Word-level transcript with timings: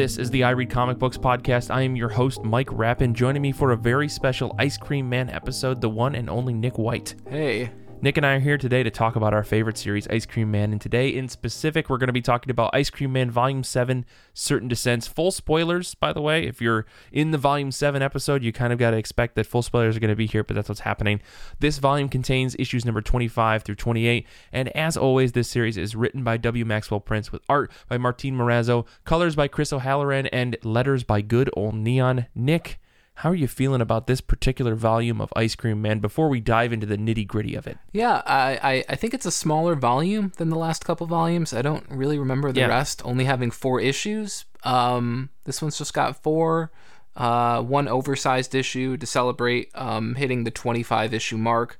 This 0.00 0.16
is 0.16 0.30
the 0.30 0.44
I 0.44 0.50
Read 0.52 0.70
Comic 0.70 0.98
Books 0.98 1.18
podcast. 1.18 1.70
I 1.70 1.82
am 1.82 1.94
your 1.94 2.08
host, 2.08 2.42
Mike 2.42 2.70
Rappin. 2.72 3.12
Joining 3.12 3.42
me 3.42 3.52
for 3.52 3.72
a 3.72 3.76
very 3.76 4.08
special 4.08 4.56
Ice 4.58 4.78
Cream 4.78 5.06
Man 5.06 5.28
episode, 5.28 5.82
the 5.82 5.90
one 5.90 6.14
and 6.14 6.30
only 6.30 6.54
Nick 6.54 6.78
White. 6.78 7.14
Hey. 7.28 7.70
Nick 8.02 8.16
and 8.16 8.24
I 8.24 8.36
are 8.36 8.40
here 8.40 8.56
today 8.56 8.82
to 8.82 8.90
talk 8.90 9.14
about 9.14 9.34
our 9.34 9.44
favorite 9.44 9.76
series, 9.76 10.08
Ice 10.08 10.24
Cream 10.24 10.50
Man. 10.50 10.72
And 10.72 10.80
today, 10.80 11.10
in 11.10 11.28
specific, 11.28 11.90
we're 11.90 11.98
going 11.98 12.06
to 12.06 12.14
be 12.14 12.22
talking 12.22 12.50
about 12.50 12.70
Ice 12.72 12.88
Cream 12.88 13.12
Man 13.12 13.30
Volume 13.30 13.62
7, 13.62 14.06
Certain 14.32 14.68
Descents. 14.68 15.06
Full 15.06 15.30
spoilers, 15.30 15.94
by 15.94 16.14
the 16.14 16.22
way. 16.22 16.46
If 16.46 16.62
you're 16.62 16.86
in 17.12 17.30
the 17.30 17.36
Volume 17.36 17.70
7 17.70 18.00
episode, 18.00 18.42
you 18.42 18.54
kind 18.54 18.72
of 18.72 18.78
got 18.78 18.92
to 18.92 18.96
expect 18.96 19.34
that 19.34 19.44
full 19.44 19.60
spoilers 19.60 19.98
are 19.98 20.00
going 20.00 20.08
to 20.08 20.16
be 20.16 20.26
here, 20.26 20.42
but 20.42 20.56
that's 20.56 20.70
what's 20.70 20.80
happening. 20.80 21.20
This 21.58 21.76
volume 21.76 22.08
contains 22.08 22.56
issues 22.58 22.86
number 22.86 23.02
25 23.02 23.64
through 23.64 23.74
28. 23.74 24.26
And 24.50 24.74
as 24.74 24.96
always, 24.96 25.32
this 25.32 25.48
series 25.48 25.76
is 25.76 25.94
written 25.94 26.24
by 26.24 26.38
W. 26.38 26.64
Maxwell 26.64 27.00
Prince 27.00 27.30
with 27.30 27.42
art 27.50 27.70
by 27.86 27.98
Martin 27.98 28.34
Morazzo, 28.34 28.86
colors 29.04 29.36
by 29.36 29.46
Chris 29.46 29.74
O'Halloran, 29.74 30.26
and 30.28 30.56
letters 30.64 31.04
by 31.04 31.20
good 31.20 31.50
old 31.54 31.74
Neon 31.74 32.28
Nick. 32.34 32.80
How 33.20 33.28
are 33.28 33.34
you 33.34 33.48
feeling 33.48 33.82
about 33.82 34.06
this 34.06 34.22
particular 34.22 34.74
volume 34.74 35.20
of 35.20 35.30
Ice 35.36 35.54
Cream 35.54 35.82
Man 35.82 35.98
before 35.98 36.30
we 36.30 36.40
dive 36.40 36.72
into 36.72 36.86
the 36.86 36.96
nitty 36.96 37.26
gritty 37.26 37.54
of 37.54 37.66
it? 37.66 37.76
Yeah, 37.92 38.22
I, 38.24 38.58
I, 38.62 38.84
I, 38.88 38.96
think 38.96 39.12
it's 39.12 39.26
a 39.26 39.30
smaller 39.30 39.74
volume 39.74 40.32
than 40.38 40.48
the 40.48 40.56
last 40.56 40.86
couple 40.86 41.06
volumes. 41.06 41.52
I 41.52 41.60
don't 41.60 41.84
really 41.90 42.18
remember 42.18 42.50
the 42.50 42.60
yeah. 42.60 42.68
rest, 42.68 43.02
only 43.04 43.26
having 43.26 43.50
four 43.50 43.78
issues. 43.78 44.46
Um, 44.64 45.28
this 45.44 45.60
one's 45.60 45.76
just 45.76 45.92
got 45.92 46.22
four. 46.22 46.72
Uh, 47.14 47.60
one 47.60 47.88
oversized 47.88 48.54
issue 48.54 48.96
to 48.96 49.04
celebrate 49.04 49.68
um, 49.74 50.14
hitting 50.14 50.44
the 50.44 50.50
25 50.50 51.12
issue 51.12 51.36
mark. 51.36 51.78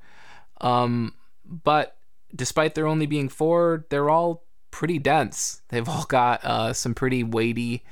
Um, 0.61 1.15
but 1.47 1.97
despite 2.37 2.75
there 2.75 2.87
only 2.87 3.07
being 3.07 3.31
four, 3.31 3.87
they're 3.89 4.11
all 4.11 4.45
pretty 4.71 4.99
dense. 4.99 5.63
They've 5.71 5.89
all 5.89 6.05
got 6.05 6.45
uh, 6.45 6.75
some 6.75 6.95
pretty 6.95 7.25
weighty 7.25 7.83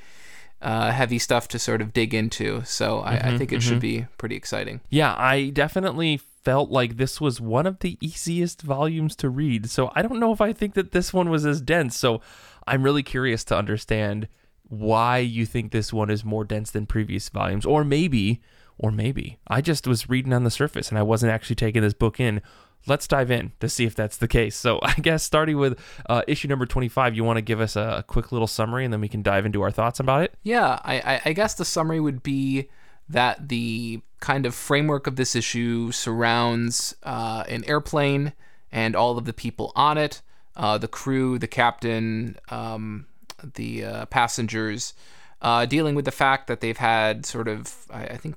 uh, 0.61 0.91
heavy 0.91 1.19
stuff 1.19 1.47
to 1.49 1.59
sort 1.59 1.81
of 1.81 1.93
dig 1.93 2.13
into. 2.13 2.63
So 2.65 3.01
I, 3.01 3.15
mm-hmm, 3.15 3.27
I 3.27 3.37
think 3.37 3.51
it 3.51 3.57
mm-hmm. 3.57 3.69
should 3.69 3.79
be 3.79 4.07
pretty 4.17 4.35
exciting. 4.35 4.81
Yeah, 4.89 5.15
I 5.17 5.49
definitely 5.49 6.17
felt 6.17 6.69
like 6.69 6.97
this 6.97 7.21
was 7.21 7.39
one 7.39 7.65
of 7.65 7.79
the 7.79 7.97
easiest 8.01 8.61
volumes 8.61 9.15
to 9.17 9.29
read. 9.29 9.69
So 9.69 9.91
I 9.95 10.01
don't 10.01 10.19
know 10.19 10.33
if 10.33 10.41
I 10.41 10.53
think 10.53 10.73
that 10.73 10.91
this 10.91 11.13
one 11.13 11.29
was 11.29 11.45
as 11.45 11.61
dense. 11.61 11.97
So 11.97 12.21
I'm 12.67 12.83
really 12.83 13.03
curious 13.03 13.43
to 13.45 13.57
understand 13.57 14.27
why 14.67 15.17
you 15.19 15.45
think 15.45 15.71
this 15.71 15.91
one 15.91 16.09
is 16.09 16.23
more 16.23 16.45
dense 16.45 16.71
than 16.71 16.85
previous 16.85 17.29
volumes, 17.29 17.65
or 17.65 17.83
maybe. 17.83 18.41
Or 18.81 18.91
maybe 18.91 19.39
I 19.45 19.59
just 19.59 19.85
was 19.87 20.07
reading 20.07 20.31
on 20.31 20.45
the 20.45 20.49
surface 20.49 20.87
and 20.87 20.97
I 20.97 21.01
wasn't 21.01 21.33
actually 21.33 21.57
taking 21.57 21.81
this 21.81 21.93
book 21.93 22.17
in 22.17 22.41
let's 22.87 23.07
dive 23.07 23.31
in 23.31 23.51
to 23.59 23.69
see 23.69 23.85
if 23.85 23.95
that's 23.95 24.17
the 24.17 24.27
case. 24.27 24.55
So, 24.55 24.79
I 24.83 24.93
guess 24.93 25.23
starting 25.23 25.57
with 25.57 25.79
uh, 26.07 26.23
issue 26.27 26.47
number 26.47 26.65
25, 26.65 27.15
you 27.15 27.23
want 27.23 27.37
to 27.37 27.41
give 27.41 27.61
us 27.61 27.75
a, 27.75 28.03
quick 28.07 28.31
little 28.31 28.47
summary 28.47 28.85
and 28.85 28.93
then 28.93 29.01
we 29.01 29.09
can 29.09 29.21
dive 29.21 29.45
into 29.45 29.61
our 29.61 29.71
thoughts 29.71 29.99
about 29.99 30.23
it? 30.23 30.33
Yeah, 30.43 30.79
I, 30.83 31.21
I 31.25 31.33
guess 31.33 31.53
the 31.53 31.65
summary 31.65 31.99
would 31.99 32.23
be 32.23 32.69
that 33.07 33.49
the 33.49 34.01
kind 34.19 34.45
of 34.45 34.55
framework 34.55 35.07
of 35.07 35.15
this 35.15 35.35
issue 35.35 35.91
surrounds 35.91 36.95
uh, 37.03 37.43
an 37.47 37.63
airplane 37.65 38.33
and 38.71 38.95
all 38.95 39.17
of 39.17 39.25
the 39.25 39.33
people 39.33 39.71
on 39.75 39.97
it 39.97 40.21
uh, 40.59 40.77
the 40.77 40.89
crew, 40.89 41.39
the 41.39 41.47
captain, 41.47 42.35
um, 42.49 43.07
the 43.55 43.85
uh, 43.85 44.05
passengers. 44.07 44.93
Uh, 45.41 45.65
dealing 45.65 45.95
with 45.95 46.03
the 46.03 46.11
fact 46.11 46.47
that 46.47 46.59
they've 46.59 46.77
had 46.77 47.25
sort 47.25 47.47
of, 47.47 47.73
I, 47.89 48.03
I 48.03 48.17
think, 48.17 48.35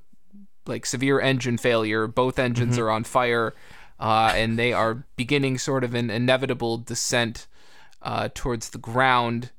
like 0.65 0.85
severe 0.85 1.19
engine 1.19 1.57
failure. 1.57 2.07
Both 2.07 2.39
engines 2.39 2.75
mm-hmm. 2.75 2.83
are 2.83 2.91
on 2.91 3.03
fire 3.03 3.53
uh, 4.03 4.33
and 4.35 4.59
they 4.59 4.73
are 4.73 5.05
beginning 5.15 5.57
sort 5.57 5.81
of 5.81 5.93
an 5.95 6.09
inevitable 6.09 6.77
descent 6.77 7.47
uh, 8.01 8.27
towards 8.35 8.71
the 8.71 8.77
ground. 8.77 9.51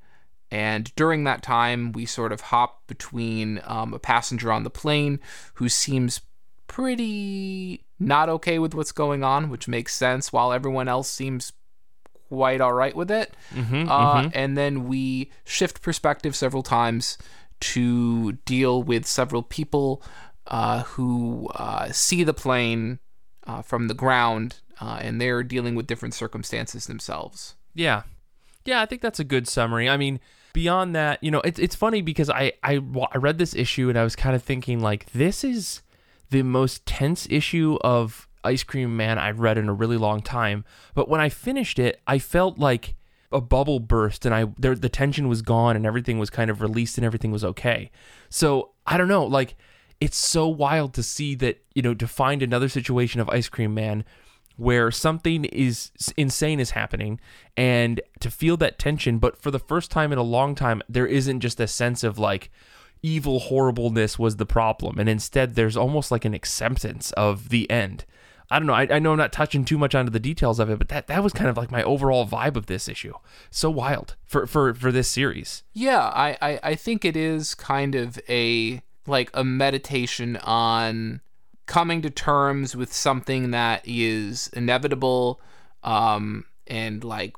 And 0.50 0.94
during 0.96 1.24
that 1.24 1.42
time, 1.42 1.92
we 1.92 2.04
sort 2.04 2.30
of 2.30 2.42
hop 2.42 2.86
between 2.86 3.62
um, 3.64 3.94
a 3.94 3.98
passenger 3.98 4.52
on 4.52 4.62
the 4.62 4.68
plane 4.68 5.18
who 5.54 5.70
seems 5.70 6.20
pretty 6.66 7.86
not 7.98 8.28
okay 8.28 8.58
with 8.58 8.74
what's 8.74 8.92
going 8.92 9.24
on, 9.24 9.48
which 9.48 9.66
makes 9.66 9.94
sense, 9.94 10.30
while 10.30 10.52
everyone 10.52 10.88
else 10.88 11.08
seems 11.08 11.54
quite 12.28 12.60
all 12.60 12.74
right 12.74 12.94
with 12.94 13.10
it. 13.10 13.34
Mm-hmm, 13.54 13.88
uh, 13.88 14.22
mm-hmm. 14.22 14.28
And 14.34 14.58
then 14.58 14.86
we 14.86 15.30
shift 15.44 15.80
perspective 15.80 16.36
several 16.36 16.62
times 16.62 17.16
to 17.60 18.32
deal 18.44 18.82
with 18.82 19.06
several 19.06 19.42
people 19.42 20.02
uh, 20.46 20.82
who 20.82 21.48
uh, 21.54 21.90
see 21.92 22.24
the 22.24 22.34
plane 22.34 22.98
uh, 23.46 23.62
from 23.62 23.88
the 23.88 23.94
ground, 23.94 24.60
uh, 24.80 24.98
and 25.00 25.20
they're 25.20 25.42
dealing 25.42 25.74
with 25.74 25.86
different 25.86 26.14
circumstances 26.14 26.86
themselves. 26.86 27.54
Yeah, 27.74 28.02
yeah, 28.64 28.80
I 28.80 28.86
think 28.86 29.02
that's 29.02 29.20
a 29.20 29.24
good 29.24 29.46
summary. 29.46 29.88
I 29.88 29.96
mean, 29.96 30.20
beyond 30.52 30.94
that, 30.94 31.22
you 31.22 31.30
know, 31.30 31.40
it's 31.40 31.58
it's 31.58 31.74
funny 31.74 32.00
because 32.00 32.30
I 32.30 32.52
I 32.62 32.80
I 33.12 33.18
read 33.18 33.38
this 33.38 33.54
issue 33.54 33.88
and 33.88 33.98
I 33.98 34.04
was 34.04 34.16
kind 34.16 34.34
of 34.34 34.42
thinking 34.42 34.80
like 34.80 35.10
this 35.12 35.44
is 35.44 35.82
the 36.30 36.42
most 36.42 36.86
tense 36.86 37.26
issue 37.30 37.78
of 37.82 38.28
Ice 38.42 38.62
Cream 38.62 38.96
Man 38.96 39.18
I've 39.18 39.40
read 39.40 39.58
in 39.58 39.68
a 39.68 39.74
really 39.74 39.96
long 39.96 40.22
time. 40.22 40.64
But 40.94 41.08
when 41.08 41.20
I 41.20 41.28
finished 41.28 41.78
it, 41.78 42.00
I 42.06 42.18
felt 42.18 42.58
like 42.58 42.94
a 43.32 43.40
bubble 43.40 43.80
burst 43.80 44.24
and 44.24 44.34
I 44.34 44.46
there 44.58 44.74
the 44.74 44.88
tension 44.88 45.28
was 45.28 45.42
gone 45.42 45.76
and 45.76 45.84
everything 45.84 46.18
was 46.18 46.30
kind 46.30 46.50
of 46.50 46.62
released 46.62 46.96
and 46.96 47.04
everything 47.04 47.32
was 47.32 47.44
okay. 47.44 47.90
So 48.30 48.70
I 48.86 48.96
don't 48.96 49.08
know, 49.08 49.24
like 49.24 49.56
it's 50.00 50.16
so 50.16 50.48
wild 50.48 50.94
to 50.94 51.02
see 51.02 51.34
that, 51.36 51.62
you 51.74 51.82
know, 51.82 51.94
to 51.94 52.06
find 52.06 52.42
another 52.42 52.68
situation 52.68 53.20
of 53.20 53.28
Ice 53.30 53.48
Cream 53.48 53.74
Man 53.74 54.04
where 54.56 54.90
something 54.90 55.44
is 55.46 55.90
insane 56.16 56.60
is 56.60 56.70
happening 56.70 57.18
and 57.56 58.00
to 58.20 58.30
feel 58.30 58.56
that 58.56 58.78
tension, 58.78 59.18
but 59.18 59.36
for 59.36 59.50
the 59.50 59.58
first 59.58 59.90
time 59.90 60.12
in 60.12 60.18
a 60.18 60.22
long 60.22 60.54
time, 60.54 60.80
there 60.88 61.06
isn't 61.06 61.40
just 61.40 61.58
a 61.58 61.66
sense 61.66 62.04
of 62.04 62.18
like, 62.18 62.50
evil 63.04 63.38
horribleness 63.38 64.18
was 64.18 64.36
the 64.36 64.46
problem. 64.46 64.98
And 64.98 65.10
instead 65.10 65.54
there's 65.54 65.76
almost 65.76 66.10
like 66.10 66.24
an 66.24 66.32
acceptance 66.32 67.12
of 67.12 67.50
the 67.50 67.70
end. 67.70 68.06
I 68.50 68.58
don't 68.58 68.66
know. 68.66 68.72
I, 68.72 68.88
I, 68.90 68.98
know 68.98 69.12
i'm 69.12 69.18
not 69.18 69.32
touching 69.32 69.64
too 69.64 69.76
much 69.76 69.94
onto 69.94 70.10
the 70.10 70.20
details 70.20 70.58
of 70.58 70.70
it 70.70 70.78
but 70.78 70.88
that, 70.88 71.06
that 71.08 71.22
was 71.22 71.32
kind 71.32 71.50
of 71.50 71.56
like 71.56 71.70
my 71.70 71.82
overall 71.82 72.26
vibe 72.26 72.56
of 72.56 72.66
this 72.66 72.88
issue. 72.88 73.12
So 73.50 73.70
wild 73.70 74.16
for 74.24 74.46
for 74.46 74.72
for 74.72 74.90
this 74.90 75.08
series. 75.08 75.64
Yeah 75.74 76.10
i 76.14 76.36
i, 76.40 76.60
I 76.62 76.74
think 76.74 77.04
it 77.04 77.16
is 77.16 77.54
kind 77.54 77.94
of 77.94 78.18
a 78.28 78.82
like 79.06 79.30
a 79.34 79.44
meditation 79.44 80.36
on 80.38 81.20
coming 81.66 82.02
to 82.02 82.10
terms 82.10 82.76
with 82.76 82.92
something 82.92 83.50
that 83.50 83.82
is 83.84 84.48
inevitable 84.52 85.40
um 85.82 86.44
and 86.66 87.04
like 87.04 87.34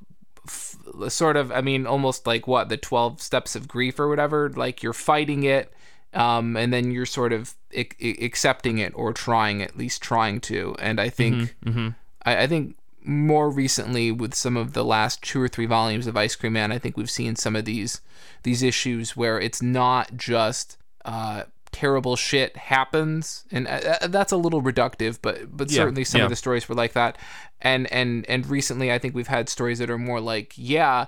f- 0.47 0.77
sort 1.09 1.37
of 1.37 1.53
i 1.53 1.60
mean 1.60 1.87
almost 1.87 2.27
like 2.27 2.47
what 2.47 2.69
the 2.69 2.77
12 2.77 3.21
steps 3.21 3.54
of 3.54 3.69
grief 3.69 4.00
or 4.00 4.09
whatever 4.09 4.50
like 4.50 4.82
you're 4.82 4.93
fighting 4.93 5.44
it 5.44 5.72
um 6.12 6.56
and 6.56 6.72
then 6.72 6.91
you're 6.91 7.06
sort 7.06 7.32
of 7.32 7.54
I- 7.77 7.88
accepting 8.00 8.78
it 8.78 8.93
or 8.97 9.12
trying 9.12 9.62
at 9.62 9.77
least 9.77 10.03
trying 10.03 10.41
to 10.43 10.75
and 10.78 11.00
i 11.00 11.09
think 11.09 11.34
mm-hmm, 11.37 11.69
mm-hmm. 11.69 11.88
I, 12.25 12.43
I 12.43 12.47
think 12.47 12.77
more 13.03 13.48
recently 13.48 14.10
with 14.10 14.34
some 14.34 14.56
of 14.56 14.72
the 14.72 14.84
last 14.84 15.22
two 15.22 15.41
or 15.41 15.47
three 15.47 15.66
volumes 15.66 16.09
of 16.09 16.16
ice 16.16 16.34
cream 16.34 16.54
man 16.54 16.72
i 16.72 16.78
think 16.78 16.97
we've 16.97 17.10
seen 17.10 17.37
some 17.37 17.54
of 17.54 17.65
these 17.65 18.00
these 18.43 18.62
issues 18.62 19.16
where 19.16 19.41
it's 19.41 19.62
not 19.62 20.16
just 20.16 20.77
uh 21.04 21.44
terrible 21.76 22.16
shit 22.16 22.56
happens 22.56 23.44
and 23.53 23.69
uh, 23.69 23.98
uh, 24.00 24.06
that's 24.06 24.32
a 24.32 24.37
little 24.38 24.62
reductive 24.62 25.19
but 25.20 25.54
but 25.54 25.70
yeah, 25.70 25.76
certainly 25.76 26.04
some 26.04 26.20
yeah. 26.20 26.25
of 26.25 26.31
the 26.31 26.37
stories 26.37 26.66
were 26.70 26.75
like 26.75 26.94
that 26.94 27.19
and 27.60 27.92
and 27.92 28.25
and 28.31 28.47
recently 28.47 28.91
i 28.91 28.98
think 28.98 29.14
we've 29.14 29.26
had 29.26 29.47
stories 29.47 29.78
that 29.78 29.91
are 29.91 29.98
more 29.98 30.19
like 30.19 30.54
yeah 30.56 31.04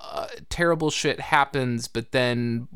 uh, 0.00 0.26
terrible 0.48 0.90
shit 0.90 1.20
happens 1.20 1.88
but 1.88 2.10
then 2.12 2.66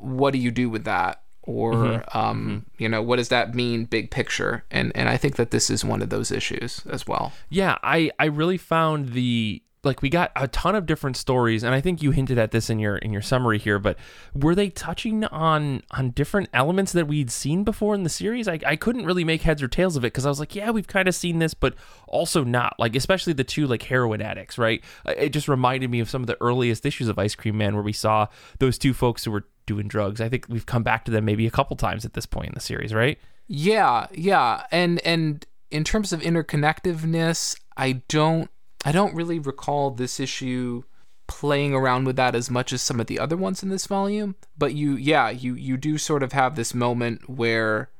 what 0.00 0.32
do 0.32 0.40
you 0.40 0.50
do 0.50 0.68
with 0.68 0.82
that 0.82 1.22
or 1.42 1.72
mm-hmm. 1.72 2.18
Um, 2.18 2.48
mm-hmm. 2.48 2.82
you 2.82 2.88
know 2.88 3.00
what 3.00 3.18
does 3.18 3.28
that 3.28 3.54
mean 3.54 3.84
big 3.84 4.10
picture 4.10 4.64
and 4.68 4.90
and 4.96 5.08
i 5.08 5.16
think 5.16 5.36
that 5.36 5.52
this 5.52 5.70
is 5.70 5.84
one 5.84 6.02
of 6.02 6.10
those 6.10 6.32
issues 6.32 6.82
as 6.90 7.06
well 7.06 7.32
yeah 7.48 7.78
i 7.84 8.10
i 8.18 8.24
really 8.24 8.58
found 8.58 9.10
the 9.10 9.62
like 9.86 10.02
we 10.02 10.08
got 10.08 10.30
a 10.36 10.48
ton 10.48 10.74
of 10.74 10.84
different 10.84 11.16
stories 11.16 11.62
and 11.62 11.74
i 11.74 11.80
think 11.80 12.02
you 12.02 12.10
hinted 12.10 12.38
at 12.38 12.50
this 12.50 12.68
in 12.68 12.78
your 12.78 12.96
in 12.98 13.12
your 13.12 13.22
summary 13.22 13.58
here 13.58 13.78
but 13.78 13.96
were 14.34 14.54
they 14.54 14.68
touching 14.68 15.24
on 15.26 15.82
on 15.92 16.10
different 16.10 16.48
elements 16.52 16.92
that 16.92 17.06
we'd 17.06 17.30
seen 17.30 17.64
before 17.64 17.94
in 17.94 18.02
the 18.02 18.08
series? 18.08 18.48
I, 18.48 18.58
I 18.66 18.76
couldn't 18.76 19.06
really 19.06 19.24
make 19.24 19.42
heads 19.42 19.62
or 19.62 19.68
tails 19.68 19.96
of 19.96 20.04
it 20.04 20.08
because 20.08 20.26
i 20.26 20.28
was 20.28 20.40
like 20.40 20.54
yeah 20.54 20.70
we've 20.70 20.86
kind 20.86 21.08
of 21.08 21.14
seen 21.14 21.38
this 21.38 21.54
but 21.54 21.74
also 22.08 22.44
not. 22.44 22.74
Like 22.78 22.96
especially 22.96 23.32
the 23.32 23.44
two 23.44 23.66
like 23.66 23.82
heroin 23.82 24.20
addicts 24.20 24.58
right? 24.58 24.82
It 25.06 25.30
just 25.30 25.48
reminded 25.48 25.90
me 25.90 26.00
of 26.00 26.10
some 26.10 26.22
of 26.22 26.26
the 26.26 26.40
earliest 26.40 26.86
issues 26.86 27.08
of 27.08 27.18
ice 27.18 27.34
cream 27.34 27.58
man 27.58 27.74
where 27.74 27.82
we 27.82 27.92
saw 27.92 28.26
those 28.58 28.78
two 28.78 28.94
folks 28.94 29.24
who 29.24 29.30
were 29.30 29.44
doing 29.66 29.88
drugs. 29.88 30.20
I 30.20 30.28
think 30.28 30.46
we've 30.48 30.66
come 30.66 30.82
back 30.82 31.04
to 31.06 31.10
them 31.10 31.24
maybe 31.24 31.46
a 31.46 31.50
couple 31.50 31.76
times 31.76 32.04
at 32.04 32.14
this 32.14 32.26
point 32.26 32.48
in 32.48 32.54
the 32.54 32.60
series 32.60 32.94
right? 32.94 33.18
Yeah 33.48 34.06
yeah 34.12 34.64
and 34.70 35.00
and 35.04 35.46
in 35.70 35.84
terms 35.84 36.12
of 36.12 36.20
interconnectiveness 36.20 37.58
i 37.76 37.92
don't 38.08 38.50
I 38.86 38.92
don't 38.92 39.16
really 39.16 39.40
recall 39.40 39.90
this 39.90 40.20
issue 40.20 40.84
playing 41.26 41.74
around 41.74 42.04
with 42.04 42.14
that 42.14 42.36
as 42.36 42.48
much 42.48 42.72
as 42.72 42.80
some 42.80 43.00
of 43.00 43.08
the 43.08 43.18
other 43.18 43.36
ones 43.36 43.64
in 43.64 43.68
this 43.68 43.86
volume. 43.86 44.36
But 44.56 44.74
you, 44.74 44.94
yeah, 44.94 45.28
you 45.28 45.54
you 45.54 45.76
do 45.76 45.98
sort 45.98 46.22
of 46.22 46.30
have 46.30 46.54
this 46.54 46.72
moment 46.72 47.28
where 47.28 47.90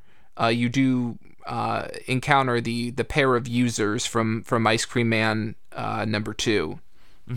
uh, 0.40 0.46
you 0.46 0.68
do 0.68 1.18
uh, 1.44 1.88
encounter 2.06 2.60
the 2.60 2.90
the 2.92 3.04
pair 3.04 3.34
of 3.34 3.48
users 3.48 4.06
from 4.06 4.44
from 4.44 4.64
Ice 4.64 4.84
Cream 4.84 5.08
Man 5.08 5.56
uh, 5.72 6.04
number 6.04 6.32
two, 6.32 6.78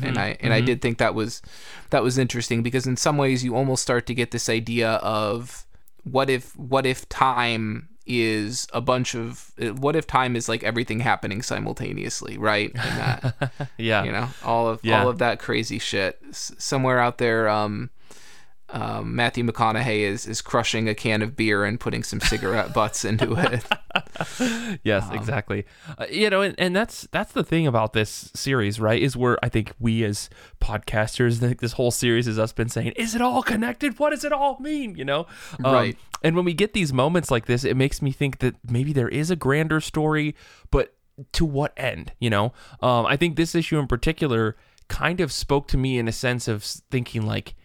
and 0.03 0.19
I 0.19 0.37
and 0.41 0.53
I 0.53 0.61
did 0.61 0.79
think 0.79 0.99
that 0.99 1.15
was 1.15 1.41
that 1.89 2.03
was 2.03 2.19
interesting 2.19 2.61
because 2.61 2.85
in 2.85 2.97
some 2.97 3.17
ways 3.17 3.43
you 3.43 3.55
almost 3.55 3.81
start 3.81 4.05
to 4.07 4.13
get 4.13 4.29
this 4.29 4.47
idea 4.47 4.91
of 4.97 5.65
what 6.03 6.29
if 6.29 6.55
what 6.55 6.85
if 6.85 7.09
time 7.09 7.89
is 8.09 8.67
a 8.73 8.81
bunch 8.81 9.13
of 9.15 9.51
what 9.77 9.95
if 9.95 10.07
time 10.07 10.35
is 10.35 10.49
like 10.49 10.63
everything 10.63 10.99
happening 10.99 11.41
simultaneously, 11.43 12.37
right? 12.39 12.71
And 12.73 12.99
that 12.99 13.51
Yeah. 13.77 14.03
you 14.03 14.11
know 14.11 14.27
all 14.43 14.67
of 14.67 14.79
Yeah. 14.83 15.01
all 15.03 15.09
of 15.09 15.19
that 15.19 15.39
crazy 15.39 15.77
shit 15.79 16.19
somewhere 16.31 16.99
out 16.99 17.19
there. 17.19 17.47
Um, 17.47 17.91
um, 18.71 19.15
Matthew 19.15 19.43
McConaughey 19.43 20.01
is 20.01 20.27
is 20.27 20.41
crushing 20.41 20.87
a 20.87 20.93
can 20.95 21.21
of 21.21 21.35
beer 21.35 21.65
and 21.65 21.79
putting 21.79 22.03
some 22.03 22.19
cigarette 22.19 22.73
butts 22.73 23.03
into 23.03 23.33
it. 23.37 23.65
yes 24.83 25.07
exactly. 25.11 25.65
Uh, 25.97 26.05
you 26.09 26.29
know 26.29 26.41
and, 26.41 26.55
and 26.57 26.75
that's 26.75 27.07
that's 27.11 27.31
the 27.31 27.43
thing 27.43 27.65
about 27.67 27.93
this 27.93 28.31
series 28.35 28.79
right 28.79 29.01
is 29.01 29.17
where 29.17 29.37
i 29.43 29.49
think 29.49 29.73
we 29.79 30.03
as 30.03 30.29
podcasters 30.61 31.37
think 31.39 31.59
this 31.59 31.73
whole 31.73 31.91
series 31.91 32.25
has 32.27 32.37
us 32.37 32.53
been 32.53 32.69
saying 32.69 32.91
is 32.95 33.15
it 33.15 33.21
all 33.21 33.41
connected? 33.41 33.97
What 33.99 34.11
does 34.11 34.23
it 34.23 34.31
all 34.31 34.59
mean? 34.59 34.95
You 34.95 35.05
know? 35.05 35.27
Um, 35.63 35.73
Right. 35.73 35.97
and 36.23 36.35
when 36.35 36.45
we 36.45 36.53
get 36.53 36.73
these 36.73 36.93
moments 36.93 37.31
like 37.31 37.45
this 37.45 37.63
it 37.63 37.75
makes 37.75 38.01
me 38.01 38.11
think 38.11 38.39
that 38.39 38.55
maybe 38.69 38.93
there 38.93 39.09
is 39.09 39.31
a 39.31 39.35
grander 39.35 39.81
story 39.81 40.35
but 40.71 40.93
to 41.33 41.43
what 41.45 41.73
end 41.75 42.11
you 42.19 42.29
know? 42.29 42.53
Um, 42.81 43.05
i 43.05 43.15
think 43.17 43.35
this 43.35 43.55
issue 43.55 43.79
in 43.79 43.87
particular 43.87 44.55
kind 44.87 45.19
of 45.21 45.31
spoke 45.31 45.67
to 45.69 45.77
me 45.77 45.97
in 45.99 46.07
a 46.07 46.11
sense 46.11 46.47
of 46.47 46.63
thinking 46.63 47.25
like 47.25 47.55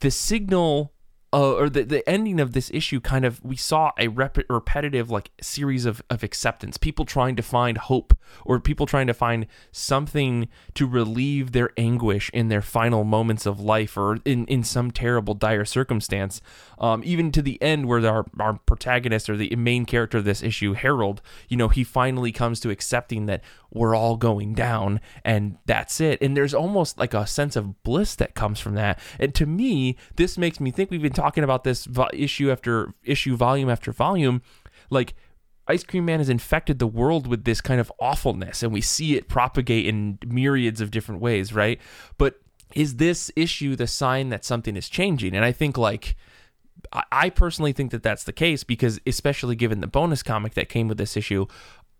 the 0.00 0.10
signal 0.10 0.92
uh, 1.32 1.54
or 1.54 1.70
the, 1.70 1.82
the 1.82 2.08
ending 2.08 2.40
of 2.40 2.52
this 2.52 2.70
issue 2.74 3.00
kind 3.00 3.24
of 3.24 3.42
we 3.42 3.56
saw 3.56 3.92
a 3.98 4.08
rep- 4.08 4.38
repetitive 4.50 5.10
like 5.10 5.30
series 5.40 5.86
of, 5.86 6.02
of 6.10 6.22
acceptance. 6.22 6.76
People 6.76 7.04
trying 7.04 7.36
to 7.36 7.42
find 7.42 7.78
hope 7.78 8.16
or 8.44 8.60
people 8.60 8.84
trying 8.86 9.06
to 9.06 9.14
find 9.14 9.46
something 9.70 10.48
to 10.74 10.86
relieve 10.86 11.52
their 11.52 11.70
anguish 11.76 12.30
in 12.34 12.48
their 12.48 12.60
final 12.60 13.04
moments 13.04 13.46
of 13.46 13.60
life 13.60 13.96
or 13.96 14.18
in, 14.24 14.44
in 14.46 14.62
some 14.62 14.90
terrible 14.90 15.34
dire 15.34 15.64
circumstance. 15.64 16.40
Um, 16.78 17.02
even 17.04 17.32
to 17.32 17.42
the 17.42 17.60
end 17.62 17.86
where 17.86 18.04
our, 18.06 18.26
our 18.38 18.54
protagonist 18.54 19.30
or 19.30 19.36
the 19.36 19.54
main 19.56 19.86
character 19.86 20.18
of 20.18 20.24
this 20.24 20.42
issue 20.42 20.72
harold 20.72 21.22
you 21.48 21.56
know 21.56 21.68
he 21.68 21.84
finally 21.84 22.32
comes 22.32 22.58
to 22.60 22.70
accepting 22.70 23.26
that 23.26 23.42
we're 23.70 23.94
all 23.94 24.16
going 24.16 24.52
down 24.54 25.00
and 25.24 25.56
that's 25.64 26.00
it. 26.00 26.20
And 26.20 26.36
there's 26.36 26.52
almost 26.52 26.98
like 26.98 27.14
a 27.14 27.26
sense 27.26 27.56
of 27.56 27.82
bliss 27.84 28.14
that 28.16 28.34
comes 28.34 28.60
from 28.60 28.74
that. 28.74 28.98
And 29.18 29.34
to 29.34 29.46
me 29.46 29.96
this 30.16 30.36
makes 30.36 30.60
me 30.60 30.70
think 30.70 30.90
we've 30.90 31.00
been 31.00 31.12
talking 31.12 31.21
about 31.22 31.64
this 31.64 31.84
vo- 31.84 32.08
issue 32.12 32.50
after 32.50 32.92
issue 33.04 33.36
volume 33.36 33.70
after 33.70 33.92
volume 33.92 34.42
like 34.90 35.14
Ice 35.68 35.84
Cream 35.84 36.04
Man 36.04 36.18
has 36.18 36.28
infected 36.28 36.78
the 36.78 36.86
world 36.86 37.26
with 37.26 37.44
this 37.44 37.60
kind 37.60 37.80
of 37.80 37.92
awfulness, 38.00 38.62
and 38.62 38.72
we 38.72 38.80
see 38.80 39.16
it 39.16 39.28
propagate 39.28 39.86
in 39.86 40.18
myriads 40.26 40.80
of 40.80 40.90
different 40.90 41.20
ways, 41.20 41.52
right? 41.52 41.80
But 42.18 42.40
is 42.74 42.96
this 42.96 43.30
issue 43.36 43.76
the 43.76 43.86
sign 43.86 44.30
that 44.30 44.44
something 44.44 44.76
is 44.76 44.88
changing? 44.88 45.34
And 45.34 45.44
I 45.44 45.52
think, 45.52 45.78
like, 45.78 46.16
I 47.12 47.30
personally 47.30 47.72
think 47.72 47.92
that 47.92 48.02
that's 48.02 48.24
the 48.24 48.32
case 48.32 48.64
because, 48.64 49.00
especially 49.06 49.54
given 49.54 49.80
the 49.80 49.86
bonus 49.86 50.22
comic 50.22 50.54
that 50.54 50.68
came 50.68 50.88
with 50.88 50.98
this 50.98 51.16
issue, 51.16 51.46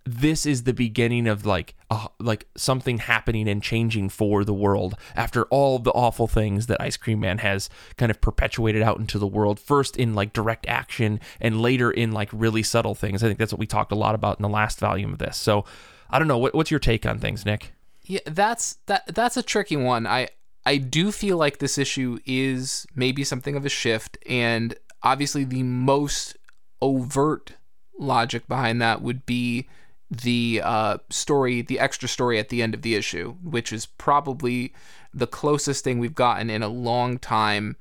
this 0.05 0.47
is 0.47 0.65
the 0.65 0.73
beginning 0.73 1.29
of 1.29 1.47
like 1.47 1.75
a, 1.91 2.09
like 2.19 2.47
something 2.57 2.99
happening 2.99 3.49
and 3.49 3.63
changing 3.63 4.09
for 4.09 4.45
the 4.45 4.55
world 4.55 4.97
after 5.15 5.45
all 5.45 5.79
the 5.79 5.93
awful 5.93 6.27
things 6.27 6.67
that 6.67 6.81
Ice 6.81 6.97
Cream 6.97 7.21
Man 7.21 7.39
has 7.39 7.71
kind 7.97 8.11
of 8.11 8.21
perpetuated 8.21 8.83
out 8.83 8.99
into 8.99 9.19
the 9.19 9.27
world 9.27 9.61
first 9.61 9.97
in 9.97 10.15
like 10.15 10.33
direct 10.33 10.67
action 10.67 11.21
and 11.41 11.61
later 11.61 11.91
in 11.91 12.13
like 12.13 12.29
really 12.33 12.63
subtle 12.63 12.95
things. 12.95 13.23
I 13.23 13.29
think 13.29 13.39
that's 13.39 13.53
what 13.53 13.61
we 13.61 13.67
talked 13.67 13.93
a 13.93 13.97
lot 13.97 14.15
about 14.15 14.39
in 14.39 14.43
the 14.43 14.49
last 14.49 14.81
volume 14.81 15.13
of 15.13 15.19
this. 15.19 15.37
So 15.37 15.65
I 16.11 16.19
don't 16.19 16.29
know 16.29 16.39
what, 16.39 16.55
what's 16.55 16.71
your 16.71 16.81
take 16.81 17.07
on 17.07 17.19
things, 17.19 17.47
Nick? 17.47 17.73
Yeah, 18.03 18.21
that's 18.27 18.79
that 18.87 19.15
that's 19.15 19.37
a 19.37 19.43
tricky 19.43 19.77
one. 19.77 20.07
I 20.07 20.29
I 20.67 20.79
do 20.79 21.13
feel 21.13 21.37
like 21.37 21.59
this 21.59 21.79
issue 21.79 22.19
is 22.27 22.87
maybe 22.95 23.23
something 23.23 23.55
of 23.55 23.65
a 23.65 23.69
shift 23.69 24.19
and 24.29 24.75
obviously 25.03 25.45
the 25.45 25.63
most 25.63 26.37
overt 26.81 27.53
logic 27.99 28.49
behind 28.49 28.83
that 28.83 29.03
would 29.03 29.25
be 29.25 29.69
the 30.13 30.61
uh, 30.63 30.99
story, 31.09 31.63
the 31.63 31.79
extra 31.79 32.09
story 32.09 32.39
at 32.39 32.51
the 32.51 32.63
end 32.63 32.75
of 32.75 32.83
the 32.83 32.95
issue, 32.95 33.35
which 33.43 33.73
is 33.73 33.87
probably 33.87 34.75
the 35.15 35.27
closest 35.27 35.85
thing 35.85 35.99
we've 35.99 36.15
gotten 36.15 36.51
in 36.51 36.63
a 36.63 36.69
long 36.69 37.19
time 37.19 37.77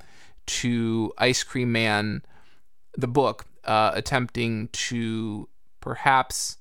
to 0.46 1.14
Ice 1.18 1.44
Cream 1.44 1.72
Man, 1.72 2.24
the 2.98 3.08
book, 3.08 3.46
uh, 3.66 3.92
attempting 3.94 4.70
to 4.70 5.50
perhaps 5.82 6.58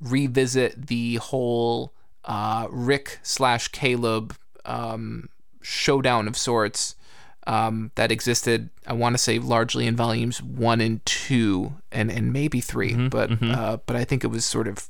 revisit 0.00 0.86
the 0.86 1.16
whole 1.16 1.92
uh, 2.24 2.68
Rick 2.70 3.18
slash 3.22 3.68
Caleb 3.68 4.36
um, 4.64 5.28
showdown 5.60 6.28
of 6.28 6.36
sorts 6.36 6.94
um, 7.46 7.90
that 7.96 8.12
existed. 8.12 8.70
I 8.86 8.92
want 8.92 9.14
to 9.14 9.18
say 9.18 9.38
largely 9.40 9.86
in 9.86 9.96
volumes 9.96 10.40
one 10.40 10.80
and 10.80 11.04
two, 11.04 11.74
and 11.90 12.10
and 12.12 12.32
maybe 12.32 12.60
3 12.60 13.08
but 13.08 13.30
Uh, 13.50 13.78
but 13.86 13.96
I 13.96 14.04
think 14.04 14.22
it 14.22 14.28
was 14.28 14.44
sort 14.44 14.68
of 14.68 14.88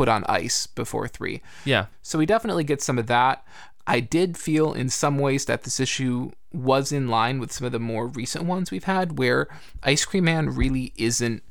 put 0.00 0.08
on 0.08 0.24
ice 0.42 0.66
before 0.66 1.06
three. 1.06 1.42
Yeah. 1.66 1.84
So 2.00 2.18
we 2.18 2.24
definitely 2.24 2.64
get 2.64 2.80
some 2.80 2.98
of 2.98 3.06
that. 3.08 3.44
I 3.86 4.00
did 4.00 4.38
feel 4.38 4.72
in 4.72 4.88
some 4.88 5.18
ways 5.18 5.44
that 5.44 5.64
this 5.64 5.78
issue 5.78 6.30
was 6.52 6.90
in 6.90 7.08
line 7.08 7.38
with 7.38 7.52
some 7.52 7.66
of 7.66 7.72
the 7.72 7.78
more 7.92 8.06
recent 8.06 8.44
ones 8.46 8.70
we've 8.70 8.84
had, 8.84 9.18
where 9.18 9.46
Ice 9.82 10.06
Cream 10.06 10.24
Man 10.24 10.48
really 10.62 10.92
isn't 10.96 11.42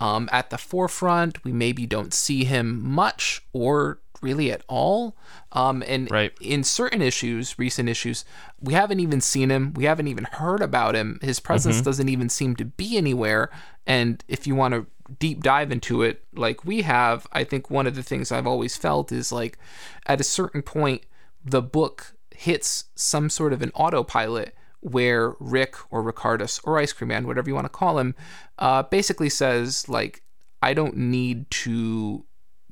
um, 0.00 0.28
at 0.32 0.48
the 0.48 0.56
forefront. 0.58 1.44
We 1.44 1.52
maybe 1.52 1.84
don't 1.86 2.14
see 2.14 2.44
him 2.44 2.66
much 2.82 3.42
or 3.52 3.98
really 4.22 4.50
at 4.50 4.62
all. 4.68 5.16
Um, 5.52 5.82
and 5.86 6.10
Right. 6.10 6.32
in 6.40 6.64
certain 6.64 7.02
issues, 7.02 7.58
recent 7.58 7.88
issues, 7.88 8.24
we 8.60 8.72
haven't 8.74 9.00
even 9.00 9.20
seen 9.20 9.50
him. 9.50 9.72
We 9.74 9.84
haven't 9.84 10.08
even 10.08 10.24
heard 10.32 10.62
about 10.62 10.94
him. 10.94 11.18
His 11.22 11.40
presence 11.40 11.80
doesn't 11.82 12.08
even 12.08 12.28
seem 12.28 12.56
to 12.56 12.64
be 12.64 12.96
anywhere. 12.96 13.50
And 13.86 14.24
if 14.28 14.46
you 14.46 14.54
want 14.54 14.74
to 14.74 14.86
deep 15.18 15.42
dive 15.42 15.72
into 15.72 16.02
it 16.02 16.22
like 16.34 16.64
we 16.64 16.82
have, 16.82 17.26
I 17.32 17.44
think 17.44 17.70
one 17.70 17.86
of 17.86 17.94
the 17.94 18.02
things 18.02 18.30
I've 18.30 18.46
always 18.46 18.76
felt 18.76 19.12
is 19.12 19.32
like 19.32 19.58
at 20.06 20.20
a 20.20 20.24
certain 20.24 20.62
point, 20.62 21.02
the 21.44 21.62
book 21.62 22.14
hits 22.34 22.84
some 22.94 23.30
sort 23.30 23.52
of 23.52 23.62
an 23.62 23.70
autopilot 23.74 24.54
where 24.80 25.34
Rick 25.40 25.76
or 25.90 26.02
Ricardus 26.02 26.60
or 26.64 26.78
Ice 26.78 26.92
Cream 26.92 27.08
Man, 27.08 27.26
whatever 27.26 27.48
you 27.48 27.54
want 27.54 27.64
to 27.64 27.70
call 27.70 27.98
him, 27.98 28.14
uh, 28.58 28.84
basically 28.84 29.28
says 29.28 29.88
like, 29.88 30.22
I 30.62 30.74
don't 30.74 30.96
need 30.96 31.50
to 31.50 32.24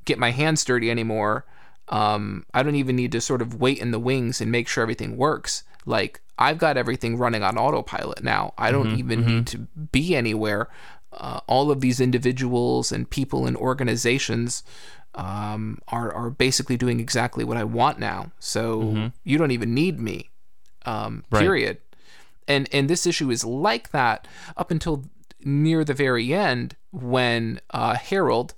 get 0.05 0.19
my 0.19 0.31
hands 0.31 0.63
dirty 0.63 0.89
anymore. 0.89 1.45
Um, 1.89 2.45
I 2.53 2.63
don't 2.63 2.75
even 2.75 2.95
need 2.95 3.11
to 3.13 3.21
sort 3.21 3.41
of 3.41 3.59
wait 3.59 3.79
in 3.79 3.91
the 3.91 3.99
wings 3.99 4.41
and 4.41 4.51
make 4.51 4.67
sure 4.67 4.81
everything 4.81 5.17
works. 5.17 5.63
Like 5.85 6.21
I've 6.37 6.57
got 6.57 6.77
everything 6.77 7.17
running 7.17 7.43
on 7.43 7.57
autopilot 7.57 8.23
now. 8.23 8.53
I 8.57 8.71
don't 8.71 8.97
even 8.97 9.25
need 9.25 9.47
to 9.47 9.57
be 9.57 10.15
anywhere. 10.15 10.69
Uh, 11.17 11.39
all 11.47 11.71
of 11.71 11.81
these 11.81 11.99
individuals 11.99 12.91
and 12.91 13.09
people 13.09 13.47
and 13.47 13.57
organizations 13.57 14.63
um, 15.15 15.79
are 15.87 16.13
are 16.13 16.29
basically 16.29 16.77
doing 16.77 16.99
exactly 16.99 17.43
what 17.43 17.57
I 17.57 17.63
want 17.63 17.99
now. 17.99 18.31
So 18.39 19.11
you 19.23 19.37
don't 19.37 19.51
even 19.51 19.73
need 19.73 19.99
me. 19.99 20.29
Um, 20.85 21.23
Right. 21.29 21.41
period. 21.41 21.77
And 22.47 22.69
and 22.71 22.89
this 22.89 23.05
issue 23.05 23.29
is 23.29 23.43
like 23.43 23.89
that 23.91 24.27
up 24.55 24.71
until 24.71 25.03
near 25.43 25.83
the 25.83 25.93
very 25.93 26.33
end 26.33 26.75
when 26.91 27.59
uh, 27.71 27.95
Harold, 27.95 28.53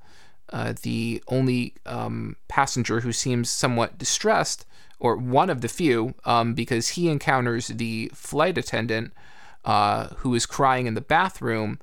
uh, 0.49 0.73
the 0.81 1.23
only 1.27 1.73
um, 1.85 2.35
passenger 2.47 2.99
who 3.01 3.11
seems 3.11 3.49
somewhat 3.49 3.97
distressed, 3.97 4.65
or 4.99 5.15
one 5.15 5.49
of 5.49 5.61
the 5.61 5.67
few, 5.67 6.13
um, 6.25 6.53
because 6.53 6.89
he 6.89 7.09
encounters 7.09 7.67
the 7.67 8.11
flight 8.13 8.57
attendant 8.57 9.13
uh, 9.65 10.07
who 10.17 10.35
is 10.35 10.45
crying 10.45 10.87
in 10.87 10.93
the 10.93 11.01
bathroom, 11.01 11.79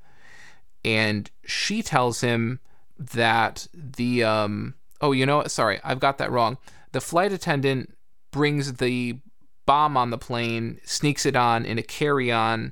and 0.87 1.29
she 1.43 1.83
tells 1.83 2.21
him 2.21 2.61
that 2.97 3.67
the 3.73 4.23
um, 4.23 4.73
oh 5.01 5.11
you 5.11 5.25
know 5.25 5.37
what 5.37 5.51
sorry 5.51 5.81
I've 5.83 5.99
got 5.99 6.17
that 6.17 6.31
wrong. 6.31 6.57
The 6.93 7.01
flight 7.01 7.33
attendant 7.33 7.93
brings 8.31 8.73
the 8.75 9.19
bomb 9.65 9.97
on 9.97 10.11
the 10.11 10.17
plane, 10.17 10.79
sneaks 10.85 11.25
it 11.25 11.35
on 11.35 11.65
in 11.65 11.77
a 11.77 11.83
carry-on, 11.83 12.71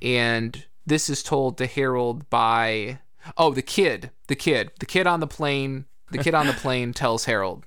and 0.00 0.64
this 0.86 1.10
is 1.10 1.22
told 1.24 1.58
to 1.58 1.66
Harold 1.66 2.30
by 2.30 3.00
oh 3.36 3.52
the 3.52 3.62
kid, 3.62 4.10
the 4.28 4.36
kid, 4.36 4.70
the 4.78 4.86
kid 4.86 5.06
on 5.08 5.18
the 5.20 5.26
plane. 5.26 5.86
The 6.12 6.18
kid 6.18 6.34
on 6.34 6.46
the 6.46 6.52
plane 6.64 6.92
tells 6.92 7.24
Harold 7.24 7.64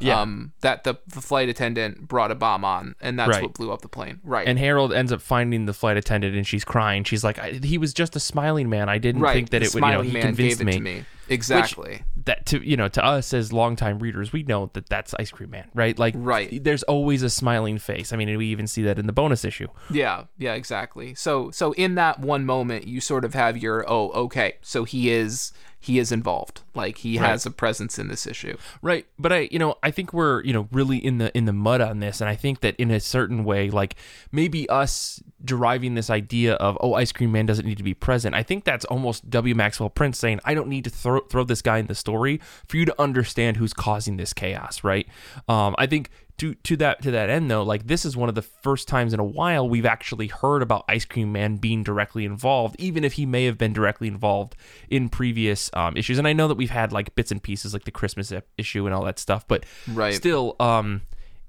Yeah. 0.00 0.20
um, 0.20 0.52
that 0.60 0.84
the, 0.84 0.94
the 1.06 1.20
flight 1.20 1.48
attendant 1.48 2.06
brought 2.06 2.30
a 2.30 2.34
bomb 2.34 2.64
on, 2.64 2.94
and 3.00 3.18
that's 3.18 3.30
Right. 3.30 3.42
what 3.42 3.54
blew 3.54 3.72
up 3.72 3.82
the 3.82 3.88
plane. 3.88 4.20
Right. 4.22 4.46
And 4.46 4.58
Harold 4.58 4.92
ends 4.92 5.10
up 5.12 5.20
finding 5.20 5.66
the 5.66 5.72
flight 5.72 5.96
attendant 5.96 6.36
and 6.36 6.46
she's 6.46 6.64
crying. 6.64 7.04
She's 7.04 7.24
like, 7.24 7.38
I, 7.38 7.52
he 7.52 7.78
was 7.78 7.92
just 7.92 8.14
a 8.16 8.20
smiling 8.20 8.68
man. 8.68 8.88
I 8.88 8.98
didn't 8.98 9.22
right. 9.22 9.32
think 9.34 9.50
that 9.50 9.60
the 9.60 9.66
it 9.66 9.74
would, 9.74 9.82
you 9.82 9.88
know, 9.88 9.88
smiling 9.88 10.06
he 10.06 10.12
man 10.12 10.22
convinced 10.22 10.58
gave 10.58 10.68
it 10.68 10.70
me. 10.70 10.72
to 10.74 10.80
me. 10.80 11.04
Exactly. 11.30 12.02
that 12.24 12.46
to 12.46 12.66
you 12.66 12.74
know 12.76 12.88
to 12.88 13.04
us 13.04 13.32
as 13.34 13.52
longtime 13.52 13.98
readers, 13.98 14.32
we 14.32 14.42
know 14.44 14.70
that 14.72 14.88
that's 14.88 15.14
Ice 15.18 15.30
Cream 15.30 15.50
Man, 15.50 15.68
right? 15.74 15.98
Like, 15.98 16.14
Right. 16.16 16.62
There's 16.64 16.82
always 16.84 17.22
a 17.22 17.30
smiling 17.30 17.78
face. 17.78 18.12
I 18.12 18.16
mean, 18.16 18.34
we 18.38 18.46
even 18.46 18.66
see 18.66 18.82
that 18.84 18.98
in 18.98 19.06
the 19.06 19.12
bonus 19.12 19.44
issue. 19.44 19.68
Yeah, 19.90 20.24
yeah, 20.38 20.54
exactly. 20.54 21.14
So 21.14 21.50
so 21.50 21.72
in 21.72 21.96
that 21.96 22.20
one 22.20 22.46
moment 22.46 22.86
you 22.86 23.00
sort 23.00 23.24
of 23.24 23.34
have 23.34 23.56
your 23.58 23.84
oh, 23.90 24.10
okay, 24.12 24.54
so 24.62 24.84
he 24.84 25.10
is 25.10 25.52
he 25.80 25.98
is 25.98 26.10
involved. 26.10 26.62
Like 26.74 26.98
he 26.98 27.16
has 27.16 27.46
a 27.46 27.50
presence 27.50 27.98
in 27.98 28.08
this 28.08 28.26
issue. 28.26 28.56
Right, 28.82 29.06
but 29.18 29.32
I, 29.32 29.48
you 29.50 29.58
know, 29.58 29.76
I 29.82 29.90
think 29.90 30.12
we're, 30.12 30.42
you 30.42 30.52
know, 30.52 30.68
really 30.72 30.98
in 30.98 31.18
the 31.18 31.36
in 31.36 31.44
the 31.44 31.52
mud 31.52 31.80
on 31.80 32.00
this, 32.00 32.20
and 32.20 32.28
I 32.28 32.34
think 32.34 32.60
that 32.60 32.74
in 32.76 32.90
a 32.90 33.00
certain 33.00 33.44
way, 33.44 33.70
like 33.70 33.94
maybe 34.32 34.68
us 34.68 35.22
deriving 35.44 35.94
this 35.94 36.10
idea 36.10 36.54
of 36.54 36.76
oh, 36.80 36.94
Ice 36.94 37.12
Cream 37.12 37.32
Man 37.32 37.46
doesn't 37.46 37.66
need 37.66 37.78
to 37.78 37.84
be 37.84 37.94
present. 37.94 38.34
I 38.34 38.42
think 38.42 38.64
that's 38.64 38.84
almost 38.86 39.30
W. 39.30 39.54
Maxwell 39.54 39.90
Prince 39.90 40.18
saying 40.18 40.40
I 40.44 40.54
don't 40.54 40.68
need 40.68 40.84
to 40.84 40.90
throw 40.90 41.20
throw 41.20 41.44
this 41.44 41.62
guy 41.62 41.78
in 41.78 41.86
the 41.86 41.94
story 41.94 42.40
for 42.66 42.76
you 42.76 42.84
to 42.84 43.00
understand 43.00 43.56
who's 43.56 43.72
causing 43.72 44.16
this 44.16 44.32
chaos. 44.32 44.82
Right? 44.82 45.06
Um, 45.48 45.74
I 45.78 45.86
think 45.86 46.10
to 46.38 46.54
to 46.54 46.76
that 46.76 47.02
to 47.02 47.10
that 47.10 47.28
end 47.30 47.50
though, 47.50 47.62
like 47.62 47.86
this 47.86 48.04
is 48.04 48.16
one 48.16 48.28
of 48.28 48.34
the 48.34 48.42
first 48.42 48.88
times 48.88 49.12
in 49.12 49.20
a 49.20 49.24
while 49.24 49.68
we've 49.68 49.86
actually 49.86 50.28
heard 50.28 50.62
about 50.62 50.84
Ice 50.88 51.04
Cream 51.04 51.32
Man 51.32 51.56
being 51.56 51.82
directly 51.82 52.24
involved, 52.24 52.76
even 52.78 53.04
if 53.04 53.14
he 53.14 53.26
may 53.26 53.44
have 53.44 53.58
been 53.58 53.72
directly 53.72 54.08
involved 54.08 54.54
in 54.88 55.08
previous 55.08 55.70
um, 55.74 55.96
issues. 55.96 56.16
And 56.18 56.26
I 56.28 56.32
know 56.32 56.48
that 56.48 56.56
we've 56.56 56.70
had 56.70 56.92
like 56.92 57.14
bits 57.14 57.30
and 57.30 57.42
pieces 57.42 57.72
like 57.72 57.84
the 57.84 57.90
Christmas 57.90 58.32
issue 58.56 58.86
and 58.86 58.94
all 58.94 59.04
that 59.04 59.18
stuff, 59.18 59.46
but 59.46 59.66
Right. 59.92 60.14
still, 60.14 60.54
um, 60.60 61.02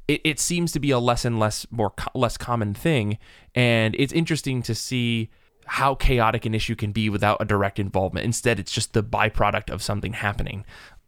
it, 0.08 0.22
it 0.24 0.40
seems 0.40 0.72
to 0.72 0.80
be 0.80 0.90
a 0.92 1.00
less 1.00 1.24
and 1.24 1.40
less 1.40 1.68
more 1.70 1.92
co- 1.92 2.12
less 2.20 2.36
common 2.38 2.74
thing, 2.74 3.20
and 3.54 3.96
it's 4.00 4.12
interesting 4.14 4.64
to 4.64 4.74
see 4.74 5.30
how 5.68 5.94
chaotic 5.94 6.48
an 6.48 6.56
issue 6.56 6.76
can 6.76 6.92
be 6.92 7.12
without 7.12 7.38
a 7.40 7.46
direct 7.46 7.78
involvement. 7.78 8.26
Instead, 8.26 8.60
it's 8.60 8.72
just 8.72 8.94
the 8.94 9.04
byproduct 9.04 9.70
of 9.70 9.84
something 9.84 10.14
happening. 10.14 10.66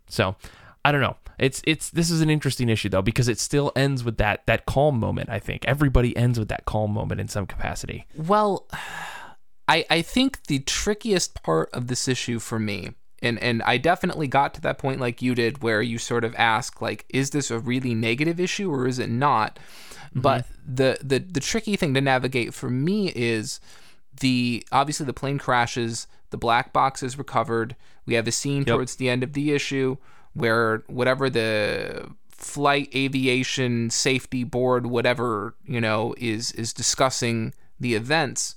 So. 0.08 0.36
I 0.84 0.92
don't 0.92 1.02
know. 1.02 1.16
It's 1.42 1.60
it's 1.66 1.90
this 1.90 2.12
is 2.12 2.22
an 2.22 2.30
interesting 2.30 2.70
issue 2.70 2.88
though 2.88 3.02
because 3.02 3.28
it 3.28 3.40
still 3.40 3.72
ends 3.76 4.04
with 4.04 4.18
that 4.18 4.46
that 4.46 4.68
calm 4.68 5.00
moment. 5.00 5.32
I 5.32 5.40
think 5.40 5.66
everybody 5.66 6.16
ends 6.16 6.38
with 6.38 6.50
that 6.50 6.66
calm 6.66 6.92
moment 6.92 7.20
in 7.20 7.28
some 7.28 7.48
capacity. 7.48 8.06
Well, 8.16 8.68
I 9.68 9.84
I 9.90 10.04
think 10.04 10.44
the 10.44 10.60
trickiest 10.60 11.42
part 11.42 11.72
of 11.74 11.88
this 11.88 12.08
issue 12.08 12.38
for 12.38 12.60
me, 12.60 12.92
and 13.24 13.40
and 13.40 13.64
I 13.64 13.78
definitely 13.78 14.28
got 14.28 14.54
to 14.54 14.62
that 14.62 14.78
point 14.78 15.02
like 15.02 15.24
you 15.24 15.34
did, 15.34 15.64
where 15.64 15.82
you 15.82 15.98
sort 15.98 16.24
of 16.24 16.36
ask 16.36 16.80
like, 16.80 17.06
is 17.10 17.32
this 17.32 17.50
a 17.50 17.58
really 17.58 17.96
negative 17.96 18.40
issue 18.40 18.72
or 18.72 18.88
is 18.88 19.00
it 19.00 19.10
not? 19.10 19.58
Mm-hmm. 20.10 20.22
But 20.22 20.46
the 20.64 21.00
the 21.02 21.18
the 21.18 21.40
tricky 21.40 21.76
thing 21.76 21.96
to 21.96 22.02
navigate 22.02 22.54
for 22.54 22.70
me 22.70 23.12
is 23.16 23.60
the 24.20 24.64
obviously 24.72 25.08
the 25.08 25.14
plane 25.14 25.40
crashes, 25.40 26.06
the 26.30 26.38
black 26.38 26.72
box 26.72 27.02
is 27.02 27.18
recovered. 27.18 27.76
We 28.06 28.14
have 28.14 28.28
a 28.28 28.32
scene 28.32 28.64
towards 28.64 28.98
the 28.98 29.10
end 29.10 29.24
of 29.24 29.34
the 29.34 29.54
issue 29.54 29.98
where 30.34 30.84
whatever 30.88 31.30
the 31.30 32.10
flight 32.30 32.90
aviation 32.96 33.90
safety 33.92 34.44
board 34.44 34.88
whatever 34.88 35.54
you 35.66 35.80
know 35.80 36.16
is 36.18 36.52
is 36.54 36.74
discussing 36.74 37.54
the 37.80 37.96
events. 37.96 38.56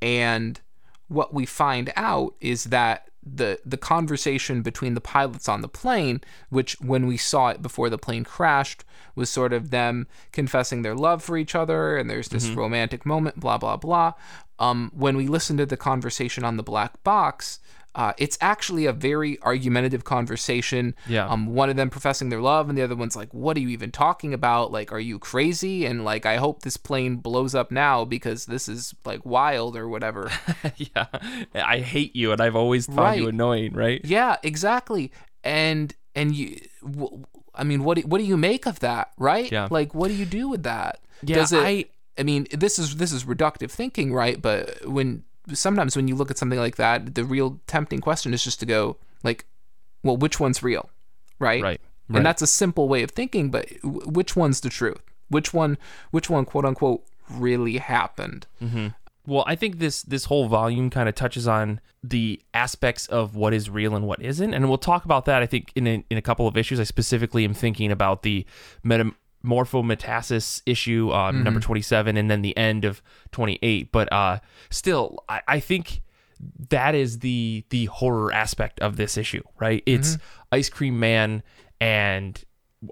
And 0.00 0.60
what 1.08 1.34
we 1.34 1.46
find 1.46 1.92
out 1.96 2.34
is 2.40 2.64
that 2.64 3.08
the 3.22 3.58
the 3.64 3.76
conversation 3.76 4.62
between 4.62 4.94
the 4.94 5.00
pilots 5.00 5.48
on 5.48 5.60
the 5.60 5.68
plane 5.68 6.20
which 6.48 6.80
when 6.80 7.06
we 7.06 7.16
saw 7.16 7.48
it 7.48 7.60
before 7.60 7.90
the 7.90 7.98
plane 7.98 8.24
crashed 8.24 8.84
was 9.14 9.28
sort 9.28 9.52
of 9.52 9.70
them 9.70 10.06
confessing 10.32 10.80
their 10.82 10.94
love 10.94 11.22
for 11.22 11.36
each 11.36 11.54
other 11.54 11.96
and 11.96 12.08
there's 12.08 12.28
this 12.28 12.48
romantic 12.48 13.04
moment 13.04 13.38
blah 13.40 13.58
blah 13.58 13.76
blah. 13.76 14.12
Um, 14.60 14.90
when 14.94 15.16
we 15.16 15.28
listen 15.28 15.56
to 15.58 15.66
the 15.66 15.76
conversation 15.76 16.42
on 16.42 16.56
the 16.56 16.62
black 16.62 17.02
box 17.04 17.60
uh, 17.98 18.12
it's 18.16 18.38
actually 18.40 18.86
a 18.86 18.92
very 18.92 19.38
argumentative 19.42 20.04
conversation. 20.04 20.94
Yeah. 21.08 21.26
Um, 21.26 21.46
one 21.48 21.68
of 21.68 21.74
them 21.74 21.90
professing 21.90 22.28
their 22.28 22.40
love, 22.40 22.68
and 22.68 22.78
the 22.78 22.82
other 22.82 22.94
one's 22.94 23.16
like, 23.16 23.34
"What 23.34 23.56
are 23.56 23.60
you 23.60 23.68
even 23.70 23.90
talking 23.90 24.32
about? 24.32 24.70
Like, 24.70 24.92
are 24.92 25.00
you 25.00 25.18
crazy?" 25.18 25.84
And 25.84 26.04
like, 26.04 26.24
I 26.24 26.36
hope 26.36 26.62
this 26.62 26.76
plane 26.76 27.16
blows 27.16 27.56
up 27.56 27.72
now 27.72 28.04
because 28.04 28.46
this 28.46 28.68
is 28.68 28.94
like 29.04 29.26
wild 29.26 29.76
or 29.76 29.88
whatever. 29.88 30.30
yeah, 30.76 31.06
I 31.54 31.80
hate 31.80 32.14
you, 32.14 32.30
and 32.30 32.40
I've 32.40 32.54
always 32.56 32.86
found 32.86 33.18
you 33.18 33.28
annoying. 33.28 33.72
Right? 33.74 34.00
yeah, 34.04 34.36
exactly. 34.44 35.10
And 35.42 35.92
and 36.14 36.34
you, 36.34 36.60
w- 36.88 37.24
I 37.54 37.64
mean, 37.64 37.82
what 37.82 37.96
do, 37.96 38.02
what 38.06 38.18
do 38.18 38.24
you 38.24 38.36
make 38.36 38.64
of 38.66 38.78
that? 38.80 39.10
Right? 39.18 39.50
Yeah. 39.50 39.66
Like, 39.70 39.92
what 39.92 40.06
do 40.06 40.14
you 40.14 40.24
do 40.24 40.48
with 40.48 40.62
that? 40.62 41.00
Yeah, 41.24 41.34
Does 41.36 41.52
it? 41.52 41.58
I- 41.64 41.84
I 42.16 42.24
mean, 42.24 42.48
this 42.50 42.80
is 42.80 42.96
this 42.96 43.12
is 43.12 43.24
reductive 43.24 43.70
thinking, 43.70 44.12
right? 44.12 44.42
But 44.42 44.84
when 44.88 45.22
sometimes 45.52 45.96
when 45.96 46.08
you 46.08 46.14
look 46.14 46.30
at 46.30 46.38
something 46.38 46.58
like 46.58 46.76
that, 46.76 47.14
the 47.14 47.24
real 47.24 47.60
tempting 47.66 48.00
question 48.00 48.34
is 48.34 48.44
just 48.44 48.60
to 48.60 48.66
go 48.66 48.96
like, 49.22 49.44
well, 50.02 50.16
which 50.16 50.38
one's 50.40 50.62
real, 50.62 50.90
right? 51.38 51.62
Right. 51.62 51.80
Right. 52.08 52.16
And 52.16 52.26
that's 52.26 52.40
a 52.40 52.46
simple 52.46 52.88
way 52.88 53.02
of 53.02 53.10
thinking, 53.10 53.50
but 53.50 53.68
w- 53.82 54.00
which 54.06 54.34
one's 54.34 54.60
the 54.62 54.70
truth? 54.70 55.02
Which 55.28 55.52
one? 55.52 55.76
Which 56.10 56.30
one, 56.30 56.46
quote 56.46 56.64
unquote, 56.64 57.04
really 57.28 57.76
happened? 57.76 58.46
Mm-hmm. 58.62 58.88
Well, 59.26 59.44
I 59.46 59.56
think 59.56 59.78
this 59.78 60.00
this 60.02 60.24
whole 60.24 60.48
volume 60.48 60.88
kind 60.88 61.06
of 61.06 61.14
touches 61.14 61.46
on 61.46 61.80
the 62.02 62.40
aspects 62.54 63.06
of 63.08 63.36
what 63.36 63.52
is 63.52 63.68
real 63.68 63.94
and 63.94 64.06
what 64.06 64.22
isn't, 64.22 64.54
and 64.54 64.68
we'll 64.70 64.78
talk 64.78 65.04
about 65.04 65.26
that. 65.26 65.42
I 65.42 65.46
think 65.46 65.70
in 65.74 65.86
a, 65.86 66.04
in 66.08 66.16
a 66.16 66.22
couple 66.22 66.48
of 66.48 66.56
issues. 66.56 66.80
I 66.80 66.84
specifically 66.84 67.44
am 67.44 67.52
thinking 67.52 67.92
about 67.92 68.22
the 68.22 68.46
metamorphometasis 69.48 70.62
issue, 70.66 71.12
um, 71.12 71.42
number 71.44 71.60
twenty 71.60 71.82
seven, 71.82 72.16
and 72.16 72.30
then 72.30 72.42
the 72.42 72.56
end 72.56 72.84
of 72.84 73.02
twenty 73.32 73.58
eight. 73.62 73.92
But 73.92 74.12
uh, 74.12 74.40
still, 74.70 75.24
I, 75.28 75.40
I 75.48 75.60
think 75.60 76.02
that 76.70 76.94
is 76.94 77.20
the 77.20 77.64
the 77.70 77.86
horror 77.86 78.32
aspect 78.32 78.80
of 78.80 78.96
this 78.96 79.16
issue, 79.16 79.42
right? 79.58 79.82
It's 79.86 80.18
Ice 80.52 80.68
Cream 80.68 80.98
Man 81.00 81.42
and 81.80 82.42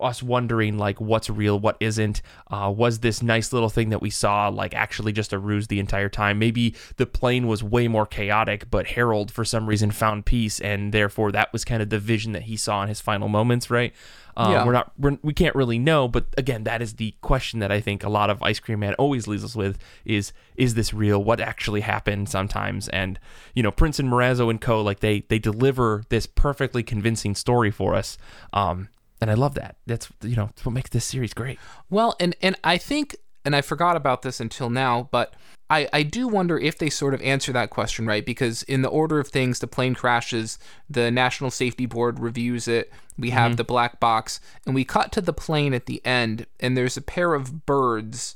us 0.02 0.20
wondering 0.20 0.78
like 0.78 1.00
what's 1.00 1.30
real, 1.30 1.60
what 1.60 1.76
isn't. 1.78 2.20
Uh, 2.50 2.72
was 2.76 2.98
this 3.00 3.22
nice 3.22 3.52
little 3.52 3.68
thing 3.68 3.90
that 3.90 4.02
we 4.02 4.10
saw 4.10 4.48
like 4.48 4.74
actually 4.74 5.12
just 5.12 5.32
a 5.32 5.38
ruse 5.38 5.68
the 5.68 5.78
entire 5.78 6.08
time? 6.08 6.38
Maybe 6.40 6.74
the 6.96 7.06
plane 7.06 7.46
was 7.46 7.62
way 7.62 7.86
more 7.86 8.06
chaotic, 8.06 8.68
but 8.68 8.88
Harold 8.88 9.30
for 9.30 9.44
some 9.44 9.68
reason 9.68 9.92
found 9.92 10.26
peace, 10.26 10.60
and 10.60 10.92
therefore 10.92 11.30
that 11.32 11.52
was 11.52 11.64
kind 11.64 11.82
of 11.82 11.90
the 11.90 12.00
vision 12.00 12.32
that 12.32 12.42
he 12.42 12.56
saw 12.56 12.82
in 12.82 12.88
his 12.88 13.00
final 13.00 13.28
moments, 13.28 13.70
right? 13.70 13.94
Um, 14.36 14.52
Yeah. 14.52 14.66
We're 14.66 14.72
not, 14.72 14.92
we're, 14.98 15.18
we 15.22 15.32
can't 15.32 15.54
really 15.54 15.78
know, 15.78 16.08
but 16.08 16.26
again, 16.36 16.64
that 16.64 16.82
is 16.82 16.94
the 16.94 17.14
question 17.22 17.60
that 17.60 17.72
I 17.72 17.80
think 17.80 18.04
a 18.04 18.08
lot 18.08 18.28
of 18.30 18.42
Ice 18.42 18.60
Cream 18.60 18.80
Man 18.80 18.94
always 18.94 19.26
leaves 19.26 19.44
us 19.44 19.56
with: 19.56 19.78
is 20.04 20.32
is 20.56 20.74
this 20.74 20.92
real? 20.92 21.22
What 21.22 21.40
actually 21.40 21.80
happened? 21.80 22.28
Sometimes, 22.28 22.88
and 22.88 23.18
you 23.54 23.62
know, 23.62 23.70
Prince 23.70 23.98
and 23.98 24.10
Morazzo 24.10 24.50
and 24.50 24.60
Co. 24.60 24.82
Like 24.82 25.00
they 25.00 25.20
they 25.28 25.38
deliver 25.38 26.02
this 26.10 26.26
perfectly 26.26 26.82
convincing 26.82 27.34
story 27.34 27.70
for 27.70 27.94
us. 27.94 28.18
Um, 28.52 28.88
and 29.20 29.30
I 29.30 29.34
love 29.34 29.54
that. 29.54 29.76
That's 29.86 30.08
you 30.22 30.36
know 30.36 30.46
that's 30.46 30.66
what 30.66 30.72
makes 30.72 30.90
this 30.90 31.04
series 31.04 31.32
great. 31.32 31.58
Well, 31.88 32.14
and 32.20 32.36
and 32.42 32.56
I 32.62 32.76
think, 32.76 33.16
and 33.46 33.54
I 33.54 33.62
forgot 33.62 33.96
about 33.96 34.22
this 34.22 34.40
until 34.40 34.68
now, 34.68 35.08
but 35.12 35.32
I 35.70 35.88
I 35.92 36.02
do 36.02 36.26
wonder 36.26 36.58
if 36.58 36.76
they 36.76 36.90
sort 36.90 37.14
of 37.14 37.22
answer 37.22 37.52
that 37.52 37.70
question 37.70 38.04
right? 38.04 38.26
Because 38.26 38.64
in 38.64 38.82
the 38.82 38.88
order 38.88 39.20
of 39.20 39.28
things, 39.28 39.60
the 39.60 39.68
plane 39.68 39.94
crashes, 39.94 40.58
the 40.90 41.10
National 41.10 41.50
Safety 41.50 41.86
Board 41.86 42.18
reviews 42.18 42.66
it, 42.66 42.92
we 43.16 43.30
have 43.30 43.52
mm-hmm. 43.52 43.56
the 43.56 43.64
black 43.64 44.00
box, 44.00 44.40
and 44.66 44.74
we 44.74 44.84
cut 44.84 45.12
to 45.12 45.20
the 45.20 45.32
plane 45.32 45.72
at 45.72 45.86
the 45.86 46.04
end, 46.04 46.46
and 46.58 46.76
there's 46.76 46.96
a 46.96 47.02
pair 47.02 47.34
of 47.34 47.64
birds 47.64 48.34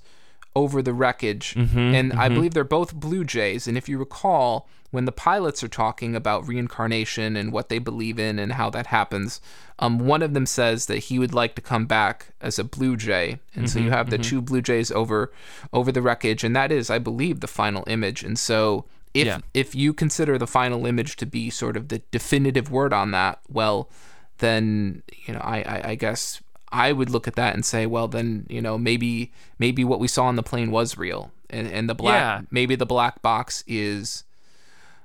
over 0.56 0.82
the 0.82 0.92
wreckage, 0.92 1.54
mm-hmm, 1.54 1.78
and 1.78 2.12
I 2.12 2.26
mm-hmm. 2.26 2.34
believe 2.34 2.54
they're 2.54 2.64
both 2.64 2.94
blue 2.94 3.24
jays. 3.24 3.68
And 3.68 3.78
if 3.78 3.88
you 3.88 3.98
recall, 3.98 4.68
when 4.90 5.04
the 5.04 5.12
pilots 5.12 5.62
are 5.62 5.68
talking 5.68 6.16
about 6.16 6.46
reincarnation 6.46 7.36
and 7.36 7.52
what 7.52 7.68
they 7.68 7.78
believe 7.78 8.18
in 8.18 8.38
and 8.38 8.54
how 8.54 8.68
that 8.70 8.86
happens, 8.86 9.40
um, 9.78 9.98
one 9.98 10.22
of 10.22 10.34
them 10.34 10.46
says 10.46 10.86
that 10.86 10.98
he 10.98 11.18
would 11.18 11.32
like 11.32 11.54
to 11.54 11.60
come 11.60 11.86
back 11.86 12.28
as 12.40 12.58
a 12.58 12.64
blue 12.64 12.96
jay, 12.96 13.38
and 13.54 13.70
so 13.70 13.78
you 13.78 13.86
mm-hmm, 13.86 13.94
have 13.94 14.10
the 14.10 14.18
two 14.18 14.42
blue 14.42 14.62
jays 14.62 14.90
over 14.90 15.32
over 15.72 15.92
the 15.92 16.02
wreckage, 16.02 16.42
and 16.44 16.54
that 16.56 16.72
is, 16.72 16.90
I 16.90 16.98
believe, 16.98 17.40
the 17.40 17.48
final 17.48 17.84
image. 17.86 18.22
And 18.22 18.38
so. 18.38 18.86
If, 19.12 19.26
Yeah. 19.26 19.40
if 19.54 19.74
you 19.74 19.92
consider 19.92 20.38
the 20.38 20.46
final 20.46 20.86
image 20.86 21.16
to 21.16 21.26
be 21.26 21.50
sort 21.50 21.76
of 21.76 21.88
the 21.88 22.00
definitive 22.12 22.70
word 22.70 22.92
on 22.92 23.10
that, 23.10 23.40
well, 23.48 23.90
then 24.38 25.02
you 25.26 25.34
know 25.34 25.40
I, 25.40 25.58
I 25.62 25.88
I 25.90 25.94
guess 25.94 26.40
I 26.72 26.92
would 26.92 27.10
look 27.10 27.26
at 27.26 27.34
that 27.36 27.54
and 27.54 27.64
say, 27.64 27.86
well, 27.86 28.06
then 28.08 28.46
you 28.48 28.60
know 28.62 28.78
maybe 28.78 29.32
maybe 29.58 29.84
what 29.84 30.00
we 30.00 30.08
saw 30.08 30.24
on 30.26 30.36
the 30.36 30.42
plane 30.42 30.70
was 30.70 30.96
real, 30.96 31.32
and 31.48 31.66
and 31.68 31.88
the 31.88 31.94
black 31.94 32.20
Yeah. 32.20 32.40
maybe 32.50 32.76
the 32.76 32.86
black 32.86 33.22
box 33.22 33.64
is, 33.66 34.24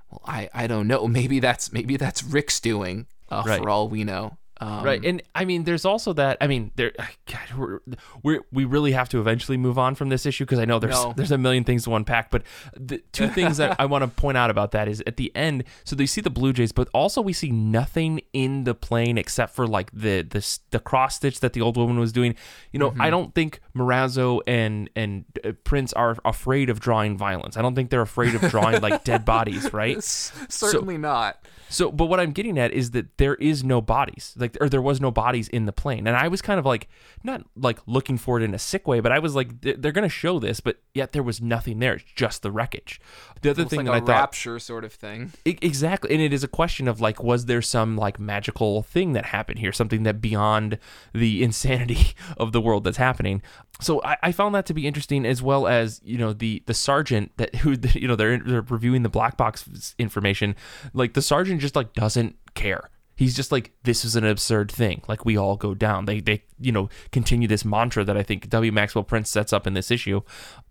well, 0.09 0.21
I 0.25 0.49
I 0.53 0.67
don't 0.67 0.87
know. 0.87 1.07
Maybe 1.19 1.39
that's 1.39 1.71
maybe 1.73 1.97
that's 1.97 2.23
Rick's 2.23 2.59
doing, 2.59 3.07
uh, 3.29 3.43
Right. 3.45 3.61
for 3.61 3.69
all 3.69 3.89
we 3.89 4.03
know. 4.03 4.37
Um, 4.61 4.83
right 4.85 5.03
and 5.03 5.21
i 5.35 5.43
mean 5.43 5.65
there's 5.65 5.83
also 5.83 6.13
that 6.13 6.37
i 6.39 6.47
mean 6.47 6.71
there 6.77 6.93
God, 7.25 7.81
we're, 8.23 8.39
we're 8.53 8.67
really 8.67 8.93
have 8.93 9.09
to 9.09 9.19
eventually 9.19 9.57
move 9.57 9.77
on 9.77 9.95
from 9.95 10.07
this 10.07 10.25
issue 10.25 10.45
because 10.45 10.59
i 10.59 10.65
know 10.65 10.79
there's 10.79 10.93
No. 10.93 11.13
there's 11.15 11.31
a 11.31 11.37
million 11.37 11.65
things 11.65 11.83
to 11.83 11.93
unpack 11.95 12.31
but 12.31 12.43
the 12.73 12.99
two 13.11 13.27
things 13.37 13.57
that 13.57 13.75
i 13.79 13.85
want 13.85 14.03
to 14.03 14.07
point 14.07 14.37
out 14.37 14.49
about 14.49 14.71
that 14.71 14.87
is 14.87 15.03
at 15.05 15.17
the 15.17 15.29
end 15.35 15.65
so 15.83 15.95
they 15.95 16.05
see 16.05 16.21
the 16.21 16.29
blue 16.29 16.53
jays 16.53 16.71
but 16.71 16.87
also 16.93 17.21
we 17.21 17.33
see 17.33 17.51
nothing 17.51 18.21
in 18.31 18.63
the 18.63 18.73
plane 18.73 19.17
except 19.17 19.53
for 19.53 19.67
like 19.67 19.91
the 19.91 20.21
the, 20.21 20.59
the 20.71 20.79
cross 20.79 21.17
stitch 21.17 21.41
that 21.41 21.51
the 21.53 21.59
old 21.61 21.75
woman 21.75 21.99
was 21.99 22.11
doing. 22.13 22.35
You 22.71 22.79
know 22.79 22.93
i 22.99 23.09
don't 23.09 23.35
think 23.35 23.59
Morazzo 23.75 24.39
and 24.47 24.89
and 24.95 25.25
uh, 25.43 25.51
prince 25.65 25.91
are 25.93 26.17
afraid 26.23 26.69
of 26.69 26.79
drawing 26.79 27.17
violence. 27.17 27.57
I 27.57 27.61
don't 27.61 27.75
think 27.75 27.89
they're 27.89 28.01
afraid 28.01 28.35
of 28.35 28.41
drawing 28.49 28.81
like 28.81 29.03
dead 29.03 29.25
bodies 29.25 29.73
right? 29.73 30.01
Certainly 30.03 30.97
not. 30.99 31.45
so, 31.69 31.91
but 31.91 32.05
what 32.05 32.19
I'm 32.19 32.31
getting 32.31 32.57
at 32.57 32.71
is 32.71 32.91
that 32.91 33.17
there 33.17 33.35
is 33.35 33.63
no 33.63 33.81
bodies, 33.81 34.33
like, 34.37 34.44
or 34.59 34.69
there 34.69 34.81
was 34.81 34.99
no 35.01 35.11
bodies 35.11 35.47
in 35.47 35.65
the 35.65 35.73
plane, 35.73 36.07
and 36.07 36.15
I 36.15 36.27
was 36.27 36.41
kind 36.41 36.59
of 36.59 36.65
like, 36.65 36.87
not 37.23 37.43
like 37.55 37.79
looking 37.85 38.17
for 38.17 38.39
it 38.39 38.43
in 38.43 38.53
a 38.53 38.59
sick 38.59 38.87
way, 38.87 38.99
but 38.99 39.11
I 39.11 39.19
was 39.19 39.35
like, 39.35 39.61
they're 39.61 39.91
going 39.91 40.03
to 40.03 40.09
show 40.09 40.39
this, 40.39 40.59
but 40.59 40.77
yet 40.93 41.11
there 41.11 41.23
was 41.23 41.41
nothing 41.41 41.79
there. 41.79 41.95
It's 41.95 42.03
just 42.15 42.41
the 42.41 42.51
wreckage. 42.51 42.99
The 43.41 43.51
other 43.51 43.65
thing 43.65 43.85
like 43.85 44.05
that 44.05 44.11
I 44.11 44.15
thought, 44.15 44.21
rapture 44.21 44.59
sort 44.59 44.83
of 44.83 44.93
thing. 44.93 45.31
I- 45.45 45.57
exactly, 45.61 46.11
and 46.13 46.21
it 46.21 46.33
is 46.33 46.43
a 46.43 46.47
question 46.47 46.87
of 46.87 47.01
like, 47.01 47.23
was 47.23 47.45
there 47.45 47.61
some 47.61 47.97
like 47.97 48.19
magical 48.19 48.83
thing 48.83 49.13
that 49.13 49.25
happened 49.27 49.59
here, 49.59 49.71
something 49.71 50.03
that 50.03 50.21
beyond 50.21 50.77
the 51.13 51.43
insanity 51.43 52.15
of 52.37 52.51
the 52.51 52.61
world 52.61 52.83
that's 52.83 52.97
happening? 52.97 53.41
So 53.81 54.01
I, 54.03 54.17
I 54.23 54.31
found 54.31 54.55
that 54.55 54.65
to 54.67 54.73
be 54.73 54.87
interesting, 54.87 55.25
as 55.25 55.41
well 55.41 55.67
as 55.67 55.99
you 56.03 56.17
know 56.17 56.33
the 56.33 56.63
the 56.65 56.73
sergeant 56.73 57.31
that 57.37 57.55
who 57.57 57.75
you 57.93 58.07
know 58.07 58.15
they're, 58.15 58.39
they're 58.39 58.61
reviewing 58.61 59.03
the 59.03 59.09
black 59.09 59.37
box 59.37 59.95
information, 59.99 60.55
like 60.93 61.13
the 61.13 61.21
sergeant 61.21 61.61
just 61.61 61.75
like 61.75 61.93
doesn't 61.93 62.37
care. 62.53 62.89
He's 63.15 63.35
just 63.35 63.51
like 63.51 63.71
this 63.83 64.03
is 64.03 64.15
an 64.15 64.25
absurd 64.25 64.71
thing. 64.71 65.01
Like 65.07 65.25
we 65.25 65.37
all 65.37 65.55
go 65.55 65.73
down. 65.73 66.05
They 66.05 66.19
they 66.19 66.43
you 66.59 66.71
know 66.71 66.89
continue 67.11 67.47
this 67.47 67.65
mantra 67.65 68.03
that 68.03 68.17
I 68.17 68.23
think 68.23 68.49
W 68.49 68.71
Maxwell 68.71 69.03
Prince 69.03 69.29
sets 69.29 69.53
up 69.53 69.65
in 69.65 69.73
this 69.73 69.91
issue. 69.91 70.21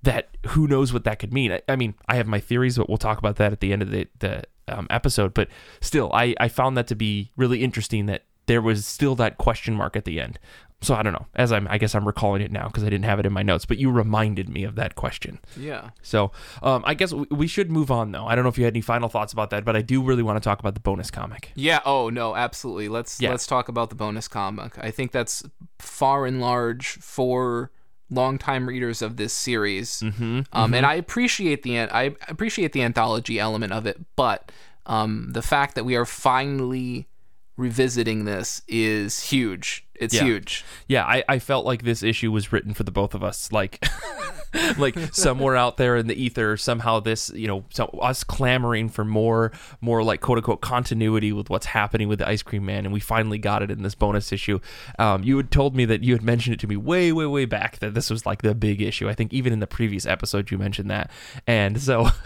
That 0.02 0.28
who 0.48 0.66
knows 0.66 0.92
what 0.92 1.04
that 1.04 1.18
could 1.18 1.32
mean. 1.32 1.52
I, 1.52 1.62
I 1.68 1.76
mean 1.76 1.94
I 2.06 2.16
have 2.16 2.26
my 2.26 2.40
theories, 2.40 2.76
but 2.76 2.88
we'll 2.88 2.98
talk 2.98 3.18
about 3.18 3.36
that 3.36 3.52
at 3.52 3.60
the 3.60 3.72
end 3.72 3.82
of 3.82 3.90
the 3.90 4.08
the 4.18 4.44
um, 4.68 4.86
episode. 4.90 5.34
But 5.34 5.48
still, 5.80 6.10
I 6.12 6.34
I 6.38 6.48
found 6.48 6.76
that 6.76 6.86
to 6.88 6.94
be 6.94 7.32
really 7.36 7.62
interesting 7.62 8.06
that 8.06 8.24
there 8.46 8.62
was 8.62 8.86
still 8.86 9.14
that 9.16 9.38
question 9.38 9.74
mark 9.74 9.96
at 9.96 10.04
the 10.04 10.20
end. 10.20 10.38
So 10.84 10.94
I 10.94 11.02
don't 11.02 11.12
know. 11.12 11.26
As 11.34 11.50
I'm, 11.50 11.66
I 11.68 11.78
guess 11.78 11.94
I'm 11.94 12.06
recalling 12.06 12.42
it 12.42 12.52
now 12.52 12.66
because 12.68 12.84
I 12.84 12.90
didn't 12.90 13.06
have 13.06 13.18
it 13.18 13.26
in 13.26 13.32
my 13.32 13.42
notes. 13.42 13.64
But 13.66 13.78
you 13.78 13.90
reminded 13.90 14.48
me 14.48 14.62
of 14.64 14.76
that 14.76 14.94
question. 14.94 15.40
Yeah. 15.56 15.90
So 16.02 16.30
um, 16.62 16.84
I 16.86 16.94
guess 16.94 17.12
we, 17.12 17.26
we 17.30 17.46
should 17.46 17.70
move 17.70 17.90
on 17.90 18.12
though. 18.12 18.26
I 18.26 18.34
don't 18.34 18.44
know 18.44 18.50
if 18.50 18.58
you 18.58 18.64
had 18.64 18.74
any 18.74 18.80
final 18.82 19.08
thoughts 19.08 19.32
about 19.32 19.50
that, 19.50 19.64
but 19.64 19.74
I 19.74 19.82
do 19.82 20.02
really 20.02 20.22
want 20.22 20.36
to 20.40 20.46
talk 20.46 20.60
about 20.60 20.74
the 20.74 20.80
bonus 20.80 21.10
comic. 21.10 21.50
Yeah. 21.56 21.80
Oh 21.84 22.10
no, 22.10 22.36
absolutely. 22.36 22.88
Let's 22.88 23.20
Yeah. 23.20 23.30
let's 23.30 23.46
talk 23.46 23.68
about 23.68 23.88
the 23.90 23.96
bonus 23.96 24.28
comic. 24.28 24.78
I 24.78 24.90
think 24.90 25.10
that's 25.10 25.42
far 25.80 26.26
and 26.26 26.40
large 26.40 26.88
for 26.98 27.70
longtime 28.10 28.68
readers 28.68 29.02
of 29.02 29.16
this 29.16 29.32
series. 29.32 30.00
Mm-hmm. 30.00 30.42
Um, 30.52 30.74
and 30.74 30.84
I 30.86 30.94
appreciate 30.94 31.62
the 31.62 31.76
an- 31.76 31.90
I 31.90 32.14
appreciate 32.28 32.72
the 32.72 32.82
anthology 32.82 33.38
element 33.40 33.72
of 33.72 33.86
it, 33.86 33.98
but 34.14 34.52
um, 34.86 35.30
the 35.32 35.42
fact 35.42 35.74
that 35.74 35.84
we 35.84 35.96
are 35.96 36.04
finally 36.04 37.08
revisiting 37.56 38.24
this 38.24 38.62
is 38.68 39.22
huge. 39.24 39.83
It's 39.96 40.14
Yeah. 40.14 40.24
huge. 40.24 40.64
Yeah, 40.88 41.04
I, 41.04 41.24
I 41.28 41.38
felt 41.38 41.64
like 41.64 41.82
this 41.82 42.02
issue 42.02 42.32
was 42.32 42.52
written 42.52 42.74
for 42.74 42.82
the 42.82 42.90
both 42.90 43.14
of 43.14 43.22
us. 43.22 43.52
Like, 43.52 43.84
like 44.78 44.98
somewhere 45.14 45.56
out 45.56 45.76
there 45.76 45.96
in 45.96 46.06
the 46.06 46.14
ether, 46.20 46.56
somehow 46.56 47.00
this, 47.00 47.30
you 47.34 47.46
know, 47.46 47.64
so 47.70 47.86
us 48.02 48.24
clamoring 48.24 48.88
for 48.88 49.04
more, 49.04 49.52
more 49.80 50.02
like 50.02 50.20
quote 50.20 50.38
unquote 50.38 50.60
continuity 50.60 51.32
with 51.32 51.48
what's 51.50 51.66
happening 51.66 52.08
with 52.08 52.18
the 52.18 52.28
Ice 52.28 52.42
Cream 52.42 52.64
Man, 52.64 52.84
and 52.84 52.92
we 52.92 53.00
finally 53.00 53.38
got 53.38 53.62
it 53.62 53.70
in 53.70 53.82
this 53.82 53.94
bonus 53.94 54.32
issue. 54.32 54.58
Um, 54.98 55.22
you 55.22 55.36
had 55.36 55.50
told 55.50 55.76
me 55.76 55.84
that 55.86 56.02
you 56.02 56.12
had 56.14 56.22
mentioned 56.22 56.54
it 56.54 56.60
to 56.60 56.66
me 56.66 56.76
way, 56.76 57.12
way, 57.12 57.26
way 57.26 57.44
back 57.44 57.78
that 57.78 57.94
this 57.94 58.10
was 58.10 58.26
like 58.26 58.42
the 58.42 58.54
big 58.54 58.82
issue. 58.82 59.08
I 59.08 59.14
think 59.14 59.32
even 59.32 59.52
in 59.52 59.60
the 59.60 59.66
previous 59.66 60.06
episode 60.06 60.50
you 60.50 60.58
mentioned 60.58 60.90
that, 60.90 61.10
and 61.46 61.80
so. 61.80 62.08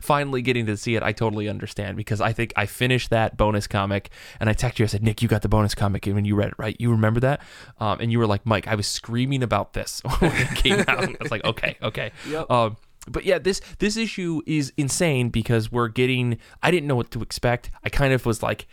Finally 0.00 0.42
getting 0.42 0.66
to 0.66 0.76
see 0.76 0.96
it, 0.96 1.02
I 1.02 1.12
totally 1.12 1.48
understand 1.48 1.96
because 1.96 2.20
I 2.20 2.32
think 2.32 2.52
I 2.56 2.66
finished 2.66 3.10
that 3.10 3.36
bonus 3.36 3.66
comic 3.66 4.10
and 4.40 4.48
I 4.48 4.54
texted 4.54 4.80
you. 4.80 4.84
I 4.84 4.88
said, 4.88 5.02
"Nick, 5.02 5.22
you 5.22 5.28
got 5.28 5.42
the 5.42 5.48
bonus 5.48 5.74
comic 5.74 6.06
and 6.06 6.14
when 6.14 6.24
you 6.24 6.34
read 6.34 6.48
it, 6.48 6.54
right? 6.58 6.76
You 6.78 6.90
remember 6.90 7.20
that?" 7.20 7.40
Um, 7.78 8.00
and 8.00 8.10
you 8.12 8.18
were 8.18 8.26
like, 8.26 8.44
"Mike, 8.46 8.66
I 8.68 8.74
was 8.74 8.86
screaming 8.86 9.42
about 9.42 9.72
this 9.72 10.00
when 10.18 10.32
it 10.32 10.48
came 10.56 10.80
out." 10.80 11.04
I 11.04 11.16
was 11.20 11.30
like, 11.30 11.44
"Okay, 11.44 11.76
okay." 11.82 12.12
Yep. 12.28 12.50
Um, 12.50 12.76
but 13.08 13.24
yeah, 13.24 13.38
this 13.38 13.60
this 13.78 13.96
issue 13.96 14.40
is 14.46 14.72
insane 14.76 15.28
because 15.28 15.70
we're 15.70 15.88
getting. 15.88 16.38
I 16.62 16.70
didn't 16.70 16.86
know 16.86 16.96
what 16.96 17.10
to 17.12 17.22
expect. 17.22 17.70
I 17.82 17.88
kind 17.88 18.12
of 18.12 18.24
was 18.26 18.42
like. 18.42 18.66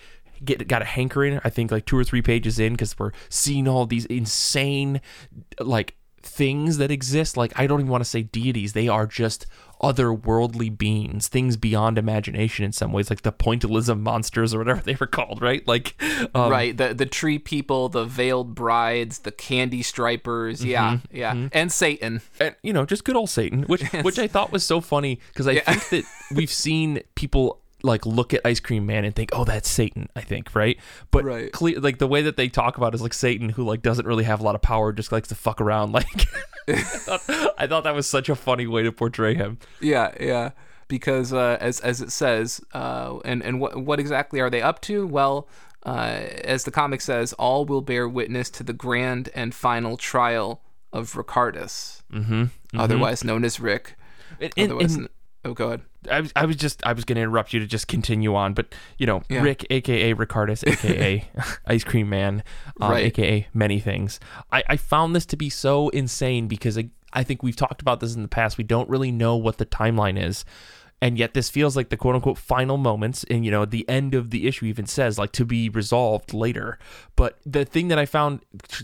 Get, 0.44 0.68
got 0.68 0.82
a 0.82 0.86
hankering 0.86 1.40
i 1.44 1.52
think 1.52 1.70
like 1.70 1.86
two 1.86 1.96
or 1.96 2.04
three 2.04 2.24
pages 2.24 2.58
in 2.58 2.74
because 2.74 2.98
we're 2.98 3.12
seeing 3.30 3.68
all 3.68 3.86
these 3.86 4.08
insane 4.08 5.00
like 5.60 5.96
things 6.24 6.78
that 6.78 6.92
exist 6.92 7.36
like 7.38 7.52
i 7.60 7.66
don't 7.68 7.80
even 7.82 7.92
want 7.92 8.04
to 8.04 8.10
say 8.10 8.22
deities 8.24 8.74
they 8.74 8.88
are 8.88 9.06
just 9.08 9.46
otherworldly 9.82 10.76
beings 10.78 11.28
things 11.28 11.58
beyond 11.58 11.98
imagination 11.98 12.64
in 12.66 12.72
some 12.72 12.92
ways 12.92 13.10
like 13.10 13.24
the 13.24 13.32
pointillism 13.32 14.00
monsters 14.02 14.54
or 14.54 14.60
whatever 14.60 14.82
they 14.86 14.96
were 15.00 15.08
called 15.08 15.42
right 15.42 15.68
like 15.68 16.02
um, 16.36 16.52
right. 16.52 16.76
The 16.78 16.94
the 16.94 17.06
tree 17.06 17.40
people, 17.40 17.90
the 17.90 18.06
veiled 18.06 18.54
brides, 18.54 19.20
the 19.20 19.32
candy 19.32 19.82
stripers. 19.82 20.64
Yeah. 20.64 20.94
Mm-hmm. 20.98 21.18
Yeah. 21.18 21.48
And 21.52 21.72
Satan. 21.72 22.22
and 22.40 22.56
you 22.62 22.74
know 22.74 22.86
just 22.86 23.04
good 23.04 23.16
old 23.16 23.30
satan 23.30 23.64
which 23.64 23.82
which 24.04 24.20
i 24.20 24.28
thought 24.28 24.52
was 24.52 24.64
so 24.64 24.82
funny 24.82 25.20
because 25.30 25.48
i 25.48 25.54
Yeah. 25.54 25.74
think 25.74 26.06
that 26.06 26.36
we've 26.36 26.52
seen 26.52 27.02
people 27.16 27.60
like 27.84 28.06
look 28.06 28.34
at 28.34 28.42
ice 28.46 28.60
cream 28.60 28.86
man 28.86 29.06
and 29.06 29.16
think 29.16 29.30
oh 29.34 29.44
that's 29.44 29.70
satan 29.70 30.08
i 30.16 30.22
think 30.22 30.54
right 30.56 30.78
but 31.10 31.24
Right. 31.24 31.52
clear 31.52 31.80
like 31.80 31.98
the 31.98 32.08
way 32.08 32.22
that 32.22 32.38
they 32.38 32.48
talk 32.48 32.78
about 32.78 32.94
is 32.94 33.02
like 33.02 33.14
satan 33.14 33.50
who 33.50 33.64
like 33.64 33.82
doesn't 33.82 34.06
really 34.06 34.24
have 34.24 34.40
a 34.40 34.44
lot 34.44 34.56
of 34.56 34.62
power 34.62 34.92
just 34.94 35.12
likes 35.12 35.28
to 35.30 35.36
fuck 35.36 35.60
around 35.62 35.92
like 35.94 36.28
I, 36.68 36.74
thought, 36.76 37.22
I 37.58 37.68
thought 37.68 37.84
that 37.84 37.96
was 37.96 38.08
such 38.08 38.30
a 38.30 38.36
funny 38.36 38.68
way 38.68 38.84
to 38.84 38.92
portray 38.92 39.34
him 39.36 39.58
Yeah, 39.80 40.14
yeah. 40.20 40.52
Because 40.88 41.32
uh, 41.32 41.58
as 41.62 41.80
as 41.80 42.02
it 42.02 42.12
says, 42.12 42.60
uh, 42.74 43.18
and 43.24 43.42
and 43.44 43.62
what 43.62 43.78
what 43.82 43.98
exactly 43.98 44.42
are 44.42 44.50
they 44.50 44.62
up 44.62 44.82
to? 44.82 45.08
Well, 45.08 45.48
uh, 45.86 46.20
as 46.44 46.66
the 46.66 46.72
comic 46.72 47.00
says, 47.00 47.32
all 47.34 47.64
will 47.64 47.80
bear 47.82 48.10
witness 48.10 48.50
to 48.50 48.64
the 48.64 48.74
grand 48.74 49.30
and 49.34 49.56
final 49.56 49.96
trial 49.96 50.62
of 50.92 51.14
Ricardus, 51.14 52.02
mm-hmm. 52.12 52.44
otherwise 52.78 53.24
known 53.24 53.46
as 53.46 53.58
Rick. 53.58 53.96
Otherwise, 54.58 54.98
oh, 55.46 55.54
go 55.54 55.68
ahead. 55.68 55.82
I 56.10 56.22
was, 56.22 56.32
I 56.36 56.46
was 56.46 56.56
just 56.56 56.86
I 56.86 56.94
was 56.94 57.06
going 57.06 57.16
to 57.18 57.22
interrupt 57.22 57.54
you 57.54 57.60
to 57.60 57.68
just 57.68 57.88
continue 57.88 58.34
on, 58.36 58.54
but 58.54 58.74
you 58.98 59.06
know, 59.06 59.22
Yeah. 59.30 59.42
Rick, 59.42 59.68
aka 59.70 60.14
Ricardus, 60.16 60.66
aka 60.68 61.24
Ice 61.68 61.84
Cream 61.84 62.10
Man, 62.10 62.44
um, 62.80 62.92
Right. 62.92 63.06
aka 63.06 63.48
many 63.54 63.80
things. 63.80 64.20
I, 64.52 64.64
I 64.68 64.78
found 64.78 65.16
this 65.16 65.26
to 65.28 65.38
be 65.38 65.50
so 65.50 65.90
insane 65.90 66.48
because 66.48 66.78
I, 66.78 66.90
I 67.14 67.24
think 67.24 67.44
we've 67.44 67.56
talked 67.56 67.82
about 67.82 68.00
this 68.00 68.16
in 68.16 68.22
the 68.24 68.28
past. 68.28 68.58
We 68.58 68.64
don't 68.64 68.90
really 68.90 69.12
know 69.12 69.36
what 69.36 69.58
the 69.58 69.66
timeline 69.66 70.22
is. 70.22 70.44
And 71.04 71.18
yet, 71.18 71.34
this 71.34 71.50
feels 71.50 71.76
like 71.76 71.90
the 71.90 71.98
quote 71.98 72.14
unquote 72.14 72.38
final 72.38 72.78
moments. 72.78 73.26
And, 73.30 73.44
you 73.44 73.50
know, 73.50 73.66
the 73.66 73.90
end 73.90 74.14
of 74.14 74.30
the 74.30 74.48
issue 74.48 74.66
even 74.66 74.86
says, 74.86 75.18
like, 75.18 75.32
to 75.32 75.46
be 75.46 75.68
resolved 75.68 76.32
later. 76.32 76.78
But 77.16 77.40
the 77.44 77.66
thing 77.66 77.88
that 77.88 77.98
I 77.98 78.06
found 78.06 78.42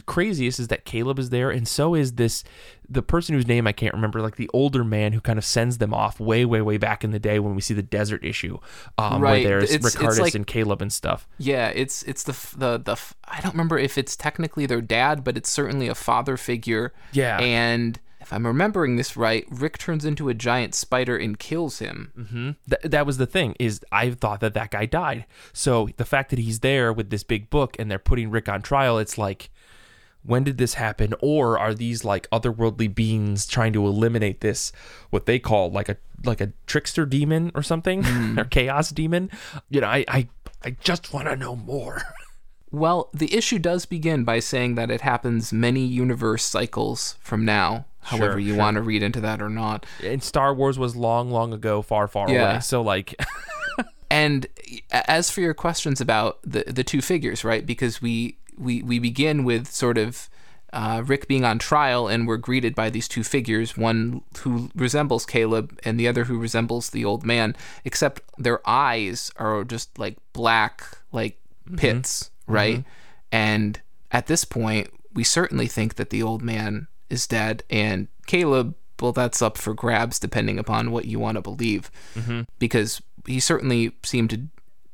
craziest 0.08 0.60
is 0.60 0.67
that 0.69 0.84
Caleb 0.84 1.19
is 1.19 1.30
there. 1.30 1.51
And 1.51 1.67
so 1.67 1.93
is 1.93 2.13
this, 2.13 2.43
the 2.89 3.03
person 3.03 3.36
whose 3.36 3.45
name 3.47 3.67
I 3.67 3.71
can't 3.71 3.93
remember, 3.93 4.19
like 4.21 4.36
the 4.36 4.49
older 4.53 4.84
man 4.84 5.13
who 5.13 5.21
kind 5.21 5.38
of 5.38 5.45
sends 5.45 5.77
them 5.77 5.93
off 5.93 6.19
way, 6.19 6.43
way, 6.43 6.62
way 6.62 6.77
back 6.77 7.03
in 7.03 7.12
the 7.12 7.19
day 7.19 7.38
when 7.38 7.53
we 7.53 7.62
see 7.62 7.75
the 7.75 7.84
desert 7.84 8.23
issue, 8.25 8.58
um, 8.97 9.21
Right. 9.21 9.45
where 9.45 9.60
there's 9.60 9.71
It's- 9.71 9.86
it's 9.86 9.95
Ricardus 9.95 10.19
like- 10.19 10.34
and 10.36 10.47
Caleb 10.47 10.82
and 10.82 10.91
stuff. 10.91 11.27
Yeah, 11.38 11.67
it's 11.67 12.01
it's 12.03 12.23
the 12.23 12.32
the 12.58 12.77
the 12.80 12.97
I 13.27 13.41
don't 13.41 13.53
remember 13.53 13.77
if 13.77 13.97
it's 13.97 14.15
technically 14.15 14.65
their 14.65 14.82
dad, 14.82 15.23
but 15.23 15.38
it's 15.38 15.49
certainly 15.51 15.88
a 15.88 15.95
father 15.95 16.36
figure. 16.38 16.93
Yeah. 17.12 17.38
And 17.39 17.99
if 18.28 18.34
I'm 18.34 18.46
remembering 18.46 18.98
this 18.98 19.16
right, 19.16 19.46
Rick 19.50 19.78
turns 19.78 20.04
into 20.04 20.28
a 20.28 20.34
giant 20.34 20.76
spider 20.76 21.16
and 21.16 21.40
kills 21.40 21.80
him. 21.80 22.12
hmm 22.13 22.52
Th- 22.70 22.92
that 22.92 23.06
was 23.06 23.18
the 23.18 23.26
thing 23.26 23.56
is 23.58 23.80
I 23.90 24.12
thought 24.12 24.42
that 24.42 24.54
that 24.54 24.72
guy 24.72 24.86
died. 24.86 25.26
So 25.54 25.88
the 25.96 26.04
fact 26.04 26.30
that 26.32 26.40
he's 26.40 26.60
there 26.60 26.92
with 26.92 27.10
this 27.10 27.24
big 27.24 27.50
book 27.50 27.78
and 27.80 27.90
they're 27.90 27.98
putting 28.00 28.30
Rick 28.30 28.50
on 28.50 28.62
trial, 28.62 28.98
it's 29.00 29.18
like, 29.18 29.50
when 30.24 30.44
did 30.44 30.58
this 30.58 30.74
happen? 30.74 31.13
Or 31.22 31.58
are 31.58 31.74
these 31.74 32.04
like 32.04 32.30
otherworldly 32.30 32.94
beings 32.94 33.46
trying 33.48 33.72
to 33.72 33.88
eliminate 33.88 34.42
this 34.42 34.74
what 35.10 35.26
they 35.26 35.40
call 35.40 35.72
like 35.72 35.88
a 35.88 35.96
like 36.26 36.42
a 36.42 36.52
trickster 36.66 37.06
demon 37.06 37.50
or 37.56 37.63
something 37.63 38.04
or 38.38 38.44
chaos 38.44 38.90
demon? 38.90 39.32
You 39.70 39.80
know, 39.80 39.88
I 39.88 40.04
I, 40.10 40.28
I 40.66 40.72
just 40.82 41.13
want 41.13 41.30
to 41.30 41.38
know 41.38 41.56
more. 41.56 42.02
Well, 42.70 43.10
the 43.13 43.34
issue 43.34 43.60
does 43.60 43.86
begin 43.86 44.26
by 44.26 44.40
saying 44.40 44.76
that 44.76 44.92
it 44.92 45.00
happens 45.00 45.54
many 45.54 45.86
universe 45.86 46.44
cycles 46.44 47.16
from 47.22 47.46
now. 47.46 47.86
However, 48.08 48.34
Sure, 48.34 48.39
you 48.39 48.50
sure. 48.54 48.58
want 48.58 48.76
to 48.76 48.82
read 48.82 49.04
into 49.04 49.22
that 49.22 49.41
or 49.41 49.50
not. 49.50 49.86
and 50.04 50.22
Star 50.24 50.54
Wars 50.54 50.78
was 50.80 50.96
long, 50.96 51.30
long 51.32 51.54
ago, 51.54 51.82
far, 51.82 52.08
far 52.08 52.30
Yeah. 52.30 52.52
away. 52.54 52.60
So 52.62 52.82
like, 52.82 53.15
And 54.10 54.48
as 54.91 55.30
for 55.30 55.41
your 55.41 55.54
questions 55.54 56.00
about 56.00 56.39
the 56.43 56.63
the 56.65 56.84
two 56.84 57.02
figures, 57.02 57.43
right? 57.43 57.65
Because 57.65 58.02
we 58.02 58.38
we 58.58 58.82
we 58.82 59.00
begin 59.00 59.43
with 59.43 59.67
sort 59.70 59.98
of 59.98 60.30
uh, 60.74 61.02
Rick 61.06 61.28
being 61.28 61.43
on 61.43 61.60
trial, 61.60 62.08
and 62.08 62.26
we're 62.28 62.38
greeted 62.38 62.74
by 62.76 62.89
these 62.89 63.08
two 63.10 63.24
figures, 63.24 63.76
one 63.78 64.22
who 64.39 64.70
resembles 64.76 65.26
Caleb 65.26 65.78
and 65.84 66.00
the 66.00 66.08
other 66.08 66.24
who 66.26 66.38
resembles 66.39 66.89
the 66.91 67.04
old 67.06 67.26
man, 67.26 67.56
except 67.84 68.22
their 68.38 68.62
eyes 68.67 69.32
are 69.38 69.63
just 69.65 69.98
like 70.00 70.17
black, 70.34 70.84
like 71.12 71.38
pits, 71.76 72.32
right? 72.48 72.84
And 73.32 73.80
at 74.12 74.28
this 74.28 74.46
point, 74.46 74.89
we 75.13 75.24
certainly 75.26 75.67
think 75.67 75.96
that 75.96 76.10
the 76.12 76.24
old 76.24 76.41
man 76.41 76.88
is 77.10 77.28
dead, 77.28 77.63
and 77.70 78.08
Caleb. 78.26 78.76
Well, 79.00 79.12
that's 79.12 79.43
up 79.43 79.58
for 79.60 79.76
grabs 79.76 80.17
depending 80.17 80.58
upon 80.58 80.89
what 80.89 81.06
you 81.06 81.20
want 81.20 81.36
to 81.36 81.41
believe, 81.41 81.91
because 82.58 83.00
he 83.28 83.39
certainly 83.39 83.91
seemed 84.04 84.50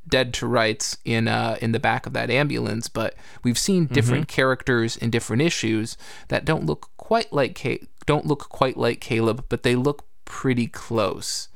dead 0.10 0.34
to 0.34 0.46
rights 0.46 0.98
in 1.06 1.30
uh, 1.30 1.58
in 1.62 1.72
the 1.72 1.80
back 1.80 2.06
of 2.06 2.12
that 2.12 2.30
ambulance. 2.30 2.90
But 2.90 3.16
we've 3.44 3.58
seen 3.58 3.86
different 3.86 4.28
characters 4.28 4.98
in 4.98 5.10
different 5.10 5.42
issues 5.42 5.96
that 6.28 6.44
don't 6.44 6.66
look 6.66 6.90
quite 6.98 7.32
like 7.32 7.58
Ca- 7.58 7.80
don't 8.06 8.26
look 8.26 8.50
quite 8.50 8.76
like 8.76 9.00
Caleb, 9.00 9.46
but 9.48 9.64
they 9.64 9.76
look 9.76 10.06
pretty 10.26 10.68
close. 10.68 11.48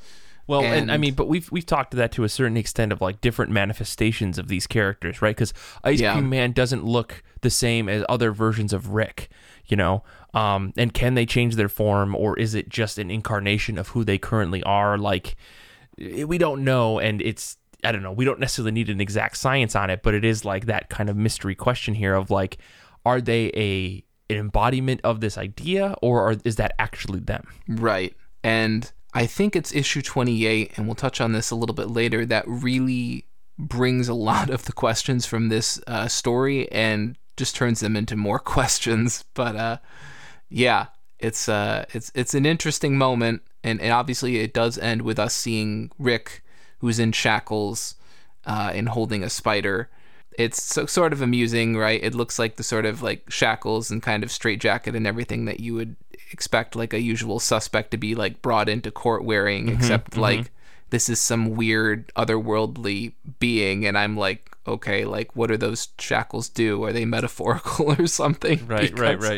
Well, 0.47 0.63
and, 0.63 0.89
I 0.89 0.95
mean, 0.95 1.13
but 1.13 1.27
we've 1.27 1.51
we've 1.51 1.65
talked 1.65 1.91
to 1.91 1.97
that 1.97 2.13
to 2.13 2.23
a 2.23 2.29
certain 2.29 2.55
extent 2.55 2.93
of 2.93 3.01
like 3.01 3.19
different 3.19 3.51
manifestations 3.51 4.37
of 4.37 4.47
these 4.47 4.65
characters, 4.65 5.21
right? 5.21 5.35
Because 5.35 5.53
Ice 5.83 5.99
Yeah. 5.99 6.13
Cream 6.13 6.29
Man 6.29 6.53
doesn't 6.53 6.85
look 6.85 7.21
the 7.41 7.49
same 7.49 7.89
as 7.89 8.05
other 8.07 8.31
versions 8.31 8.71
of 8.71 8.91
Rick, 8.91 9.29
you 9.67 9.77
know. 9.77 10.03
Um, 10.33 10.73
and 10.77 10.93
can 10.93 11.15
they 11.15 11.25
change 11.25 11.55
their 11.55 11.69
form, 11.69 12.15
or 12.15 12.37
is 12.37 12.53
it 12.53 12.69
just 12.69 12.97
an 12.97 13.09
incarnation 13.09 13.77
of 13.77 13.89
who 13.89 14.03
they 14.03 14.17
currently 14.17 14.63
are? 14.63 14.97
Like, 14.97 15.35
we 15.97 16.37
don't 16.37 16.63
know, 16.63 16.99
and 16.99 17.21
it's 17.21 17.57
I 17.83 17.91
don't 17.91 18.03
know. 18.03 18.11
We 18.11 18.25
don't 18.25 18.39
necessarily 18.39 18.71
need 18.71 18.89
an 18.89 19.01
exact 19.01 19.37
science 19.37 19.75
on 19.75 19.89
it, 19.89 20.01
but 20.03 20.13
it 20.13 20.25
is 20.25 20.43
like 20.43 20.65
that 20.65 20.89
kind 20.89 21.09
of 21.09 21.15
mystery 21.15 21.55
question 21.55 21.93
here 21.93 22.15
of 22.15 22.29
like, 22.31 22.57
are 23.05 23.21
they 23.21 23.51
a 23.55 24.03
an 24.29 24.37
embodiment 24.37 24.99
of 25.03 25.21
this 25.21 25.37
idea, 25.37 25.95
or 26.01 26.29
are, 26.29 26.35
is 26.43 26.57
that 26.57 26.73
actually 26.79 27.19
them? 27.19 27.47
Right. 27.67 28.13
And 28.43 28.91
I 29.13 29.25
think 29.25 29.55
it's 29.55 29.73
issue 29.73 30.01
28, 30.01 30.73
and 30.75 30.85
we'll 30.85 30.95
touch 30.95 31.21
on 31.21 31.31
this 31.31 31.49
a 31.49 31.55
little 31.55 31.75
bit 31.75 31.89
later, 31.89 32.25
that 32.25 32.43
really 32.47 33.25
brings 33.57 34.07
a 34.07 34.13
lot 34.13 34.49
of 34.49 34.65
the 34.65 34.73
questions 34.73 35.25
from 35.25 35.49
this 35.49 35.81
uh, 35.87 36.07
story 36.07 36.71
and 36.71 37.17
just 37.37 37.55
turns 37.55 37.79
them 37.79 37.95
into 37.95 38.15
more 38.15 38.39
questions. 38.55 39.23
But 39.33 39.55
uh, 39.55 39.77
yeah, 40.49 40.87
it's 41.19 41.47
uh, 41.47 41.85
it's 41.93 42.11
it's 42.13 42.33
an 42.33 42.45
interesting 42.45 42.97
moment, 42.97 43.41
and, 43.63 43.79
and 43.79 43.91
obviously 43.91 44.37
it 44.37 44.53
does 44.53 44.77
end 44.77 45.03
with 45.03 45.19
us 45.19 45.33
seeing 45.33 45.91
Rick, 45.97 46.43
who's 46.79 46.99
in 46.99 47.11
shackles 47.11 47.95
uh, 48.45 48.71
and 48.73 48.89
holding 48.89 49.23
a 49.23 49.29
spider. 49.29 49.89
It's 50.37 50.61
so, 50.61 50.85
sort 50.85 51.13
of 51.13 51.21
amusing, 51.21 51.77
right? 51.77 52.03
It 52.03 52.13
looks 52.13 52.37
like 52.37 52.57
the 52.57 52.63
sort 52.63 52.85
of 52.85 53.01
like 53.01 53.29
shackles 53.29 53.89
and 53.89 54.03
kind 54.03 54.23
of 54.23 54.31
straitjacket 54.31 54.95
and 54.95 55.07
everything 55.07 55.45
that 55.45 55.59
you 55.59 55.73
would 55.73 55.95
expect 56.31 56.75
like 56.75 56.93
a 56.93 57.01
usual 57.01 57.39
suspect 57.39 57.91
to 57.91 57.97
be 57.97 58.13
like 58.13 58.41
brought 58.43 58.69
into 58.69 58.91
court 58.91 59.23
wearing, 59.23 59.69
except 59.69 60.15
like 60.15 60.51
this 60.89 61.09
is 61.09 61.19
some 61.19 61.55
weird 61.55 62.11
otherworldly 62.15 63.13
being, 63.39 63.85
and 63.85 63.97
I'm 63.97 64.15
like, 64.15 64.55
okay, 64.65 65.05
like 65.05 65.35
what 65.35 65.47
do 65.47 65.57
those 65.57 65.89
shackles 65.99 66.49
do? 66.49 66.83
Are 66.83 66.93
they 66.93 67.05
metaphorical 67.05 67.91
or 67.99 68.07
something? 68.07 68.65
right 68.67 68.81
Because 69.15 69.29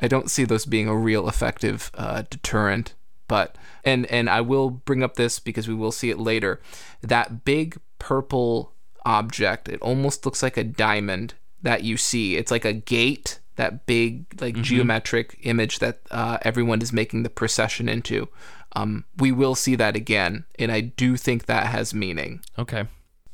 I 0.00 0.08
don't 0.08 0.30
see 0.30 0.44
those 0.44 0.66
being 0.66 0.88
a 0.88 0.96
real 0.96 1.28
effective 1.28 1.90
uh, 1.94 2.22
deterrent. 2.28 2.94
But 3.26 3.56
and 3.84 4.06
and 4.06 4.28
I 4.28 4.40
will 4.40 4.70
bring 4.70 5.02
up 5.02 5.14
this 5.16 5.38
because 5.38 5.66
we 5.66 5.74
will 5.74 5.92
see 5.92 6.10
it 6.10 6.18
later. 6.18 6.60
That 7.00 7.44
big 7.44 7.78
purple 7.98 8.72
object, 9.06 9.68
it 9.68 9.80
almost 9.80 10.24
looks 10.24 10.42
like 10.42 10.56
a 10.56 10.64
diamond 10.64 11.34
that 11.62 11.84
you 11.84 11.96
see. 11.96 12.36
It's 12.36 12.50
like 12.50 12.64
a 12.64 12.72
gate. 12.72 13.40
That 13.56 13.86
big 13.86 14.40
like 14.40 14.56
geometric 14.56 15.38
image 15.44 15.78
that 15.78 16.00
uh, 16.10 16.38
everyone 16.42 16.82
is 16.82 16.92
making 16.92 17.22
the 17.22 17.30
procession 17.30 17.88
into. 17.88 18.28
Um, 18.74 19.04
we 19.18 19.30
will 19.32 19.54
see 19.54 19.76
that 19.76 19.94
again, 19.96 20.44
and 20.58 20.72
I 20.72 20.80
do 20.80 21.16
think 21.16 21.46
that 21.46 21.66
has 21.66 21.94
meaning 21.94 22.40
Okay. 22.58 22.80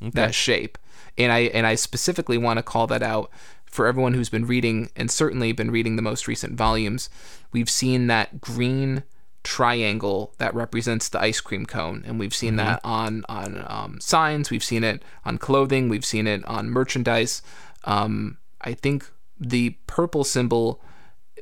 Okay. 0.02 0.10
that 0.14 0.34
shape. 0.34 0.78
And 1.18 1.32
I 1.32 1.40
and 1.40 1.66
I 1.66 1.74
specifically 1.74 2.38
want 2.38 2.58
to 2.58 2.62
call 2.62 2.86
that 2.88 3.02
out 3.02 3.30
for 3.66 3.86
everyone 3.86 4.14
who's 4.14 4.28
been 4.28 4.46
reading 4.46 4.90
and 4.96 5.10
certainly 5.10 5.52
been 5.52 5.70
reading 5.70 5.96
the 5.96 6.02
most 6.02 6.26
recent 6.26 6.54
volumes. 6.54 7.08
We've 7.52 7.70
seen 7.70 8.06
that 8.08 8.40
green 8.40 9.04
triangle 9.42 10.34
that 10.38 10.54
represents 10.54 11.08
the 11.08 11.20
ice 11.20 11.40
cream 11.40 11.64
cone, 11.66 12.04
and 12.06 12.18
we've 12.18 12.34
seen 12.34 12.56
that 12.56 12.80
on 12.84 13.24
on 13.28 13.64
um, 13.66 13.98
signs. 14.00 14.50
We've 14.50 14.64
seen 14.64 14.84
it 14.84 15.02
on 15.24 15.38
clothing. 15.38 15.88
We've 15.88 16.04
seen 16.04 16.26
it 16.26 16.44
on 16.44 16.70
merchandise. 16.70 17.42
Um, 17.84 18.38
I 18.60 18.74
think 18.74 19.10
the 19.38 19.70
purple 19.86 20.24
symbol, 20.24 20.82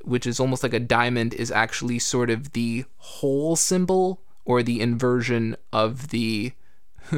which 0.04 0.26
is 0.26 0.40
almost 0.40 0.62
like 0.62 0.74
a 0.74 0.80
diamond, 0.80 1.34
is 1.34 1.50
actually 1.50 1.98
sort 1.98 2.30
of 2.30 2.52
the 2.52 2.84
whole 2.96 3.56
symbol 3.56 4.22
or 4.44 4.62
the 4.62 4.80
inversion 4.80 5.56
of 5.72 6.08
the 6.08 6.52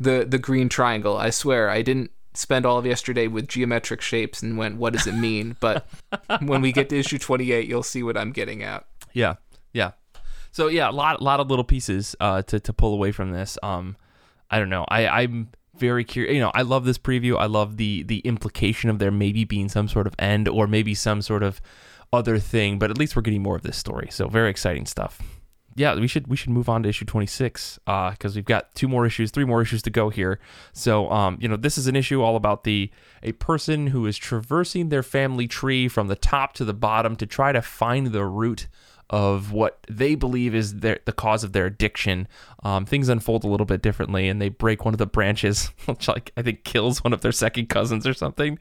the 0.00 0.26
the 0.28 0.38
green 0.38 0.68
triangle. 0.68 1.16
I 1.16 1.30
swear, 1.30 1.70
I 1.70 1.82
didn't 1.82 2.10
spend 2.34 2.66
all 2.66 2.78
of 2.78 2.86
yesterday 2.86 3.28
with 3.28 3.48
geometric 3.48 4.00
shapes 4.00 4.42
and 4.42 4.58
went, 4.58 4.76
"What 4.76 4.92
does 4.92 5.06
it 5.06 5.14
mean?" 5.14 5.56
But 5.60 5.86
when 6.40 6.60
we 6.60 6.72
get 6.72 6.88
to 6.90 6.98
issue 6.98 7.18
twenty 7.18 7.52
eight, 7.52 7.68
you'll 7.68 7.82
see 7.82 8.02
what 8.02 8.16
I'm 8.16 8.32
getting 8.32 8.62
at. 8.62 8.86
Yeah, 9.12 9.34
yeah. 9.72 9.92
So 10.50 10.68
yeah, 10.68 10.88
a 10.88 10.92
lot, 10.92 11.20
lot 11.20 11.40
of 11.40 11.48
little 11.48 11.64
pieces 11.64 12.14
uh, 12.20 12.42
to 12.42 12.60
to 12.60 12.72
pull 12.72 12.92
away 12.92 13.12
from 13.12 13.32
this. 13.32 13.58
Um, 13.62 13.96
I 14.50 14.58
don't 14.58 14.70
know. 14.70 14.84
I 14.88 15.06
I'm 15.06 15.48
very 15.76 16.04
curious. 16.04 16.34
You 16.34 16.40
know, 16.40 16.52
I 16.54 16.62
love 16.62 16.84
this 16.84 16.98
preview. 16.98 17.38
I 17.38 17.46
love 17.46 17.76
the 17.76 18.02
the 18.04 18.18
implication 18.20 18.90
of 18.90 18.98
there 18.98 19.10
maybe 19.10 19.44
being 19.44 19.68
some 19.68 19.88
sort 19.88 20.06
of 20.06 20.14
end 20.18 20.48
or 20.48 20.66
maybe 20.66 20.94
some 20.94 21.22
sort 21.22 21.42
of 21.42 21.60
other 22.14 22.38
thing. 22.38 22.78
But 22.78 22.90
at 22.90 22.98
least 22.98 23.16
we're 23.16 23.22
getting 23.22 23.42
more 23.42 23.56
of 23.56 23.62
this 23.62 23.76
story. 23.76 24.08
So 24.10 24.28
very 24.28 24.50
exciting 24.50 24.86
stuff. 24.86 25.20
Yeah, 25.76 25.96
we 25.96 26.06
should 26.06 26.28
we 26.28 26.36
should 26.36 26.50
move 26.50 26.68
on 26.68 26.84
to 26.84 26.88
issue 26.88 27.04
26 27.04 27.80
because 27.84 28.36
we've 28.36 28.44
got 28.44 28.72
two 28.76 28.86
more 28.86 29.06
issues, 29.06 29.32
three 29.32 29.44
more 29.44 29.60
issues 29.60 29.82
to 29.82 29.90
go 29.90 30.08
here. 30.08 30.38
So, 30.72 31.10
um, 31.10 31.36
you 31.40 31.48
know, 31.48 31.56
this 31.56 31.76
is 31.76 31.88
an 31.88 31.96
issue 31.96 32.22
all 32.22 32.36
about 32.36 32.62
the 32.62 32.90
a 33.24 33.32
person 33.32 33.88
who 33.88 34.06
is 34.06 34.16
traversing 34.16 34.88
their 34.88 35.02
family 35.02 35.48
tree 35.48 35.88
from 35.88 36.06
the 36.06 36.14
top 36.14 36.52
to 36.54 36.64
the 36.64 36.74
bottom 36.74 37.16
to 37.16 37.26
try 37.26 37.50
to 37.50 37.60
find 37.60 38.08
the 38.08 38.24
root 38.24 38.68
of 39.10 39.52
what 39.52 39.78
they 39.88 40.14
believe 40.14 40.54
is 40.54 40.76
their, 40.76 41.00
the 41.04 41.12
cause 41.12 41.44
of 41.44 41.52
their 41.52 41.66
addiction. 41.66 42.26
Um, 42.62 42.86
things 42.86 43.08
unfold 43.08 43.44
a 43.44 43.48
little 43.48 43.66
bit 43.66 43.82
differently, 43.82 44.28
and 44.28 44.40
they 44.40 44.48
break 44.48 44.84
one 44.84 44.94
of 44.94 44.98
the 44.98 45.06
branches, 45.06 45.72
which 45.86 46.08
like 46.08 46.32
I 46.36 46.42
think 46.42 46.64
kills 46.64 47.02
one 47.02 47.12
of 47.12 47.20
their 47.20 47.32
second 47.32 47.68
cousins 47.68 48.06
or 48.06 48.14
something. 48.14 48.58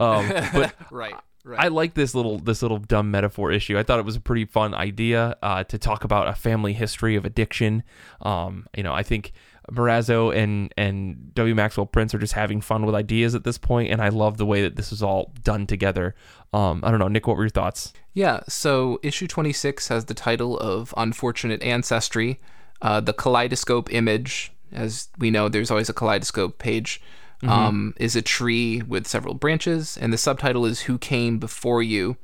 Um, 0.00 0.28
but 0.52 0.74
Right. 0.90 1.14
Right. 1.46 1.60
I 1.60 1.68
like 1.68 1.94
this 1.94 2.12
little 2.12 2.40
this 2.40 2.60
little 2.60 2.78
dumb 2.78 3.12
metaphor 3.12 3.52
issue. 3.52 3.78
I 3.78 3.84
thought 3.84 4.00
it 4.00 4.04
was 4.04 4.16
a 4.16 4.20
pretty 4.20 4.46
fun 4.46 4.74
idea 4.74 5.36
uh, 5.42 5.62
to 5.64 5.78
talk 5.78 6.02
about 6.02 6.26
a 6.26 6.34
family 6.34 6.72
history 6.72 7.14
of 7.14 7.24
addiction. 7.24 7.84
Um, 8.20 8.66
you 8.76 8.82
know, 8.82 8.92
I 8.92 9.04
think 9.04 9.32
Morazzo 9.70 10.34
and 10.34 10.74
and 10.76 11.32
W. 11.34 11.54
Maxwell 11.54 11.86
Prince 11.86 12.14
are 12.14 12.18
just 12.18 12.32
having 12.32 12.60
fun 12.60 12.84
with 12.84 12.96
ideas 12.96 13.36
at 13.36 13.44
this 13.44 13.58
point, 13.58 13.92
and 13.92 14.02
I 14.02 14.08
love 14.08 14.38
the 14.38 14.46
way 14.46 14.62
that 14.62 14.74
this 14.74 14.90
is 14.90 15.04
all 15.04 15.32
done 15.44 15.68
together. 15.68 16.16
Um, 16.52 16.80
I 16.82 16.90
don't 16.90 16.98
know, 16.98 17.06
Nick. 17.06 17.28
What 17.28 17.36
were 17.36 17.44
your 17.44 17.50
thoughts? 17.50 17.92
Yeah, 18.12 18.40
so 18.48 18.98
issue 19.04 19.28
26 19.28 19.86
has 19.86 20.06
the 20.06 20.14
title 20.14 20.58
of 20.58 20.92
Unfortunate 20.96 21.62
Ancestry. 21.62 22.40
Uh, 22.82 23.00
the 23.00 23.12
kaleidoscope 23.12 23.92
image, 23.94 24.52
as 24.72 25.10
we 25.16 25.30
know, 25.30 25.48
there's 25.48 25.70
always 25.70 25.88
a 25.88 25.94
kaleidoscope 25.94 26.58
page, 26.58 27.00
um, 27.42 27.94
is 27.98 28.16
a 28.16 28.22
tree 28.22 28.82
with 28.82 29.06
several 29.06 29.34
branches, 29.34 29.96
and 29.96 30.12
the 30.12 30.18
subtitle 30.18 30.64
is 30.64 30.82
Who 30.82 30.98
Came 30.98 31.38
Before 31.38 31.82
You. 31.82 32.16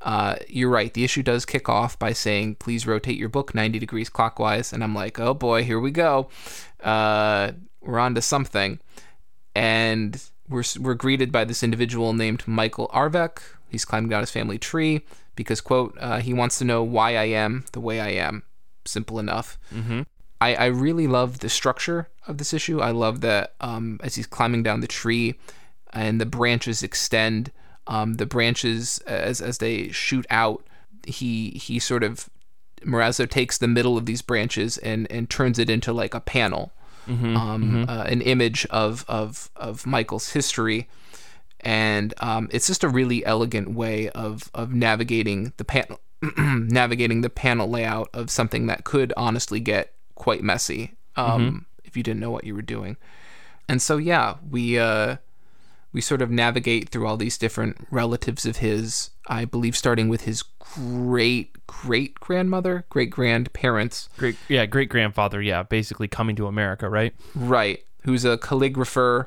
Uh, 0.00 0.36
you're 0.48 0.70
right, 0.70 0.94
the 0.94 1.04
issue 1.04 1.22
does 1.22 1.44
kick 1.44 1.68
off 1.68 1.98
by 1.98 2.12
saying, 2.12 2.54
Please 2.56 2.86
rotate 2.86 3.18
your 3.18 3.28
book 3.28 3.54
90 3.54 3.78
degrees 3.78 4.08
clockwise. 4.08 4.72
And 4.72 4.84
I'm 4.84 4.94
like, 4.94 5.18
Oh 5.18 5.34
boy, 5.34 5.64
here 5.64 5.80
we 5.80 5.90
go. 5.90 6.28
Uh, 6.82 7.52
we're 7.80 7.98
on 7.98 8.14
to 8.14 8.22
something. 8.22 8.78
And 9.54 10.22
we're, 10.48 10.62
we're 10.78 10.94
greeted 10.94 11.32
by 11.32 11.44
this 11.44 11.62
individual 11.62 12.12
named 12.12 12.46
Michael 12.46 12.88
Arvek. 12.94 13.40
He's 13.68 13.84
climbing 13.84 14.10
down 14.10 14.20
his 14.20 14.30
family 14.30 14.58
tree 14.58 15.04
because, 15.34 15.60
quote, 15.60 15.96
uh, 16.00 16.20
he 16.20 16.32
wants 16.32 16.58
to 16.58 16.64
know 16.64 16.82
why 16.82 17.16
I 17.16 17.24
am 17.24 17.64
the 17.72 17.80
way 17.80 18.00
I 18.00 18.10
am. 18.10 18.44
Simple 18.84 19.18
enough. 19.18 19.58
Mm-hmm. 19.74 20.02
I, 20.40 20.54
I 20.54 20.66
really 20.66 21.06
love 21.06 21.40
the 21.40 21.48
structure 21.48 22.08
of 22.26 22.38
this 22.38 22.52
issue. 22.54 22.80
I 22.80 22.92
love 22.92 23.20
that 23.22 23.54
um, 23.60 23.98
as 24.02 24.14
he's 24.14 24.26
climbing 24.26 24.62
down 24.62 24.80
the 24.80 24.86
tree 24.86 25.34
and 25.92 26.20
the 26.20 26.26
branches 26.26 26.82
extend, 26.82 27.50
um, 27.86 28.14
the 28.14 28.26
branches 28.26 28.98
as 29.06 29.40
as 29.40 29.58
they 29.58 29.88
shoot 29.90 30.26
out, 30.30 30.64
he 31.06 31.50
he 31.50 31.78
sort 31.78 32.04
of 32.04 32.28
Morazzo 32.84 33.28
takes 33.28 33.58
the 33.58 33.66
middle 33.66 33.96
of 33.96 34.06
these 34.06 34.22
branches 34.22 34.78
and 34.78 35.10
and 35.10 35.28
turns 35.28 35.58
it 35.58 35.68
into 35.70 35.92
like 35.92 36.14
a 36.14 36.20
panel, 36.20 36.72
um, 37.08 37.86
Uh, 37.88 38.04
an 38.06 38.20
image 38.20 38.66
of 38.66 39.04
of 39.08 39.50
of 39.56 39.86
Michael's 39.86 40.30
history. 40.32 40.88
And 41.60 42.14
um, 42.18 42.48
it's 42.52 42.68
just 42.68 42.84
a 42.84 42.88
really 42.88 43.24
elegant 43.26 43.74
way 43.74 44.10
of 44.10 44.48
of 44.54 44.72
navigating 44.72 45.52
the 45.56 45.64
panel, 45.64 45.98
navigating 46.38 47.22
the 47.22 47.30
panel 47.30 47.68
layout 47.68 48.10
of 48.14 48.30
something 48.30 48.66
that 48.68 48.84
could 48.84 49.12
honestly 49.16 49.58
get 49.58 49.94
quite 50.18 50.42
messy 50.42 50.96
um, 51.16 51.66
if 51.84 51.96
you 51.96 52.02
didn't 52.02 52.20
know 52.20 52.30
what 52.30 52.44
you 52.44 52.54
were 52.54 52.62
doing. 52.62 52.96
And 53.68 53.80
so 53.80 53.96
yeah, 53.96 54.36
we 54.50 54.78
uh, 54.78 55.16
we 55.92 56.00
sort 56.00 56.22
of 56.22 56.30
navigate 56.30 56.90
through 56.90 57.06
all 57.06 57.16
these 57.16 57.38
different 57.38 57.86
relatives 57.90 58.44
of 58.44 58.58
his. 58.58 59.10
I 59.26 59.44
believe 59.44 59.76
starting 59.76 60.08
with 60.08 60.22
his 60.22 60.42
great 60.58 61.54
great 61.66 62.14
grandmother, 62.20 62.84
great 62.88 63.10
grandparents, 63.10 64.08
Great, 64.16 64.36
yeah, 64.48 64.66
great 64.66 64.88
grandfather. 64.88 65.40
Yeah, 65.42 65.62
basically 65.62 66.08
coming 66.08 66.36
to 66.36 66.46
America, 66.46 66.88
right? 66.88 67.14
right? 67.34 67.84
Who's 68.04 68.24
a 68.24 68.38
calligrapher 68.38 69.26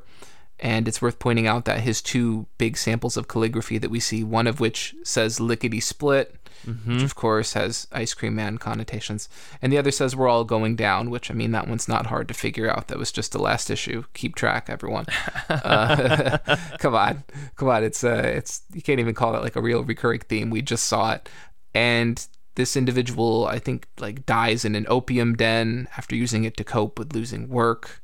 And 0.60 0.88
it's 0.88 1.02
worth 1.02 1.20
pointing 1.20 1.48
out 1.48 1.66
that 1.66 1.82
his 1.82 2.02
two 2.02 2.46
big 2.58 2.78
samples 2.78 3.18
of 3.18 3.28
calligraphy 3.28 3.78
that 3.80 3.90
we 3.92 4.00
see, 4.00 4.24
one 4.24 4.48
of 4.48 4.60
which 4.60 4.96
says 5.04 5.40
lickety 5.40 5.80
split, 5.80 6.36
which 6.66 7.04
of 7.04 7.16
course 7.16 7.54
has 7.54 7.88
Ice 7.92 8.14
Cream 8.14 8.36
Man 8.36 8.58
connotations, 8.58 9.30
and 9.62 9.72
the 9.72 9.78
other 9.78 9.92
says 9.92 10.16
we're 10.16 10.28
all 10.28 10.44
going 10.44 10.76
down, 10.76 11.10
which 11.10 11.32
I 11.32 11.34
mean, 11.34 11.52
that 11.52 11.68
one's 11.68 11.88
not 11.88 12.08
hard 12.08 12.28
to 12.28 12.34
figure 12.34 12.70
out. 12.70 12.88
That 12.88 12.98
was 12.98 13.12
just 13.12 13.32
the 13.32 13.42
last 13.42 13.70
issue. 13.70 14.04
Keep 14.14 14.36
track, 14.36 14.70
everyone. 14.70 15.06
uh, 15.50 16.38
come 16.80 16.96
on, 16.96 17.24
come 17.56 17.70
on. 17.70 17.84
It's, 17.84 18.04
uh, 18.04 18.24
it's, 18.24 18.62
you 18.74 18.82
can't 18.82 19.00
even 19.00 19.16
call 19.16 19.36
it 19.36 19.44
like 19.44 19.56
a 19.56 19.62
real 19.62 19.84
recurring 19.84 20.22
theme. 20.22 20.50
We 20.50 20.62
just 20.62 20.86
saw 20.86 21.14
it. 21.14 21.30
And 21.74 22.26
this 22.56 22.76
individual, 22.76 23.48
I 23.48 23.60
think, 23.60 23.88
like 24.00 24.26
dies 24.26 24.66
in 24.66 24.76
an 24.76 24.86
opium 24.90 25.36
den 25.36 25.88
after 25.98 26.16
using 26.16 26.44
it 26.44 26.58
to 26.58 26.64
cope 26.64 27.00
with 27.00 27.14
losing 27.14 27.50
work. 27.50 28.02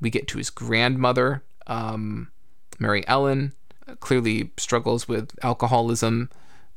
We 0.00 0.10
get 0.10 0.28
to 0.28 0.38
his 0.38 0.50
grandmother, 0.50 1.42
um, 1.66 2.30
Mary 2.78 3.06
Ellen, 3.06 3.52
uh, 3.86 3.96
clearly 3.96 4.52
struggles 4.56 5.08
with 5.08 5.32
alcoholism. 5.42 6.30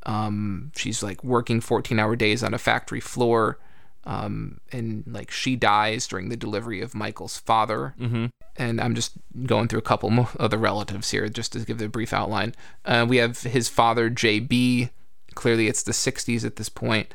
Um, 0.06 0.72
she's 0.76 1.02
like 1.02 1.24
working 1.24 1.62
14 1.62 2.00
hour 2.00 2.16
days 2.16 2.44
on 2.44 2.54
a 2.54 2.58
factory 2.58 3.00
floor. 3.00 3.60
Um, 4.06 4.60
and 4.72 5.04
like 5.08 5.32
she 5.32 5.56
dies 5.56 6.08
during 6.08 6.28
the 6.28 6.36
delivery 6.36 6.82
of 6.82 6.94
Michael's 6.94 7.38
father. 7.38 7.96
Mm-hmm. 8.00 8.26
And 8.58 8.82
I'm 8.82 8.96
just 8.96 9.14
going 9.46 9.68
through 9.68 9.80
a 9.80 9.84
couple 9.84 10.10
more 10.10 10.30
other 10.40 10.58
relatives 10.58 11.12
here 11.12 11.28
just 11.30 11.54
to 11.54 11.60
give 11.60 11.78
the 11.78 11.88
brief 11.88 12.14
outline. 12.14 12.54
Uh, 12.86 13.06
we 13.08 13.18
have 13.18 13.42
his 13.42 13.70
father, 13.70 14.10
JB. 14.10 14.90
Clearly, 15.36 15.68
it's 15.68 15.84
the 15.84 15.94
60s 15.94 16.46
at 16.46 16.58
this 16.58 16.70
point, 16.70 17.12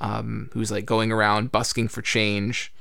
um, 0.00 0.50
who's 0.52 0.72
like 0.72 0.86
going 0.86 1.12
around 1.12 1.52
busking 1.52 1.88
for 1.88 2.02
change. 2.02 2.72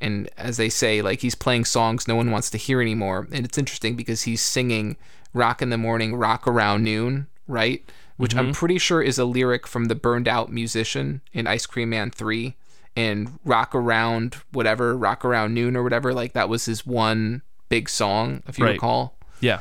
And 0.00 0.30
as 0.38 0.56
they 0.56 0.68
say, 0.68 1.02
like 1.02 1.20
he's 1.20 1.34
playing 1.34 1.64
songs 1.64 2.06
no 2.06 2.14
one 2.14 2.30
wants 2.30 2.50
to 2.50 2.58
hear 2.58 2.80
anymore. 2.80 3.26
And 3.32 3.44
it's 3.44 3.58
interesting 3.58 3.96
because 3.96 4.22
he's 4.22 4.40
singing 4.40 4.96
Rock 5.34 5.60
in 5.60 5.70
the 5.70 5.76
Morning, 5.76 6.14
Rock 6.14 6.46
Around 6.46 6.84
Noon, 6.84 7.26
right? 7.46 7.84
Which 8.18 8.36
I'm 8.36 8.46
mm-hmm. 8.46 8.52
pretty 8.52 8.78
sure 8.78 9.00
is 9.00 9.18
a 9.18 9.24
lyric 9.24 9.66
from 9.66 9.86
the 9.86 9.94
Burned 9.94 10.28
Out 10.28 10.52
Musician 10.52 11.22
in 11.32 11.46
Ice 11.46 11.66
Cream 11.66 11.90
Man 11.90 12.10
3. 12.10 12.54
And 12.96 13.38
Rock 13.44 13.74
Around, 13.74 14.36
whatever, 14.52 14.96
Rock 14.96 15.24
Around 15.24 15.54
Noon 15.54 15.76
or 15.76 15.84
whatever, 15.84 16.12
like 16.12 16.32
that 16.32 16.48
was 16.48 16.66
his 16.66 16.84
one 16.84 17.42
big 17.68 17.88
song, 17.88 18.42
if 18.46 18.58
you 18.58 18.64
Right. 18.64 18.72
recall. 18.72 19.16
Yeah. 19.40 19.60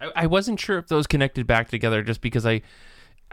I, 0.00 0.12
I 0.14 0.26
wasn't 0.26 0.60
sure 0.60 0.78
if 0.78 0.86
those 0.86 1.06
connected 1.06 1.46
back 1.46 1.68
together 1.68 2.02
just 2.02 2.20
because 2.20 2.46
I, 2.46 2.62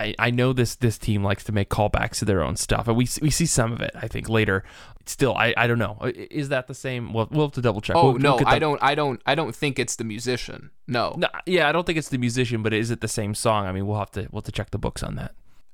I 0.01 0.15
I 0.27 0.31
know 0.31 0.53
this 0.53 0.75
this 0.75 0.97
team 0.97 1.23
likes 1.23 1.43
to 1.45 1.51
make 1.51 1.69
callbacks 1.69 2.19
to 2.19 2.25
their 2.25 2.43
own 2.43 2.55
stuff. 2.55 2.87
And 2.87 2.97
we 2.97 3.07
we 3.21 3.29
see 3.29 3.45
some 3.45 3.71
of 3.71 3.81
it, 3.81 3.91
I 3.95 4.07
think, 4.07 4.29
later. 4.29 4.63
Still, 5.05 5.33
I, 5.35 5.53
I 5.57 5.65
don't 5.67 5.79
know. 5.79 5.97
Is 6.29 6.49
that 6.49 6.67
the 6.67 6.75
same? 6.75 7.11
Well, 7.13 7.27
we'll 7.31 7.47
have 7.47 7.53
to 7.53 7.61
double 7.61 7.81
check. 7.81 7.95
Oh 7.95 8.11
We'll- 8.11 8.19
no, 8.19 8.35
we'll 8.35 8.47
I 8.47 8.59
don't 8.59 8.81
I 8.83 8.93
don't 8.95 9.19
I 9.25 9.33
don't 9.35 9.55
think 9.55 9.79
it's 9.79 9.95
the 9.95 10.03
musician. 10.03 10.69
No. 10.87 11.15
No, 11.17 11.27
yeah, 11.45 11.67
I 11.67 11.71
don't 11.71 11.85
think 11.87 11.97
it's 11.97 12.09
the 12.09 12.19
musician, 12.19 12.61
but 12.63 12.73
is 12.73 12.91
it 12.91 13.01
the 13.01 13.07
same 13.07 13.33
song? 13.33 13.65
I 13.65 13.71
mean, 13.71 13.87
we'll 13.87 13.97
have 13.99 14.11
to 14.11 14.27
we'll 14.31 14.41
have 14.41 14.45
to 14.45 14.51
check 14.51 14.69
the 14.71 14.77
books 14.77 15.01
on 15.03 15.15
that. 15.15 15.33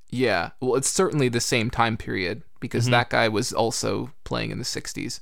Yeah. 0.09 0.51
Well, 0.61 0.75
it's 0.75 0.89
certainly 0.89 1.27
the 1.29 1.41
same 1.41 1.69
time 1.69 1.97
period 1.97 2.43
because 2.61 2.85
Mm-hmm. 2.85 2.91
that 2.91 3.09
guy 3.09 3.27
was 3.27 3.51
also 3.51 4.11
playing 4.23 4.51
in 4.51 4.57
the 4.59 4.63
60s. 4.65 5.19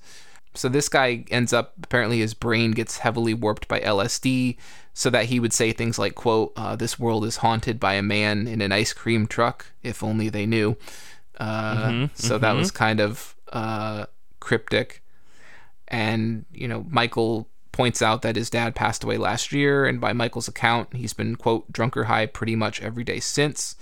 So 0.57 0.69
this 0.69 0.89
guy 0.89 1.25
ends 1.29 1.53
up 1.53 1.73
apparently 1.83 2.19
his 2.19 2.33
brain 2.33 2.71
gets 2.71 2.99
heavily 2.99 3.33
warped 3.33 3.67
by 3.67 3.79
LSD 3.79 4.57
so 4.93 5.09
that 5.09 5.25
he 5.25 5.39
would 5.39 5.53
say 5.53 5.71
things 5.71 5.99
like 5.99 6.15
quote 6.15 6.53
uh, 6.55 6.75
this 6.75 6.97
world 6.97 7.25
is 7.25 7.37
haunted 7.37 7.79
by 7.79 7.93
a 7.93 8.01
man 8.01 8.47
in 8.47 8.61
an 8.61 8.71
ice 8.71 8.93
cream 8.93 9.27
truck 9.27 9.67
if 9.83 10.03
only 10.03 10.29
they 10.29 10.45
knew. 10.45 10.77
Uh, 11.37 11.75
Mm-hmm, 11.89 12.05
so 12.15 12.37
that 12.37 12.53
was 12.55 12.71
kind 12.71 12.99
of 13.01 13.35
uh, 13.51 14.05
cryptic. 14.39 15.03
And, 15.87 16.45
you 16.51 16.67
know, 16.67 16.85
Michael 16.89 17.47
points 17.71 18.01
out 18.01 18.21
that 18.21 18.35
his 18.37 18.49
dad 18.49 18.73
passed 18.73 19.03
away 19.03 19.17
last 19.17 19.51
year, 19.51 19.85
and 19.85 19.99
by 19.99 20.13
Michael's 20.13 20.47
account, 20.47 20.93
he's 20.95 21.13
been, 21.13 21.35
quote, 21.35 21.71
drunk 21.71 21.97
or 21.97 22.05
high 22.05 22.25
pretty 22.25 22.55
much 22.55 22.81
every 22.81 23.03
day 23.03 23.19
since. 23.19 23.75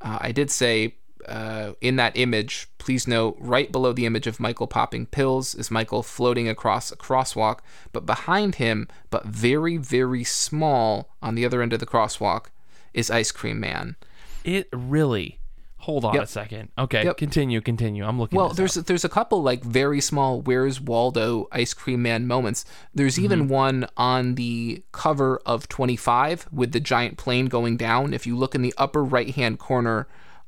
Uh, 0.00 0.18
I 0.20 0.32
did 0.32 0.50
say 0.50 0.96
uh, 1.28 1.72
in 1.80 1.96
that 1.96 2.16
image, 2.16 2.68
please 2.78 3.06
note, 3.08 3.36
right 3.38 3.70
below 3.70 3.92
the 3.92 4.06
image 4.06 4.26
of 4.26 4.40
Michael 4.40 4.66
popping 4.66 5.06
pills 5.06 5.54
is 5.54 5.70
Michael 5.70 6.02
floating 6.02 6.48
across 6.48 6.90
a 6.90 6.96
crosswalk, 6.96 7.58
but 7.92 8.06
behind 8.06 8.56
him, 8.56 8.88
but 9.10 9.24
very, 9.26 9.76
very 9.76 10.24
small 10.24 11.10
on 11.22 11.34
the 11.34 11.44
other 11.44 11.62
end 11.62 11.72
of 11.72 11.80
the 11.80 11.86
crosswalk, 11.86 12.46
is 12.94 13.10
Ice 13.10 13.30
Cream 13.32 13.60
Man. 13.60 13.96
It 14.44 14.68
really. 14.72 15.38
Hold 15.84 16.04
on 16.04 16.12
Yep. 16.14 16.24
a 16.24 16.26
second. 16.26 16.68
Okay, 16.76 17.04
Yep. 17.04 17.16
continue, 17.16 17.60
continue. 17.62 18.04
I'm 18.04 18.18
looking. 18.18 18.36
Well, 18.36 18.48
this 18.48 18.56
there's 18.58 18.76
up. 18.76 18.84
there's 18.86 19.04
a 19.04 19.08
couple 19.08 19.42
like 19.42 19.64
very 19.64 19.98
small 20.02 20.42
"Where's 20.42 20.78
Waldo" 20.78 21.48
Ice 21.52 21.72
Cream 21.72 22.02
Man 22.02 22.26
moments. 22.26 22.66
There's 22.94 23.18
even 23.18 23.48
one 23.48 23.86
on 23.96 24.34
the 24.34 24.82
cover 24.92 25.40
of 25.46 25.70
25 25.70 26.48
with 26.52 26.72
the 26.72 26.80
giant 26.80 27.16
plane 27.16 27.46
going 27.46 27.78
down. 27.78 28.12
If 28.12 28.26
you 28.26 28.36
look 28.36 28.54
in 28.54 28.60
the 28.60 28.74
upper 28.76 29.02
right 29.02 29.34
hand 29.34 29.58
corner 29.58 30.06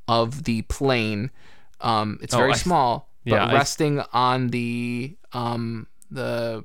of 0.08 0.44
the 0.44 0.62
plane, 0.62 1.30
um, 1.80 2.18
it's 2.22 2.34
Oh, 2.34 2.38
very 2.38 2.52
I- 2.52 2.56
small, 2.56 3.08
but 3.24 3.34
yeah, 3.34 3.46
I- 3.46 3.54
resting 3.54 4.00
on 4.12 4.48
the 4.48 5.16
um 5.32 5.86
the 6.10 6.64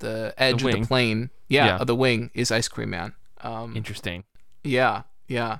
the 0.00 0.32
edge 0.38 0.62
of 0.62 0.72
the 0.72 0.86
plane, 0.86 1.30
yeah, 1.48 1.66
Yeah. 1.66 1.76
of 1.78 1.86
the 1.86 1.94
wing 1.96 2.30
is 2.34 2.50
Ice 2.50 2.68
Cream 2.68 2.90
Man. 2.90 3.14
Um, 3.40 3.76
interesting. 3.76 4.24
yeah, 4.64 5.02
yeah. 5.26 5.58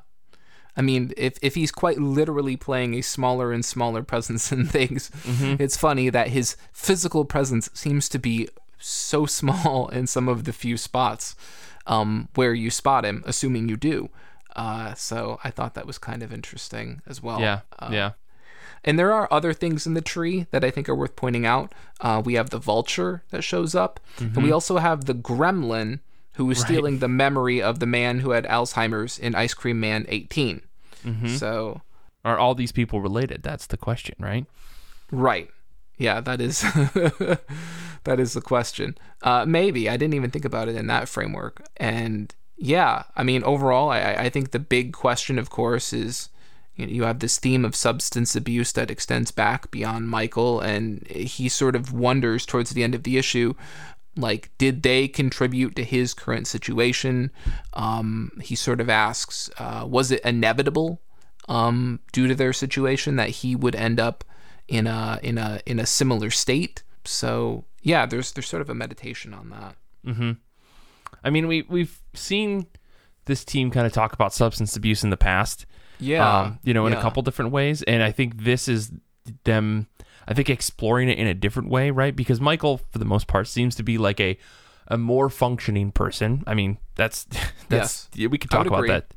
I 0.77 0.83
mean, 0.83 1.13
if 1.17 1.39
if 1.43 1.55
he's 1.57 1.73
quite 1.73 1.99
literally 1.99 2.57
playing 2.57 2.95
a 2.95 3.03
smaller 3.03 3.53
and 3.53 3.65
smaller 3.65 4.03
presence 4.05 4.53
in 4.53 4.65
things, 4.77 5.11
it's 5.25 5.77
funny 5.77 6.09
that 6.11 6.29
his 6.29 6.57
physical 6.73 7.25
presence 7.25 7.69
seems 7.75 8.09
to 8.11 8.19
be 8.19 8.49
so 8.79 9.27
small 9.41 9.89
in 9.89 10.07
some 10.07 10.29
of 10.29 10.45
the 10.45 10.53
few 10.53 10.77
spots 10.77 11.35
um, 11.87 12.29
where 12.37 12.55
you 12.55 12.71
spot 12.71 13.05
him, 13.05 13.23
assuming 13.27 13.69
you 13.69 13.77
do. 13.77 14.09
Uh, 14.59 14.93
so 14.95 15.39
I 15.45 15.51
thought 15.51 15.75
that 15.75 15.87
was 15.87 15.99
kind 15.99 16.23
of 16.23 16.33
interesting 16.33 17.01
as 17.07 17.23
well. 17.23 17.41
Yeah, 17.41 17.61
Uh, 17.79 17.91
yeah. 17.93 18.11
and 18.85 18.99
there 18.99 19.13
are 19.13 19.29
other 19.31 19.53
things 19.53 19.87
in 19.87 19.95
the 19.95 20.01
tree 20.15 20.47
that 20.51 20.65
I 20.65 20.71
think 20.71 20.89
are 20.89 20.95
worth 20.97 21.15
pointing 21.17 21.47
out. 21.47 21.73
Uh, 22.01 22.21
we 22.25 22.35
have 22.35 22.51
the 22.51 22.59
vulture 22.59 23.23
that 23.31 23.43
shows 23.43 23.75
up, 23.75 24.01
and 24.19 24.43
we 24.43 24.51
also 24.53 24.79
have 24.79 25.05
the 25.05 25.15
gremlin 25.15 26.01
who 26.35 26.51
is 26.51 26.59
stealing 26.61 26.99
the 26.99 27.09
memory 27.09 27.61
of 27.63 27.79
the 27.79 27.87
man 27.87 28.21
who 28.21 28.31
had 28.31 28.45
Alzheimer's 28.47 29.19
in 29.19 29.35
Ice 29.35 29.55
Cream 29.55 29.79
Man 29.81 30.05
18. 30.09 30.63
So, 31.37 31.81
Are 32.25 32.37
all 32.39 32.55
these 32.55 32.73
people 32.73 33.01
related? 33.01 33.43
That's 33.43 33.67
the 33.67 33.77
question, 33.79 34.15
right? 34.19 34.45
right. 35.11 35.49
Yeah, 35.97 36.21
that 36.21 36.41
is 36.41 36.61
that 38.05 38.21
is 38.21 38.33
the 38.35 38.41
question. 38.41 38.97
Uh, 39.23 39.45
maybe 39.47 39.89
I 39.89 39.97
didn't 39.97 40.15
even 40.15 40.31
think 40.31 40.45
about 40.45 40.69
it 40.69 40.77
in 40.77 40.87
that 40.89 41.09
framework. 41.09 41.67
And 41.77 42.35
yeah, 42.59 43.05
I 43.17 43.23
mean, 43.23 43.43
overall, 43.45 43.91
I, 43.91 44.15
I 44.15 44.29
think 44.29 44.51
the 44.51 44.59
big 44.59 44.93
question, 44.93 45.39
of 45.39 45.51
course, 45.51 45.93
is 45.93 46.29
you, 46.77 46.87
know, 46.87 46.93
you 46.93 47.03
have 47.05 47.21
this 47.21 47.39
theme 47.39 47.65
of 47.65 47.75
substance 47.75 48.37
abuse 48.37 48.73
that 48.73 48.91
extends 48.91 49.31
back 49.31 49.71
beyond 49.71 50.09
Michael, 50.09 50.61
and 50.61 51.07
he 51.09 51.49
sort 51.49 51.77
of 51.77 51.93
wonders 51.93 52.45
towards 52.45 52.71
the 52.71 52.83
end 52.83 52.95
of 52.95 53.05
the 53.05 53.17
issue. 53.17 53.55
Like, 54.17 54.51
did 54.59 54.83
they 54.83 55.07
contribute 55.09 55.77
to 55.77 55.85
his 55.85 56.13
current 56.13 56.47
situation? 56.47 57.31
Um, 57.75 58.33
he 58.43 58.57
sort 58.57 58.81
of 58.81 58.91
asks, 58.91 59.49
uh, 59.59 59.85
was 59.87 60.11
it 60.11 60.21
inevitable 60.25 61.01
um, 61.49 62.01
due 62.13 62.27
to 62.27 62.35
their 62.35 62.53
situation 62.53 63.17
that 63.17 63.31
he 63.31 63.57
would 63.57 63.75
end 63.75 63.99
up 63.99 64.25
in 64.69 64.87
a 64.87 65.19
in 65.23 65.39
a 65.39 65.61
in 65.67 65.81
a 65.81 65.87
similar 65.87 66.31
state. 66.31 66.83
So 67.05 67.65
yeah, 67.83 68.07
there's 68.07 68.33
there's 68.33 68.47
sort 68.47 68.63
of 68.63 68.71
a 68.71 68.75
meditation 68.75 69.35
on 69.35 69.51
that. 69.51 69.77
I 71.23 71.31
mean, 71.31 71.47
we 71.47 71.63
we've 71.63 72.01
seen 72.15 72.67
this 73.25 73.45
team 73.45 73.71
kind 73.71 73.87
of 73.87 73.93
talk 73.93 74.13
about 74.13 74.33
substance 74.33 74.77
abuse 74.77 75.05
in 75.05 75.11
the 75.11 75.17
past. 75.17 75.67
Yeah, 76.01 76.41
um, 76.41 76.59
you 76.63 76.75
know, 76.75 76.87
in 76.87 76.93
a 76.93 77.01
couple 77.01 77.23
different 77.23 77.51
ways. 77.51 77.83
And 77.83 78.03
I 78.03 78.13
think 78.13 78.45
this 78.45 78.69
is 78.69 78.93
them, 79.45 79.89
I 80.27 80.35
think, 80.35 80.49
exploring 80.49 81.09
it 81.09 81.19
in 81.19 81.27
a 81.27 81.35
different 81.35 81.71
way, 81.71 81.91
right? 81.91 82.15
Because 82.15 82.41
Michael, 82.41 82.79
for 82.91 82.99
the 82.99 83.05
most 83.05 83.27
part, 83.27 83.49
seems 83.49 83.75
to 83.77 83.83
be 83.83 83.99
like 83.99 84.21
a 84.21 84.39
a 84.89 84.97
more 84.97 85.29
functioning 85.29 85.93
person. 85.93 86.43
I 86.47 86.55
mean, 86.55 86.79
that's 86.95 87.27
that's 87.69 88.09
yeah, 88.15 88.29
we 88.29 88.39
could 88.39 88.51
talk 88.51 88.67
about 88.67 88.85
agree. 88.85 88.91
that. 88.91 89.15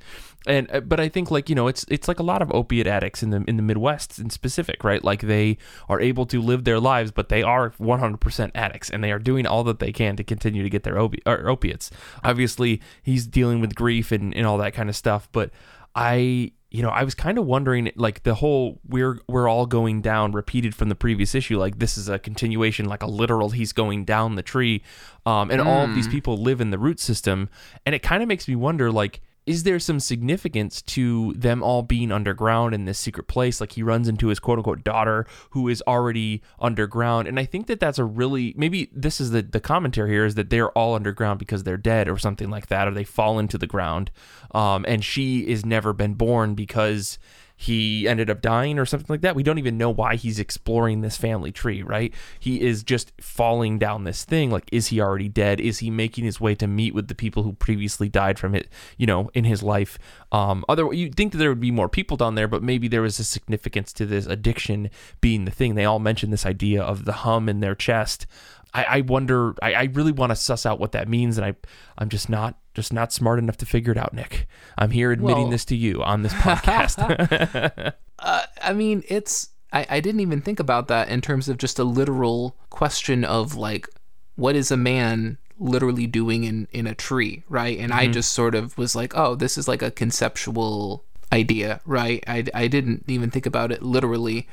And 0.47 0.71
uh, 0.71 0.79
but 0.79 0.99
I 0.99 1.07
think 1.07 1.29
like 1.29 1.49
you 1.49 1.55
know 1.55 1.67
it's 1.67 1.85
it's 1.87 2.07
like 2.07 2.19
a 2.19 2.23
lot 2.23 2.41
of 2.41 2.51
opiate 2.51 2.87
addicts 2.87 3.21
in 3.21 3.29
the 3.29 3.43
in 3.47 3.57
the 3.57 3.63
Midwest 3.63 4.17
in 4.17 4.29
specific, 4.29 4.83
right? 4.83 5.03
Like 5.03 5.21
they 5.21 5.57
are 5.87 6.01
able 6.01 6.25
to 6.27 6.41
live 6.41 6.63
their 6.63 6.79
lives, 6.79 7.11
but 7.11 7.29
they 7.29 7.43
are 7.43 7.71
100% 7.71 8.51
addicts, 8.55 8.89
and 8.89 9.03
they 9.03 9.11
are 9.11 9.19
doing 9.19 9.45
all 9.45 9.63
that 9.65 9.79
they 9.79 9.91
can 9.91 10.15
to 10.15 10.23
continue 10.23 10.63
to 10.63 10.69
get 10.69 10.83
their 10.83 10.95
opi- 10.95 11.21
or 11.27 11.47
opiates. 11.47 11.91
Obviously, 12.23 12.81
he's 13.03 13.27
dealing 13.27 13.61
with 13.61 13.75
grief 13.75 14.11
and, 14.11 14.35
and 14.35 14.47
all 14.47 14.57
that 14.57 14.73
kind 14.73 14.89
of 14.89 14.95
stuff, 14.95 15.29
but 15.31 15.51
I 15.93 16.53
you 16.71 16.81
know 16.81 16.89
I 16.89 17.03
was 17.03 17.13
kind 17.13 17.37
of 17.37 17.45
wondering 17.45 17.91
like 17.95 18.23
the 18.23 18.35
whole 18.35 18.79
we're 18.87 19.19
we're 19.27 19.47
all 19.47 19.65
going 19.65 20.01
down 20.01 20.31
repeated 20.31 20.73
from 20.73 20.89
the 20.89 20.95
previous 20.95 21.35
issue 21.35 21.59
like 21.59 21.79
this 21.79 21.97
is 21.97 22.07
a 22.07 22.17
continuation 22.17 22.85
like 22.85 23.03
a 23.03 23.07
literal 23.07 23.49
he's 23.49 23.73
going 23.73 24.05
down 24.05 24.35
the 24.35 24.41
tree 24.41 24.81
um, 25.25 25.51
and 25.51 25.59
all 25.59 25.83
of 25.83 25.93
these 25.93 26.07
people 26.07 26.37
live 26.37 26.61
in 26.61 26.71
the 26.71 26.79
root 26.79 26.99
system 26.99 27.49
and 27.85 27.93
it 27.93 28.01
kind 28.01 28.23
of 28.23 28.29
makes 28.29 28.47
me 28.47 28.55
wonder 28.55 28.89
like 28.89 29.19
is 29.51 29.63
there 29.63 29.79
some 29.79 29.99
significance 29.99 30.81
to 30.81 31.33
them 31.33 31.61
all 31.61 31.81
being 31.81 32.09
underground 32.09 32.73
in 32.73 32.85
this 32.85 32.97
secret 32.97 33.27
place? 33.27 33.59
Like 33.59 33.73
he 33.73 33.83
runs 33.83 34.07
into 34.07 34.29
his 34.29 34.39
quote 34.39 34.59
unquote 34.59 34.81
daughter 34.85 35.27
who 35.49 35.67
is 35.67 35.83
already 35.85 36.41
underground. 36.57 37.27
And 37.27 37.37
I 37.37 37.43
think 37.43 37.67
that 37.67 37.81
that's 37.81 37.99
a 37.99 38.05
really, 38.05 38.53
maybe 38.55 38.89
this 38.93 39.19
is 39.19 39.31
the, 39.31 39.41
the 39.41 39.59
commentary 39.59 40.11
here 40.11 40.25
is 40.25 40.35
that 40.35 40.49
they're 40.49 40.71
all 40.71 40.95
underground 40.95 41.37
because 41.37 41.63
they're 41.63 41.75
dead 41.75 42.07
or 42.07 42.17
something 42.17 42.49
like 42.49 42.67
that, 42.67 42.87
or 42.87 42.91
they 42.91 43.03
fall 43.03 43.39
into 43.39 43.57
the 43.57 43.67
ground. 43.67 44.09
Um, 44.55 44.85
and 44.87 45.03
she 45.03 45.45
is 45.45 45.65
never 45.65 45.91
been 45.91 46.13
born 46.13 46.55
because 46.55 47.19
he 47.61 48.07
ended 48.07 48.27
up 48.27 48.41
dying 48.41 48.79
or 48.79 48.87
something 48.87 49.05
like 49.07 49.21
that. 49.21 49.35
We 49.35 49.43
don't 49.43 49.59
even 49.59 49.77
know 49.77 49.91
why 49.91 50.15
he's 50.15 50.39
exploring 50.39 51.01
this 51.01 51.15
family 51.15 51.51
tree, 51.51 51.83
right? 51.83 52.11
He 52.39 52.59
is 52.59 52.81
just 52.81 53.11
falling 53.21 53.77
down 53.77 54.03
this 54.03 54.25
thing. 54.25 54.49
Like, 54.49 54.67
is 54.71 54.87
he 54.87 54.99
already 54.99 55.29
dead? 55.29 55.61
Is 55.61 55.77
he 55.77 55.91
making 55.91 56.25
his 56.25 56.41
way 56.41 56.55
to 56.55 56.65
meet 56.65 56.95
with 56.95 57.07
the 57.07 57.13
people 57.13 57.43
who 57.43 57.53
previously 57.53 58.09
died 58.09 58.39
from 58.39 58.55
it, 58.55 58.67
you 58.97 59.05
know, 59.05 59.29
in 59.35 59.43
his 59.43 59.61
life? 59.61 59.99
Um, 60.31 60.65
other 60.67 60.91
you'd 60.91 61.13
think 61.13 61.33
that 61.33 61.37
there 61.37 61.49
would 61.49 61.59
be 61.59 61.69
more 61.69 61.87
people 61.87 62.17
down 62.17 62.33
there, 62.33 62.47
but 62.47 62.63
maybe 62.63 62.87
there 62.87 63.03
was 63.03 63.19
a 63.19 63.23
significance 63.23 63.93
to 63.93 64.07
this 64.07 64.25
addiction 64.25 64.89
being 65.19 65.45
the 65.45 65.51
thing. 65.51 65.75
They 65.75 65.85
all 65.85 65.99
mentioned 65.99 66.33
this 66.33 66.47
idea 66.47 66.81
of 66.81 67.05
the 67.05 67.13
hum 67.13 67.47
in 67.47 67.59
their 67.59 67.75
chest. 67.75 68.25
I, 68.73 68.83
I 68.83 69.01
wonder. 69.01 69.55
I, 69.61 69.73
I 69.73 69.83
really 69.93 70.11
want 70.11 70.31
to 70.31 70.35
suss 70.35 70.65
out 70.65 70.79
what 70.79 70.93
that 70.93 71.07
means, 71.07 71.37
and 71.37 71.45
I, 71.45 71.55
I'm 71.97 72.09
just 72.09 72.29
not 72.29 72.57
just 72.73 72.93
not 72.93 73.11
smart 73.11 73.39
enough 73.39 73.57
to 73.57 73.65
figure 73.65 73.91
it 73.91 73.97
out, 73.97 74.13
Nick. 74.13 74.47
I'm 74.77 74.91
here 74.91 75.11
admitting 75.11 75.43
Well- 75.43 75.51
this 75.51 75.65
to 75.65 75.75
you 75.75 76.03
on 76.03 76.23
this 76.23 76.33
podcast. 76.33 77.93
Uh, 78.19 78.43
I 78.61 78.73
mean, 78.73 79.03
it's. 79.07 79.49
I, 79.73 79.87
I 79.89 79.99
didn't 79.99 80.19
even 80.21 80.41
think 80.41 80.59
about 80.59 80.89
that 80.89 81.07
in 81.09 81.21
terms 81.21 81.49
of 81.49 81.57
just 81.57 81.79
a 81.79 81.83
literal 81.83 82.55
question 82.69 83.23
of 83.23 83.55
like, 83.55 83.87
what 84.35 84.55
is 84.55 84.69
a 84.69 84.77
man 84.77 85.37
literally 85.57 86.07
doing 86.07 86.43
in 86.43 86.67
in 86.71 86.85
a 86.87 86.93
tree, 86.93 87.43
right? 87.49 87.79
And 87.79 87.91
I 87.93 88.07
just 88.07 88.31
sort 88.33 88.53
of 88.53 88.77
was 88.77 88.95
like, 88.95 89.17
oh, 89.17 89.33
this 89.35 89.57
is 89.57 89.67
like 89.67 89.81
a 89.81 89.89
conceptual 89.89 91.05
idea, 91.31 91.81
right? 91.85 92.23
I 92.27 92.45
I 92.53 92.67
didn't 92.67 93.05
even 93.07 93.31
think 93.31 93.45
about 93.45 93.71
it 93.71 93.81
literally. 93.81 94.47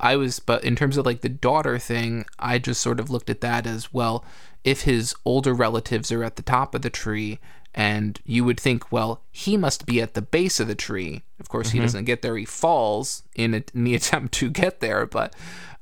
I 0.00 0.16
was, 0.16 0.38
but 0.38 0.64
in 0.64 0.76
terms 0.76 0.96
of 0.96 1.06
like 1.06 1.20
the 1.20 1.28
daughter 1.28 1.78
thing, 1.78 2.24
I 2.38 2.58
just 2.58 2.80
sort 2.80 3.00
of 3.00 3.10
looked 3.10 3.30
at 3.30 3.40
that 3.40 3.66
as 3.66 3.92
well. 3.92 4.24
If 4.64 4.82
his 4.82 5.14
older 5.24 5.54
relatives 5.54 6.10
are 6.12 6.24
at 6.24 6.36
the 6.36 6.42
top 6.42 6.74
of 6.74 6.82
the 6.82 6.90
tree, 6.90 7.38
and 7.74 8.18
you 8.24 8.44
would 8.44 8.58
think, 8.58 8.90
well, 8.90 9.22
he 9.30 9.56
must 9.56 9.86
be 9.86 10.00
at 10.02 10.14
the 10.14 10.22
base 10.22 10.58
of 10.58 10.68
the 10.68 10.74
tree. 10.74 11.22
Of 11.38 11.48
course, 11.48 11.70
he 11.70 11.78
mm-hmm. 11.78 11.84
doesn't 11.84 12.04
get 12.04 12.22
there; 12.22 12.36
he 12.36 12.44
falls 12.44 13.22
in, 13.34 13.54
a, 13.54 13.62
in 13.74 13.84
the 13.84 13.94
attempt 13.96 14.34
to 14.34 14.50
get 14.50 14.80
there. 14.80 15.06
But, 15.06 15.34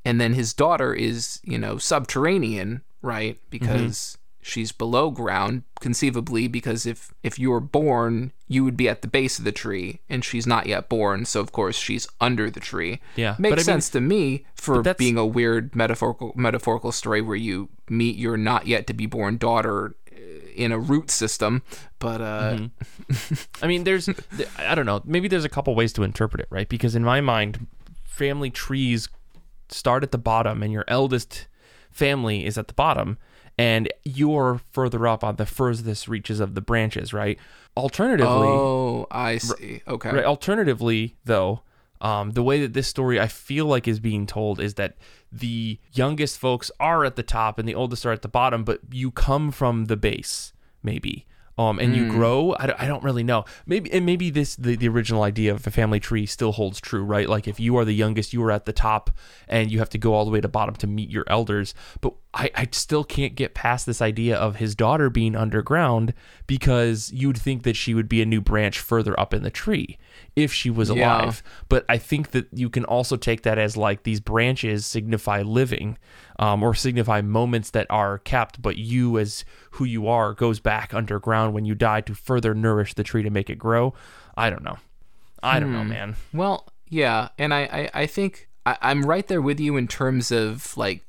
and 0.05 0.21
then 0.21 0.35
his 0.35 0.53
daughter 0.53 0.95
is, 0.95 1.41
you 1.43 1.59
know, 1.59 1.79
subterranean, 1.79 2.83
right? 3.03 3.35
Mm-hmm. 3.37 3.51
Because 3.51 4.19
she's 4.47 4.71
below 4.71 5.11
ground, 5.11 5.65
conceivably. 5.81 6.47
Because 6.49 6.87
if 6.87 7.13
if 7.23 7.39
you 7.39 7.51
were 7.51 7.61
born, 7.61 8.33
you 8.49 8.65
would 8.65 8.77
be 8.77 8.89
at 8.89 9.03
the 9.03 9.09
base 9.09 9.39
of 9.39 9.45
the 9.45 9.53
tree, 9.53 10.01
and 10.09 10.25
she's 10.25 10.47
not 10.47 10.67
yet 10.67 10.89
born, 10.89 11.25
so 11.25 11.41
of 11.41 11.51
course 11.53 11.77
she's 11.77 12.07
under 12.21 12.49
the 12.51 12.61
tree. 12.61 13.01
Yeah, 13.17 13.35
makes 13.39 13.53
I 13.53 13.57
mean- 13.57 13.65
sense 13.65 13.91
to 13.91 14.01
me 14.01 14.45
for 14.55 14.83
being 14.83 15.19
a 15.19 15.27
weird 15.27 15.75
metaphorical 15.75 16.33
metaphorical 16.37 16.93
story 16.93 17.21
where 17.21 17.37
you 17.37 17.69
meet 17.91 18.17
your 18.17 18.37
not 18.37 18.67
yet 18.67 18.87
to 18.87 18.95
be 18.95 19.07
born 19.07 19.37
daughter 19.37 19.95
uh, 20.13 20.17
in 20.55 20.73
a 20.73 20.79
root 20.79 21.11
system. 21.11 21.63
But 21.99 22.21
uh, 22.21 22.59
I 23.63 23.67
mean, 23.67 23.85
there's, 23.85 24.09
I 24.59 24.75
don't 24.75 24.87
know, 24.87 25.01
maybe 25.05 25.29
there's 25.29 25.45
a 25.45 25.49
couple 25.49 25.75
ways 25.75 25.93
to 25.95 26.03
interpret 26.03 26.41
it, 26.41 26.49
right? 26.51 26.69
Because 26.69 26.95
in 26.95 27.03
my 27.05 27.21
mind, 27.21 27.67
family 28.05 28.51
trees 28.51 29.09
start 29.69 30.03
at 30.03 30.13
the 30.13 30.19
bottom, 30.19 30.63
and 30.63 30.73
your 30.73 30.85
eldest 30.89 31.47
family 31.91 32.45
is 32.47 32.59
at 32.59 32.69
the 32.69 32.75
bottom, 32.75 33.19
and 33.59 33.89
you're 34.05 34.61
further 34.73 35.07
up 35.07 35.25
on 35.25 35.37
the 35.37 35.47
furthest 35.47 36.09
reaches 36.09 36.41
of 36.41 36.55
the 36.55 36.61
branches, 36.61 37.13
right? 37.13 37.39
Alternatively, 37.77 38.49
oh, 38.49 39.07
I 39.11 39.39
see. 39.39 39.83
Okay. 39.87 40.11
Right. 40.11 40.25
Alternatively, 40.25 41.17
though, 41.25 41.63
um, 42.01 42.33
the 42.33 42.43
way 42.43 42.61
that 42.61 42.73
this 42.73 42.89
story 42.89 43.21
I 43.21 43.29
feel 43.29 43.67
like 43.67 43.89
is 43.89 44.01
being 44.01 44.27
told 44.27 44.61
is 44.61 44.75
that 44.75 44.97
the 45.33 45.79
youngest 45.93 46.39
folks 46.39 46.71
are 46.79 47.05
at 47.05 47.17
the 47.17 47.23
top 47.23 47.59
and 47.59 47.69
the 47.69 47.75
oldest 47.75 48.05
are 48.07 48.13
at 48.13 48.23
the 48.23 48.29
bottom, 48.29 48.65
but 48.65 48.81
you 48.91 49.11
come 49.11 49.51
from 49.51 49.87
the 49.87 49.97
base, 49.97 50.53
maybe. 50.83 51.27
Um, 51.59 51.79
and 51.79 51.97
you 51.97 52.11
grow. 52.11 52.55
I 52.59 52.67
don't, 52.67 52.83
I 52.83 52.87
don't 52.87 53.03
really 53.03 53.23
know. 53.23 53.47
Maybe 53.65 53.91
and 53.91 54.05
maybe 54.05 54.29
this 54.29 54.57
the, 54.57 54.77
the 54.77 54.89
original 54.89 55.23
idea 55.23 55.55
of 55.55 55.67
a 55.67 55.71
family 55.71 55.99
tree 55.99 56.27
still 56.27 56.53
holds 56.53 56.83
true, 56.83 57.03
right? 57.03 57.27
Like 57.31 57.49
if 57.49 57.59
you 57.59 57.79
are 57.79 57.85
the 57.87 57.95
youngest, 57.95 58.35
you 58.35 58.43
are 58.43 58.51
at 58.51 58.67
the 58.67 58.75
top, 58.75 59.11
and 59.49 59.71
you 59.71 59.79
have 59.79 59.89
to 59.91 59.99
go 59.99 60.13
all 60.13 60.27
the 60.27 60.31
way 60.31 60.43
to 60.43 60.49
bottom 60.49 60.75
to 60.75 60.87
meet 60.87 61.09
your 61.09 61.25
elders. 61.29 61.73
But 62.03 62.13
I, 62.39 62.51
I 62.55 62.69
still 62.71 63.03
can't 63.03 63.35
get 63.35 63.55
past 63.55 63.87
this 63.87 64.03
idea 64.03 64.37
of 64.37 64.57
his 64.57 64.75
daughter 64.75 65.09
being 65.09 65.35
underground 65.35 66.13
because 66.47 67.11
you'd 67.11 67.39
think 67.39 67.63
that 67.63 67.77
she 67.77 67.95
would 67.95 68.11
be 68.11 68.21
a 68.21 68.27
new 68.27 68.43
branch 68.43 68.79
further 68.79 69.19
up 69.19 69.33
in 69.33 69.43
the 69.43 69.51
tree 69.51 69.97
if 70.37 70.53
she 70.53 70.69
was 70.69 70.91
Yeah. 70.91 70.97
alive. 71.23 71.43
But 71.71 71.87
I 71.89 71.97
think 71.97 72.33
that 72.33 72.47
you 72.53 72.69
can 72.69 72.85
also 72.85 73.17
take 73.17 73.43
that 73.45 73.59
as 73.59 73.75
like 73.77 74.03
these 74.03 74.21
branches 74.21 74.85
signify 74.85 75.41
living 75.41 75.97
um, 76.39 76.63
or 76.63 76.75
signify 76.75 77.23
moments 77.23 77.71
that 77.71 77.87
are 77.89 78.19
kept, 78.19 78.61
but 78.61 78.77
you 78.77 79.19
as 79.19 79.47
who 79.73 79.85
you 79.85 80.07
are 80.07 80.35
goes 80.35 80.61
back 80.61 80.93
underground 80.93 81.55
when 81.55 81.65
you 81.65 81.75
die 81.75 82.03
to 82.03 82.15
further 82.15 82.55
nourish 82.55 82.93
the 82.93 83.03
tree 83.03 83.23
to 83.23 83.31
make 83.31 83.49
it 83.49 83.59
grow. 83.59 83.95
I 84.37 84.51
don't 84.51 84.63
know. 84.63 84.77
I 85.43 85.59
don't 85.59 85.73
know, 85.73 85.85
man. 85.85 86.17
Well, 86.35 86.67
yeah, 86.89 87.29
and 87.39 87.55
I, 87.55 87.61
I, 87.95 88.03
I 88.03 88.07
think 88.07 88.49
I, 88.67 88.77
I'm 88.83 89.07
right 89.07 89.27
there 89.27 89.41
with 89.41 89.59
you 89.59 89.77
in 89.79 89.89
terms 89.89 90.31
of 90.31 90.77
like 90.77 91.03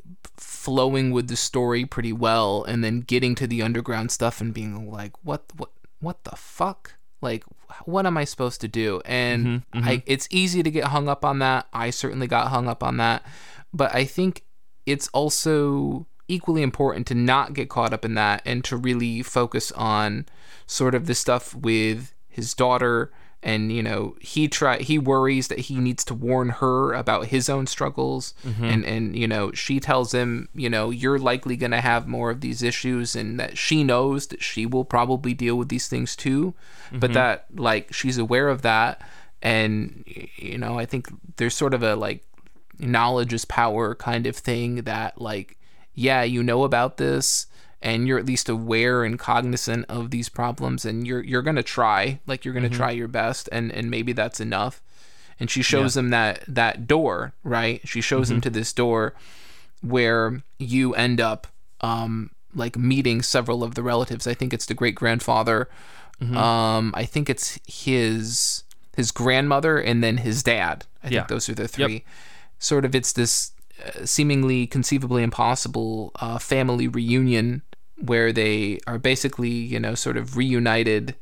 flowing 0.67 1.11
with 1.11 1.29
the 1.29 1.37
story 1.37 1.85
pretty 1.85 2.11
well, 2.11 2.65
and 2.65 2.83
then 2.83 2.99
getting 2.99 3.35
to 3.35 3.47
the 3.47 3.61
underground 3.61 4.11
stuff 4.11 4.41
and 4.41 4.53
being 4.53 4.91
like, 4.91 5.13
what, 5.23 5.45
what, 5.55 5.69
what 6.01 6.25
the 6.25 6.35
fuck? 6.35 6.95
Like, 7.21 7.45
what 7.85 8.05
am 8.05 8.17
I 8.17 8.25
supposed 8.25 8.59
to 8.59 8.67
do? 8.67 9.01
And 9.05 9.45
mm-hmm, 9.45 9.79
mm-hmm. 9.79 9.87
I, 9.87 10.03
it's 10.05 10.27
easy 10.29 10.61
to 10.63 10.69
get 10.69 10.87
hung 10.87 11.07
up 11.07 11.23
on 11.23 11.39
that. 11.39 11.67
I 11.71 11.89
certainly 11.89 12.27
got 12.27 12.49
hung 12.49 12.67
up 12.67 12.83
on 12.83 12.97
that, 12.97 13.25
but 13.73 13.95
I 13.95 14.03
think 14.03 14.43
it's 14.85 15.07
also 15.13 16.05
equally 16.27 16.63
important 16.63 17.07
to 17.07 17.15
not 17.15 17.53
get 17.53 17.69
caught 17.69 17.93
up 17.93 18.03
in 18.03 18.15
that 18.15 18.41
and 18.45 18.61
to 18.65 18.75
really 18.75 19.23
focus 19.23 19.71
on 19.71 20.25
sort 20.65 20.93
of 20.93 21.05
the 21.05 21.15
stuff 21.15 21.55
with 21.55 22.13
his 22.27 22.53
daughter 22.53 23.09
and 23.43 23.71
you 23.71 23.83
know 23.83 24.15
he 24.19 24.47
try 24.47 24.79
he 24.79 24.97
worries 24.97 25.47
that 25.47 25.59
he 25.59 25.75
needs 25.75 26.03
to 26.05 26.13
warn 26.13 26.49
her 26.49 26.93
about 26.93 27.27
his 27.27 27.49
own 27.49 27.67
struggles. 27.67 28.33
Mm-hmm. 28.45 28.63
And 28.63 28.85
and 28.85 29.15
you 29.15 29.27
know 29.27 29.51
she 29.51 29.79
tells 29.79 30.13
him 30.13 30.49
you 30.53 30.69
know 30.69 30.89
you're 30.89 31.19
likely 31.19 31.55
going 31.55 31.71
to 31.71 31.81
have 31.81 32.07
more 32.07 32.29
of 32.29 32.41
these 32.41 32.63
issues 32.63 33.15
and 33.15 33.39
that 33.39 33.57
she 33.57 33.83
knows 33.83 34.27
that 34.27 34.41
she 34.41 34.65
will 34.65 34.85
probably 34.85 35.33
deal 35.33 35.55
with 35.55 35.69
these 35.69 35.87
things 35.87 36.15
too. 36.15 36.53
But 36.91 36.99
mm-hmm. 36.99 37.13
that 37.13 37.45
like 37.55 37.93
she's 37.93 38.17
aware 38.17 38.49
of 38.49 38.61
that. 38.63 39.01
And 39.41 40.03
you 40.37 40.57
know 40.57 40.79
i 40.79 40.85
think 40.85 41.09
there's 41.37 41.53
sort 41.53 41.73
of 41.73 41.83
a 41.83 41.95
like 41.95 42.23
knowledge 42.79 43.33
is 43.33 43.45
power 43.45 43.95
kind 43.95 44.27
of 44.27 44.35
thing 44.35 44.83
that 44.83 45.19
like 45.19 45.57
yeah 45.93 46.23
you 46.23 46.43
know 46.43 46.63
about 46.63 46.97
this 46.97 47.47
and 47.81 48.07
you're 48.07 48.17
at 48.19 48.25
least 48.25 48.49
aware 48.49 49.03
and 49.03 49.19
cognizant 49.19 49.85
of 49.89 50.09
these 50.11 50.29
problems 50.29 50.83
and 50.85 51.05
you're 51.05 51.23
you're 51.23 51.41
going 51.43 51.55
to 51.55 51.63
try 51.63 52.19
like 52.25 52.43
you're 52.43 52.53
going 52.53 52.69
to 52.69 52.75
try 52.75 52.91
your 52.91 53.07
best 53.07 53.47
and 53.51 53.71
and 53.71 53.89
maybe 53.91 54.13
that's 54.13 54.39
enough. 54.39 54.81
And 55.39 55.51
she 55.51 55.61
shows 55.61 55.95
him 55.95 56.09
that 56.09 56.43
that 56.47 56.87
door 56.87 57.33
right? 57.43 57.79
She 57.87 58.01
shows 58.01 58.31
him 58.31 58.41
to 58.41 58.49
this 58.49 58.73
door 58.73 59.13
where 59.81 60.41
you 60.57 60.93
end 60.95 61.21
up 61.21 61.47
um 61.81 62.31
like 62.55 62.75
meeting 62.77 63.21
several 63.21 63.63
of 63.63 63.75
the 63.75 63.83
relatives. 63.83 64.25
I 64.25 64.33
think 64.33 64.53
it's 64.53 64.65
the 64.65 64.73
great 64.73 64.95
grandfather 64.95 65.69
um 66.33 66.91
i 66.95 67.05
think 67.05 67.29
it's 67.29 67.59
his 67.67 68.63
his 68.95 69.11
grandmother 69.11 69.77
and 69.77 70.03
then 70.03 70.17
his 70.17 70.41
dad. 70.41 70.85
I 71.03 71.09
Yeah. 71.09 71.19
think 71.19 71.27
those 71.27 71.47
are 71.49 71.53
the 71.53 71.67
three. 71.67 72.03
Sort 72.57 72.83
of 72.85 72.95
it's 72.95 73.13
this 73.13 73.51
uh, 73.85 74.03
seemingly 74.07 74.65
conceivably 74.65 75.21
impossible 75.21 76.11
uh, 76.19 76.39
family 76.39 76.87
reunion 76.87 77.61
where 77.99 78.31
they 78.31 78.79
are 78.87 78.97
basically 78.99 79.49
you 79.49 79.79
know 79.79 79.95
sort 79.95 80.17
of 80.17 80.37
reunited 80.37 81.15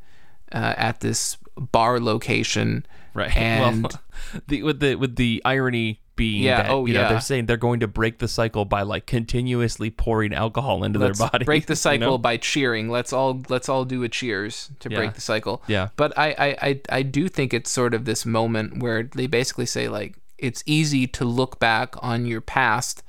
uh, 0.52 0.74
at 0.78 1.00
this 1.00 1.38
bar 1.58 2.00
location 2.00 2.86
Right. 3.14 3.36
and 3.38 3.84
well, 3.84 4.02
the, 4.48 4.64
with 4.64 4.80
the 4.82 4.96
with 4.96 5.16
the 5.16 5.42
irony 5.46 6.02
being 6.18 6.44
Yeah, 6.44 6.64
that 6.64 6.70
oh, 6.72 6.86
you 6.86 6.94
know 6.94 7.02
yeah. 7.02 7.10
they're 7.10 7.22
saying 7.22 7.46
they're 7.46 7.56
going 7.58 7.80
to 7.80 7.88
break 7.88 8.20
the 8.20 8.28
cycle 8.28 8.66
by 8.66 8.82
like 8.82 9.06
continuously 9.06 9.90
pouring 9.90 10.34
alcohol 10.34 10.84
into 10.84 11.00
let's 11.00 11.20
their 11.20 11.30
body. 11.30 11.46
break 11.46 11.66
the 11.68 11.72
you 11.74 11.76
cycle 11.78 12.00
know? 12.12 12.18
by 12.18 12.36
cheering 12.38 12.90
let's 12.90 13.14
all 13.14 13.42
let's 13.50 13.70
all 13.70 13.86
do 13.86 14.04
a 14.04 14.10
cheers 14.10 14.70
to 14.82 14.90
Yeah. 14.90 14.98
break 14.98 15.14
the 15.14 15.22
cycle 15.22 15.62
Yeah. 15.68 15.90
but 15.96 16.18
I, 16.18 16.28
I 16.38 16.48
i 16.70 16.82
i 16.90 17.02
do 17.04 17.28
think 17.30 17.54
it's 17.54 17.72
sort 17.72 17.94
of 17.94 18.04
this 18.06 18.26
moment 18.26 18.82
where 18.84 19.04
they 19.04 19.28
basically 19.28 19.66
say 19.66 19.88
like 19.88 20.16
it's 20.38 20.62
easy 20.66 21.08
to 21.08 21.24
look 21.26 21.58
back 21.60 21.96
on 22.04 22.26
your 22.26 22.42
past 22.42 23.02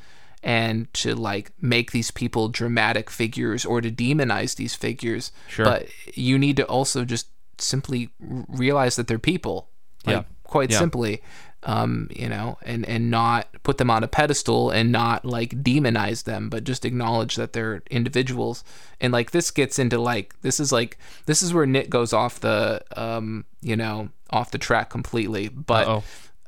and 0.47 0.87
to 0.95 1.15
like 1.17 1.51
make 1.61 1.91
these 1.91 2.13
people 2.13 2.49
dramatic 2.49 3.11
figures 3.11 3.65
or 3.67 3.81
to 3.81 3.91
demonize 3.91 4.55
these 4.55 4.77
figures 4.77 5.33
Sure. 5.49 5.65
but 5.67 5.89
you 6.15 6.39
need 6.39 6.57
to 6.57 6.65
also 6.67 7.05
just 7.05 7.27
simply 7.59 8.11
realize 8.21 8.95
that 8.97 9.09
they're 9.09 9.19
people 9.19 9.69
like, 10.07 10.17
Yeah. 10.17 10.23
quite 10.45 10.71
Yeah. 10.71 10.79
simply 10.79 11.21
um, 11.63 12.09
you 12.15 12.29
know, 12.29 12.59
and 12.63 12.87
and 12.87 13.11
not 13.11 13.49
put 13.65 13.79
them 13.79 13.91
on 13.91 14.05
a 14.05 14.07
pedestal 14.07 14.71
and 14.71 14.93
not 14.93 15.25
like 15.25 15.65
demonize 15.65 16.23
them, 16.23 16.49
but 16.49 16.63
just 16.63 16.85
acknowledge 16.85 17.35
that 17.35 17.55
they're 17.55 17.83
individuals. 17.91 18.63
And 19.01 19.13
like 19.13 19.33
this 19.33 19.51
gets 19.51 19.77
into 19.81 19.99
like 19.99 20.41
this 20.43 20.61
is 20.61 20.71
like 20.71 20.97
this 21.25 21.43
is 21.43 21.53
where 21.53 21.67
Nick 21.67 21.91
goes 21.91 22.13
off 22.13 22.39
the 22.39 22.83
um, 22.97 23.47
you 23.63 23.75
know, 23.75 24.11
off 24.31 24.53
the 24.53 24.59
track 24.59 24.91
completely. 24.91 25.49
But 25.49 25.89
Uh-oh. 25.89 26.05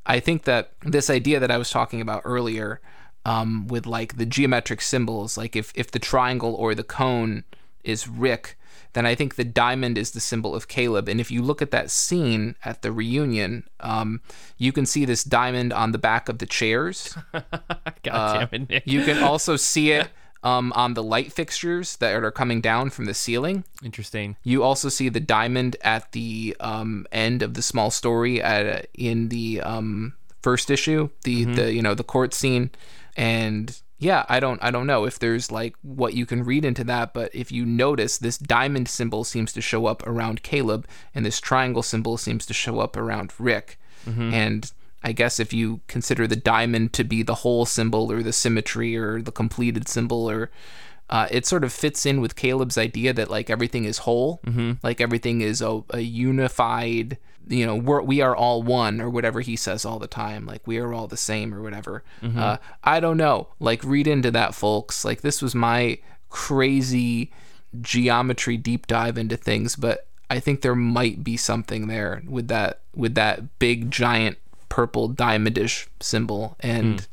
I 0.06 0.20
think 0.20 0.44
that 0.44 0.70
this 0.84 1.10
idea 1.10 1.40
that 1.40 1.50
I 1.50 1.58
was 1.58 1.70
talking 1.70 2.00
about 2.00 2.22
earlier, 2.24 2.80
um, 3.28 3.66
with 3.66 3.86
like 3.86 4.16
the 4.16 4.24
geometric 4.24 4.80
symbols, 4.80 5.36
like 5.36 5.54
if 5.54 5.70
if 5.74 5.90
the 5.90 5.98
triangle 5.98 6.54
or 6.54 6.74
the 6.74 6.82
cone 6.82 7.44
is 7.84 8.08
Rick, 8.08 8.58
then 8.94 9.04
I 9.04 9.14
think 9.14 9.34
the 9.34 9.44
diamond 9.44 9.98
is 9.98 10.12
the 10.12 10.20
symbol 10.20 10.54
of 10.54 10.66
Caleb. 10.66 11.08
And 11.08 11.20
if 11.20 11.30
you 11.30 11.42
look 11.42 11.60
at 11.60 11.70
that 11.70 11.90
scene 11.90 12.56
at 12.64 12.80
the 12.80 12.90
reunion, 12.90 13.68
um, 13.80 14.22
you 14.56 14.72
can 14.72 14.86
see 14.86 15.04
this 15.04 15.24
diamond 15.24 15.74
on 15.74 15.92
the 15.92 15.98
back 15.98 16.30
of 16.30 16.38
the 16.38 16.46
chairs. 16.46 17.16
God 18.02 18.02
damn 18.02 18.48
it, 18.52 18.70
Nick. 18.70 18.82
Uh, 18.82 18.90
You 18.90 19.04
can 19.04 19.22
also 19.22 19.56
see 19.56 19.92
it 19.92 20.08
um, 20.42 20.72
on 20.72 20.94
the 20.94 21.02
light 21.02 21.30
fixtures 21.30 21.96
that 21.96 22.14
are 22.24 22.30
coming 22.30 22.62
down 22.62 22.88
from 22.88 23.04
the 23.04 23.14
ceiling. 23.14 23.64
Interesting. 23.84 24.36
You 24.42 24.62
also 24.62 24.88
see 24.88 25.10
the 25.10 25.20
diamond 25.20 25.76
at 25.82 26.12
the 26.12 26.56
um, 26.60 27.06
end 27.12 27.42
of 27.42 27.52
the 27.52 27.62
small 27.62 27.90
story 27.90 28.40
at, 28.42 28.88
in 28.94 29.28
the 29.28 29.60
um, 29.60 30.14
first 30.42 30.70
issue, 30.70 31.10
the 31.24 31.44
the 31.44 31.72
you 31.72 31.82
know 31.82 31.94
the 31.94 32.04
court 32.04 32.32
scene, 32.32 32.70
and 33.18 33.82
yeah, 33.98 34.24
I 34.28 34.38
don't 34.38 34.62
I 34.62 34.70
don't 34.70 34.86
know 34.86 35.04
if 35.04 35.18
there's 35.18 35.50
like 35.50 35.74
what 35.82 36.14
you 36.14 36.24
can 36.24 36.44
read 36.44 36.64
into 36.64 36.84
that, 36.84 37.12
but 37.12 37.34
if 37.34 37.50
you 37.50 37.66
notice, 37.66 38.16
this 38.16 38.38
diamond 38.38 38.88
symbol 38.88 39.24
seems 39.24 39.52
to 39.54 39.60
show 39.60 39.86
up 39.86 40.06
around 40.06 40.42
Caleb, 40.42 40.86
and 41.14 41.26
this 41.26 41.40
triangle 41.40 41.82
symbol 41.82 42.16
seems 42.16 42.46
to 42.46 42.54
show 42.54 42.78
up 42.78 42.96
around 42.96 43.32
Rick, 43.38 43.78
and 44.32 44.72
I 45.02 45.12
guess 45.12 45.40
if 45.40 45.52
you 45.52 45.80
consider 45.88 46.26
the 46.26 46.36
diamond 46.36 46.92
to 46.94 47.04
be 47.04 47.22
the 47.22 47.36
whole 47.36 47.66
symbol 47.66 48.10
or 48.10 48.22
the 48.22 48.32
symmetry 48.32 48.96
or 48.96 49.20
the 49.20 49.32
completed 49.32 49.88
symbol 49.88 50.30
or 50.30 50.50
uh, 51.10 51.26
it 51.30 51.46
sort 51.46 51.64
of 51.64 51.72
fits 51.72 52.04
in 52.04 52.20
with 52.20 52.36
Caleb's 52.36 52.76
idea 52.76 53.12
that 53.12 53.30
like 53.30 53.48
everything 53.50 53.84
is 53.84 53.98
whole, 53.98 54.40
mm-hmm. 54.46 54.72
like 54.82 55.00
everything 55.00 55.40
is 55.40 55.62
a, 55.62 55.82
a 55.90 56.00
unified, 56.00 57.16
you 57.48 57.66
know, 57.66 57.76
we're, 57.76 58.02
we 58.02 58.20
are 58.20 58.36
all 58.36 58.62
one 58.62 59.00
or 59.00 59.10
whatever 59.10 59.40
he 59.40 59.56
says 59.56 59.84
all 59.84 59.98
the 59.98 60.06
time, 60.06 60.46
like 60.46 60.66
we 60.66 60.78
are 60.78 60.92
all 60.92 61.06
the 61.06 61.16
same 61.16 61.54
or 61.54 61.62
whatever. 61.62 62.02
Uh, 62.38 62.56
I 62.84 63.00
don't 63.00 63.16
know, 63.16 63.48
like 63.58 63.82
read 63.84 64.06
into 64.06 64.30
that, 64.32 64.54
folks. 64.54 65.04
Like 65.04 65.22
this 65.22 65.42
was 65.42 65.54
my 65.54 65.98
crazy 66.30 67.30
geometry 67.80 68.56
deep 68.56 68.86
dive 68.86 69.18
into 69.18 69.36
things, 69.36 69.76
but 69.76 70.06
I 70.30 70.40
think 70.40 70.60
there 70.60 70.74
might 70.74 71.24
be 71.24 71.36
something 71.36 71.88
there 71.88 72.22
with 72.26 72.48
that 72.48 72.80
with 72.94 73.14
that 73.14 73.58
big 73.58 73.90
giant 73.90 74.38
purple 74.68 75.08
diamondish 75.08 75.86
symbol 76.00 76.56
and 76.60 77.06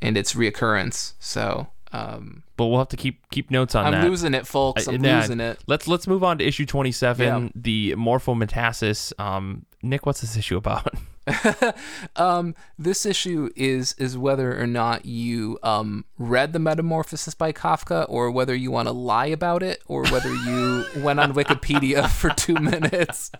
and 0.00 0.16
its 0.16 0.34
reoccurrence. 0.34 1.14
So 1.18 1.68
um, 1.92 2.42
But 2.56 2.66
we'll 2.66 2.78
have 2.78 2.88
to 2.88 2.96
keep 2.96 3.28
keep 3.30 3.50
notes 3.50 3.74
on 3.74 3.84
it. 3.84 3.88
I'm 3.96 4.02
that. 4.02 4.08
losing 4.10 4.34
it, 4.34 4.46
folks. 4.46 4.86
I'm 4.86 5.00
losing 5.02 5.40
it. 5.40 5.58
Let's 5.66 5.88
let's 5.88 6.06
move 6.06 6.22
on 6.22 6.38
to 6.38 6.44
issue 6.46 6.66
27, 6.66 7.26
Yeah. 7.44 7.48
the 7.54 7.94
Morphometasis. 7.96 9.18
Um, 9.18 9.64
Nick, 9.82 10.06
what's 10.06 10.20
this 10.20 10.36
issue 10.36 10.56
about? 10.56 10.94
Um, 12.16 12.54
this 12.78 13.06
issue 13.06 13.48
is 13.54 13.94
is 13.96 14.18
whether 14.18 14.60
or 14.60 14.66
not 14.66 15.06
you 15.06 15.58
um 15.62 16.04
read 16.18 16.52
the 16.52 16.58
Metamorphosis 16.58 17.34
by 17.34 17.52
Kafka, 17.52 18.06
or 18.08 18.30
whether 18.30 18.54
you 18.54 18.70
want 18.70 18.88
to 18.88 18.92
lie 18.92 19.26
about 19.26 19.62
it, 19.62 19.82
or 19.86 20.04
whether 20.08 20.32
you 20.34 20.84
went 20.96 21.20
on 21.20 21.32
Wikipedia 21.32 22.08
for 22.08 22.30
two 22.30 22.54
minutes. 22.54 23.30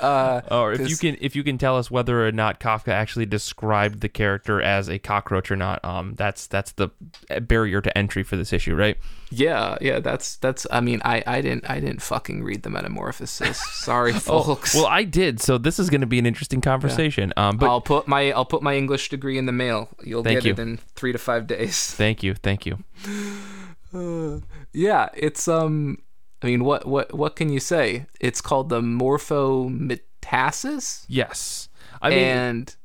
Uh, 0.00 0.40
or 0.50 0.72
if 0.72 0.88
you 0.88 0.96
can 0.96 1.16
if 1.20 1.34
you 1.34 1.42
can 1.42 1.58
tell 1.58 1.76
us 1.76 1.90
whether 1.90 2.26
or 2.26 2.32
not 2.32 2.60
Kafka 2.60 2.88
actually 2.92 3.26
described 3.26 4.00
the 4.00 4.08
character 4.08 4.62
as 4.62 4.88
a 4.88 4.98
cockroach 4.98 5.50
or 5.50 5.56
not. 5.56 5.84
Um, 5.84 6.14
that's 6.14 6.46
that's 6.46 6.72
the 6.72 6.90
barrier 7.40 7.80
to 7.80 7.98
entry 7.98 8.22
for 8.22 8.36
this 8.38 8.52
issue, 8.52 8.74
right? 8.74 8.96
yeah, 9.30 9.76
yeah, 9.80 10.00
that's 10.00 10.36
that's. 10.36 10.66
I 10.70 10.80
mean, 10.80 11.00
I 11.04 11.22
I 11.26 11.40
didn't 11.42 11.68
I 11.68 11.80
didn't 11.80 12.00
fucking 12.00 12.42
read 12.42 12.62
the 12.62 12.70
Metamorphosis. 12.70 13.58
Sorry, 13.58 14.12
Oh, 14.26 14.42
folks. 14.42 14.74
well, 14.74 14.86
I 14.86 15.04
did, 15.04 15.40
so 15.40 15.58
this 15.58 15.78
is 15.78 15.90
going 15.90 16.00
to 16.00 16.06
be 16.06 16.18
an 16.18 16.24
interesting 16.26 16.60
conversation. 16.62 17.32
Um, 17.36 17.58
but 17.58 17.68
I'll 17.68 17.82
put 17.82 18.08
my 18.08 18.32
I'll 18.32 18.46
put 18.46 18.62
my 18.62 18.74
English 18.76 19.10
degree 19.10 19.36
in 19.36 19.44
the 19.46 19.52
mail. 19.52 19.90
You'll 20.02 20.22
get 20.22 20.44
you. 20.44 20.52
it 20.52 20.58
in 20.58 20.78
three 20.96 21.12
to 21.12 21.18
five 21.18 21.46
days. 21.46 21.90
thank 21.94 22.22
you, 22.22 22.34
thank 22.34 22.64
you. 22.64 22.78
Yeah, 24.72 25.08
it's 25.14 25.48
um. 25.48 25.98
I 26.42 26.46
mean, 26.46 26.64
what 26.64 26.86
what 26.86 27.12
what 27.12 27.36
can 27.36 27.50
you 27.50 27.60
say? 27.60 28.06
It's 28.20 28.40
called 28.40 28.68
the 28.68 28.80
Morphometasis, 28.80 31.04
Yes, 31.08 31.68
I 32.00 32.10
mean, 32.10 32.18
and 32.18 32.76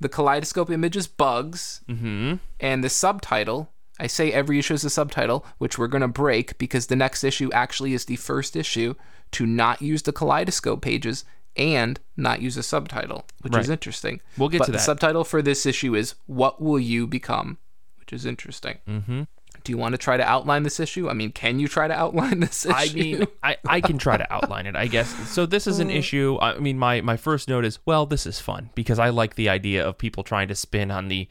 the 0.00 0.08
kaleidoscope 0.08 0.70
image 0.70 0.96
is 0.96 1.06
bugs, 1.06 1.82
mhm. 1.88 2.40
and 2.58 2.82
the 2.82 2.88
subtitle. 2.88 3.70
I 4.02 4.08
say 4.08 4.32
every 4.32 4.58
issue 4.58 4.74
is 4.74 4.84
a 4.84 4.90
subtitle, 4.90 5.46
which 5.58 5.78
we're 5.78 5.86
gonna 5.86 6.08
break 6.08 6.58
because 6.58 6.88
the 6.88 6.96
next 6.96 7.22
issue 7.22 7.50
actually 7.52 7.94
is 7.94 8.06
the 8.06 8.16
first 8.16 8.56
issue 8.56 8.94
to 9.30 9.46
not 9.46 9.80
use 9.80 10.02
the 10.02 10.12
kaleidoscope 10.12 10.82
pages 10.82 11.24
and 11.56 12.00
not 12.16 12.42
use 12.42 12.56
a 12.56 12.64
subtitle, 12.64 13.24
which 13.42 13.56
is 13.56 13.70
interesting. 13.70 14.20
We'll 14.36 14.48
get 14.48 14.58
but 14.58 14.64
to 14.66 14.72
the 14.72 14.78
subtitle 14.80 15.22
for 15.22 15.40
this 15.40 15.66
issue 15.66 15.94
is 15.94 16.16
"What 16.26 16.60
Will 16.60 16.80
You 16.80 17.06
Become," 17.06 17.58
which 18.00 18.12
is 18.12 18.26
interesting. 18.26 18.78
Mhm. 18.88 19.28
Do 19.62 19.70
you 19.70 19.78
want 19.78 19.92
to 19.92 19.98
try 19.98 20.16
to 20.16 20.24
outline 20.24 20.64
this 20.64 20.80
issue? 20.80 21.08
I 21.08 21.12
mean, 21.12 21.30
can 21.30 21.60
you 21.60 21.68
try 21.68 21.86
to 21.86 21.94
outline 21.94 22.40
this 22.40 22.66
issue? 22.66 22.74
I 22.74 22.88
mean, 22.92 23.26
I, 23.44 23.56
I 23.68 23.80
can 23.80 23.98
try 23.98 24.16
to 24.16 24.32
outline 24.32 24.66
it, 24.66 24.74
I 24.74 24.88
guess. 24.88 25.08
So 25.30 25.46
this 25.46 25.68
is 25.68 25.78
an 25.78 25.90
issue. 26.02 26.38
I 26.42 26.58
mean, 26.58 26.76
my 26.78 27.00
my 27.02 27.16
first 27.16 27.48
note 27.48 27.64
is, 27.64 27.78
well, 27.86 28.04
this 28.06 28.26
is 28.26 28.40
fun 28.40 28.70
because 28.74 28.98
I 28.98 29.10
like 29.10 29.36
the 29.36 29.48
idea 29.48 29.86
of 29.86 29.96
people 29.98 30.24
trying 30.24 30.48
to 30.48 30.56
spin 30.56 30.90
on 30.90 31.06
the 31.06 31.28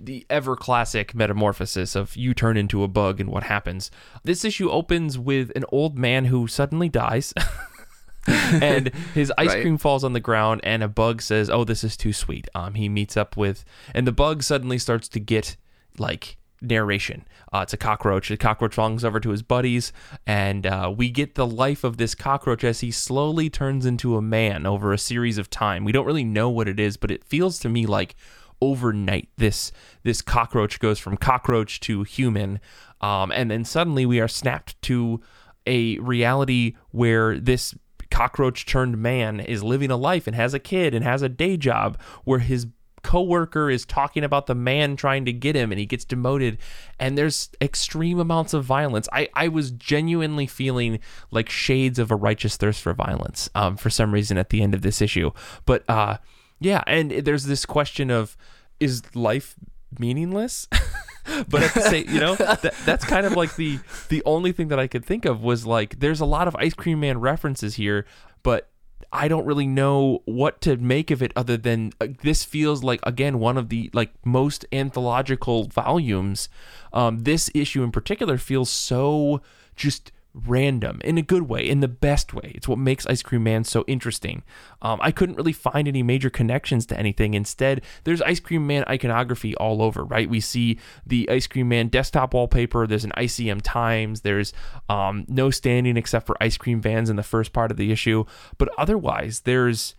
the 0.00 0.24
ever 0.30 0.54
classic 0.54 1.14
metamorphosis 1.14 1.96
of 1.96 2.16
you 2.16 2.32
turn 2.32 2.56
into 2.56 2.84
a 2.84 2.88
bug 2.88 3.20
and 3.20 3.30
what 3.30 3.42
happens. 3.44 3.90
This 4.22 4.44
issue 4.44 4.70
opens 4.70 5.18
with 5.18 5.50
an 5.56 5.64
old 5.70 5.98
man 5.98 6.26
who 6.26 6.46
suddenly 6.46 6.88
dies. 6.88 7.34
and 8.26 8.88
his 9.14 9.32
ice 9.38 9.48
Right. 9.48 9.62
cream 9.62 9.78
falls 9.78 10.04
on 10.04 10.12
the 10.12 10.20
ground 10.20 10.60
and 10.64 10.82
a 10.82 10.88
bug 10.88 11.22
says, 11.22 11.48
"Oh, 11.48 11.64
this 11.64 11.82
is 11.82 11.96
too 11.96 12.12
sweet." 12.12 12.48
Um 12.54 12.74
he 12.74 12.88
meets 12.88 13.16
up 13.16 13.36
with 13.36 13.64
and 13.94 14.06
the 14.06 14.12
bug 14.12 14.42
suddenly 14.42 14.78
starts 14.78 15.08
to 15.08 15.20
get 15.20 15.56
like 15.98 16.36
narration. 16.60 17.24
Uh, 17.52 17.60
it's 17.60 17.72
a 17.72 17.76
cockroach. 17.78 18.28
The 18.28 18.36
cockroach 18.36 18.74
belongs 18.74 19.04
over 19.04 19.20
to 19.20 19.30
his 19.30 19.42
buddies, 19.42 19.92
and 20.26 20.66
uh, 20.66 20.92
we 20.94 21.08
get 21.08 21.34
the 21.36 21.46
life 21.46 21.84
of 21.84 21.96
this 21.96 22.14
cockroach 22.16 22.64
as 22.64 22.80
he 22.80 22.90
slowly 22.90 23.48
turns 23.48 23.86
into 23.86 24.16
a 24.16 24.22
man 24.22 24.66
over 24.66 24.92
a 24.92 24.98
series 24.98 25.38
of 25.38 25.48
time. 25.48 25.84
We 25.84 25.92
don't 25.92 26.04
really 26.06 26.24
know 26.24 26.50
what 26.50 26.68
it 26.68 26.78
is, 26.80 26.96
but 26.96 27.10
it 27.12 27.24
feels 27.24 27.58
to 27.60 27.68
me 27.68 27.86
like 27.86 28.16
overnight. 28.60 29.28
This 29.36 29.72
this 30.02 30.22
cockroach 30.22 30.80
goes 30.80 30.98
from 30.98 31.16
cockroach 31.16 31.80
to 31.80 32.02
human, 32.02 32.60
um, 33.00 33.32
and 33.32 33.50
then 33.50 33.64
suddenly 33.64 34.06
we 34.06 34.20
are 34.20 34.28
snapped 34.28 34.80
to 34.82 35.20
a 35.66 35.98
reality 35.98 36.76
where 36.90 37.38
this 37.38 37.74
cockroach 38.10 38.64
turned 38.66 38.98
man 38.98 39.38
is 39.38 39.62
living 39.62 39.90
a 39.90 39.96
life 39.96 40.26
and 40.26 40.34
has 40.34 40.54
a 40.54 40.58
kid 40.58 40.94
and 40.94 41.04
has 41.04 41.22
a 41.22 41.28
day 41.28 41.56
job 41.56 41.98
where 42.24 42.38
his 42.38 42.66
coworker 43.02 43.70
is 43.70 43.84
talking 43.86 44.24
about 44.24 44.46
the 44.46 44.54
man 44.54 44.96
trying 44.96 45.24
to 45.24 45.32
get 45.32 45.54
him 45.54 45.70
and 45.70 45.78
he 45.78 45.86
gets 45.86 46.04
demoted. 46.04 46.58
And 46.98 47.16
there's 47.16 47.50
extreme 47.60 48.18
amounts 48.18 48.54
of 48.54 48.64
violence. 48.64 49.08
I, 49.12 49.28
I 49.34 49.48
was 49.48 49.70
genuinely 49.70 50.46
feeling 50.46 51.00
like 51.30 51.48
shades 51.48 51.98
of 51.98 52.10
a 52.10 52.16
righteous 52.16 52.56
thirst 52.56 52.80
for 52.80 52.92
violence 52.92 53.48
um, 53.54 53.76
for 53.76 53.90
some 53.90 54.12
reason 54.12 54.38
at 54.38 54.50
the 54.50 54.62
end 54.62 54.74
of 54.74 54.82
this 54.82 55.00
issue. 55.00 55.30
But 55.64 55.88
uh, 55.88 56.18
yeah 56.60 56.82
and 56.86 57.10
there's 57.10 57.44
this 57.44 57.64
question 57.64 58.10
of 58.10 58.36
is 58.80 59.02
life 59.14 59.54
meaningless 59.98 60.68
but 61.48 61.62
at 61.62 61.74
the 61.74 61.80
same 61.82 62.08
you 62.08 62.20
know 62.20 62.34
that, 62.36 62.62
that's 62.84 63.04
kind 63.04 63.26
of 63.26 63.32
like 63.32 63.56
the 63.56 63.78
the 64.08 64.22
only 64.24 64.52
thing 64.52 64.68
that 64.68 64.78
i 64.78 64.86
could 64.86 65.04
think 65.04 65.24
of 65.24 65.42
was 65.42 65.66
like 65.66 65.98
there's 66.00 66.20
a 66.20 66.26
lot 66.26 66.48
of 66.48 66.56
ice 66.56 66.74
cream 66.74 67.00
man 67.00 67.20
references 67.20 67.74
here 67.76 68.04
but 68.42 68.70
I 69.12 69.28
don't 69.28 69.46
really 69.46 69.66
know 69.66 70.20
what 70.26 70.60
to 70.62 70.76
make 70.76 71.10
of 71.10 71.22
it 71.22 71.32
other 71.34 71.56
than 71.56 71.92
uh, 72.00 72.08
this 72.22 72.44
feels 72.44 72.84
like 72.84 73.00
again 73.04 73.38
one 73.38 73.56
of 73.56 73.70
the 73.70 73.90
like 73.94 74.10
most 74.24 74.66
anthological 74.70 75.64
volumes. 75.64 76.48
Um, 76.92 77.20
this 77.20 77.50
issue 77.54 77.82
in 77.82 77.90
particular 77.90 78.36
feels 78.36 78.68
so 78.68 79.40
just 79.76 80.12
random 80.46 81.00
in 81.04 81.18
a 81.18 81.22
good 81.22 81.42
way, 81.42 81.68
in 81.68 81.80
the 81.80 81.88
best 81.88 82.34
way. 82.34 82.52
It's 82.54 82.68
what 82.68 82.78
makes 82.78 83.06
Ice 83.06 83.22
Cream 83.22 83.42
Man 83.42 83.64
so 83.64 83.84
interesting. 83.86 84.42
Um, 84.82 84.98
I 85.02 85.10
couldn't 85.10 85.36
really 85.36 85.52
find 85.52 85.88
any 85.88 86.02
major 86.02 86.30
connections 86.30 86.86
to 86.86 86.98
anything. 86.98 87.34
Instead, 87.34 87.82
there's 88.04 88.22
Ice 88.22 88.40
Cream 88.40 88.66
Man 88.66 88.84
iconography 88.88 89.54
all 89.56 89.82
over, 89.82 90.04
right? 90.04 90.28
We 90.28 90.40
see 90.40 90.78
the 91.06 91.28
Ice 91.30 91.46
Cream 91.46 91.68
Man 91.68 91.88
desktop 91.88 92.34
wallpaper. 92.34 92.86
There's 92.86 93.04
an 93.04 93.12
ICM 93.16 93.60
Times. 93.62 94.20
There's 94.20 94.52
um, 94.88 95.24
no 95.28 95.50
standing 95.50 95.96
except 95.96 96.26
for 96.26 96.36
ice 96.40 96.56
cream 96.56 96.80
vans 96.80 97.10
in 97.10 97.16
the 97.16 97.22
first 97.22 97.52
part 97.52 97.70
of 97.70 97.76
the 97.76 97.92
issue. 97.92 98.24
But 98.56 98.70
otherwise, 98.78 99.40
there's 99.40 99.94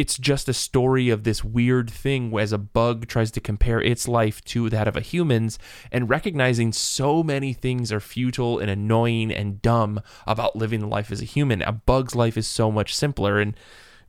it's 0.00 0.16
just 0.16 0.48
a 0.48 0.52
story 0.54 1.08
of 1.10 1.24
this 1.24 1.42
weird 1.42 1.90
thing 1.90 2.22
as 2.38 2.52
a 2.52 2.58
bug 2.58 3.06
tries 3.08 3.30
to 3.32 3.40
compare 3.40 3.80
its 3.80 4.06
life 4.06 4.38
to 4.44 4.70
that 4.70 4.86
of 4.86 4.96
a 4.96 5.00
human's 5.00 5.58
and 5.90 6.08
recognizing 6.08 6.72
so 6.72 7.22
many 7.22 7.52
things 7.52 7.90
are 7.92 8.00
futile 8.00 8.58
and 8.60 8.70
annoying 8.70 9.32
and 9.32 9.60
dumb 9.60 10.00
about 10.26 10.54
living 10.54 10.80
the 10.80 10.86
life 10.86 11.10
as 11.10 11.20
a 11.20 11.24
human. 11.24 11.62
A 11.62 11.72
bug's 11.72 12.14
life 12.14 12.36
is 12.36 12.46
so 12.46 12.70
much 12.70 12.94
simpler 12.94 13.40
and 13.40 13.56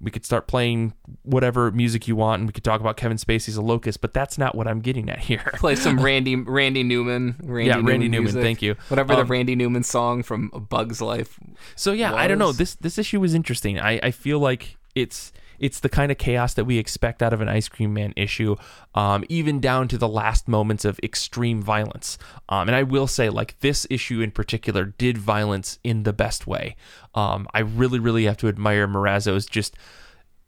we 0.01 0.11
could 0.11 0.23
start 0.23 0.47
playing 0.47 0.93
whatever 1.23 1.71
music 1.71 2.07
you 2.07 2.15
want 2.15 2.39
and 2.39 2.47
we 2.47 2.53
could 2.53 2.63
talk 2.63 2.79
about 2.79 2.95
Kevin 2.95 3.17
Spacey's 3.17 3.57
a 3.57 3.61
locust, 3.61 3.99
but 3.99 4.13
that's 4.13 4.37
not 4.37 4.55
what 4.55 4.65
I'm 4.67 4.79
getting 4.79 5.09
at 5.09 5.19
here. 5.19 5.51
Play 5.55 5.75
some 5.75 5.99
Randy 6.09 6.35
Randy 6.37 6.83
Newman. 6.83 7.35
Randy 7.43 7.67
Yeah, 7.69 7.81
Randy 7.83 8.07
Newman, 8.07 8.23
music. 8.25 8.41
thank 8.41 8.61
you. 8.61 8.75
Whatever 8.87 9.15
the 9.15 9.21
Um, 9.23 9.27
Randy 9.27 9.55
Newman 9.55 9.83
song 9.83 10.23
from 10.23 10.51
A 10.53 10.59
Bug's 10.61 11.01
Life. 11.01 11.37
So 11.75 11.91
yeah, 11.91 12.13
I 12.13 12.27
don't 12.29 12.39
know. 12.39 12.53
This 12.53 12.75
this 12.75 12.97
issue 12.97 13.19
was 13.19 13.33
interesting. 13.33 13.77
I, 13.77 13.99
I 14.01 14.11
feel 14.11 14.39
like 14.39 14.77
it's 14.95 15.33
it's 15.59 15.79
the 15.79 15.89
kind 15.89 16.11
of 16.11 16.17
chaos 16.17 16.53
that 16.55 16.65
we 16.65 16.77
expect 16.77 17.21
out 17.21 17.33
of 17.33 17.41
an 17.41 17.49
Ice 17.49 17.67
Cream 17.67 17.93
Man 17.93 18.13
issue, 18.15 18.55
um, 18.95 19.23
even 19.29 19.59
down 19.59 19.87
to 19.89 19.97
the 19.97 20.07
last 20.07 20.47
moments 20.47 20.85
of 20.85 20.99
extreme 21.03 21.61
violence. 21.61 22.17
Um, 22.49 22.67
and 22.67 22.75
I 22.75 22.83
will 22.83 23.07
say, 23.07 23.29
like 23.29 23.59
this 23.59 23.87
issue 23.89 24.21
in 24.21 24.31
particular, 24.31 24.85
did 24.85 25.17
violence 25.17 25.79
in 25.83 26.03
the 26.03 26.13
best 26.13 26.47
way. 26.47 26.75
Um, 27.15 27.47
I 27.53 27.59
really, 27.59 27.99
really 27.99 28.25
have 28.25 28.37
to 28.37 28.47
admire 28.47 28.87
Morazzo's 28.87 29.45
just 29.45 29.75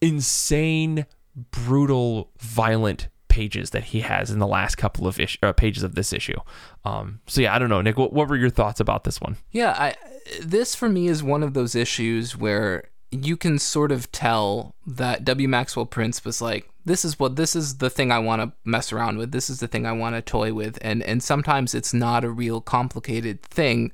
insane, 0.01 1.05
brutal, 1.35 2.31
violent 2.39 3.07
pages 3.31 3.69
that 3.69 3.85
he 3.85 4.01
has 4.01 4.29
in 4.29 4.39
the 4.39 4.47
last 4.47 4.75
couple 4.75 5.07
of 5.07 5.17
ish- 5.17 5.39
uh, 5.41 5.53
pages 5.53 5.83
of 5.83 5.95
this 5.95 6.11
issue. 6.11 6.37
Um, 6.83 7.21
so 7.27 7.39
yeah, 7.39 7.55
I 7.55 7.59
don't 7.59 7.69
know, 7.69 7.81
Nick. 7.81 7.97
What, 7.97 8.11
what 8.11 8.27
were 8.27 8.35
your 8.35 8.49
thoughts 8.49 8.81
about 8.81 9.05
this 9.05 9.21
one? 9.21 9.37
Yeah, 9.51 9.71
I 9.71 9.95
this 10.41 10.75
for 10.75 10.89
me 10.89 11.07
is 11.07 11.23
one 11.23 11.41
of 11.41 11.53
those 11.53 11.73
issues 11.73 12.35
where 12.35 12.89
you 13.11 13.35
can 13.35 13.59
sort 13.59 13.91
of 13.91 14.11
tell 14.11 14.73
that 14.87 15.25
W. 15.25 15.47
Maxwell 15.47 15.85
Prince 15.85 16.23
was 16.23 16.41
like, 16.41 16.69
this 16.85 17.05
is 17.05 17.19
what 17.19 17.35
this 17.35 17.55
is 17.55 17.77
the 17.77 17.89
thing 17.89 18.11
I 18.11 18.19
want 18.19 18.41
to 18.41 18.51
mess 18.65 18.91
around 18.91 19.17
with. 19.17 19.31
This 19.31 19.49
is 19.49 19.59
the 19.59 19.67
thing 19.67 19.85
I 19.85 19.91
want 19.91 20.15
to 20.15 20.21
toy 20.21 20.53
with, 20.53 20.79
and 20.81 21.03
and 21.03 21.21
sometimes 21.21 21.75
it's 21.75 21.93
not 21.93 22.23
a 22.23 22.29
real 22.29 22.61
complicated 22.61 23.43
thing, 23.43 23.91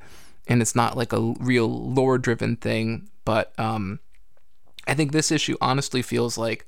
and 0.48 0.62
it's 0.62 0.76
not 0.76 0.96
like 0.96 1.12
a 1.12 1.34
real 1.40 1.68
lore 1.68 2.18
driven 2.18 2.56
thing. 2.56 3.10
But 3.26 3.52
um, 3.60 4.00
I 4.88 4.94
think 4.94 5.12
this 5.12 5.32
issue 5.32 5.58
honestly 5.60 6.02
feels 6.02 6.38
like 6.38 6.66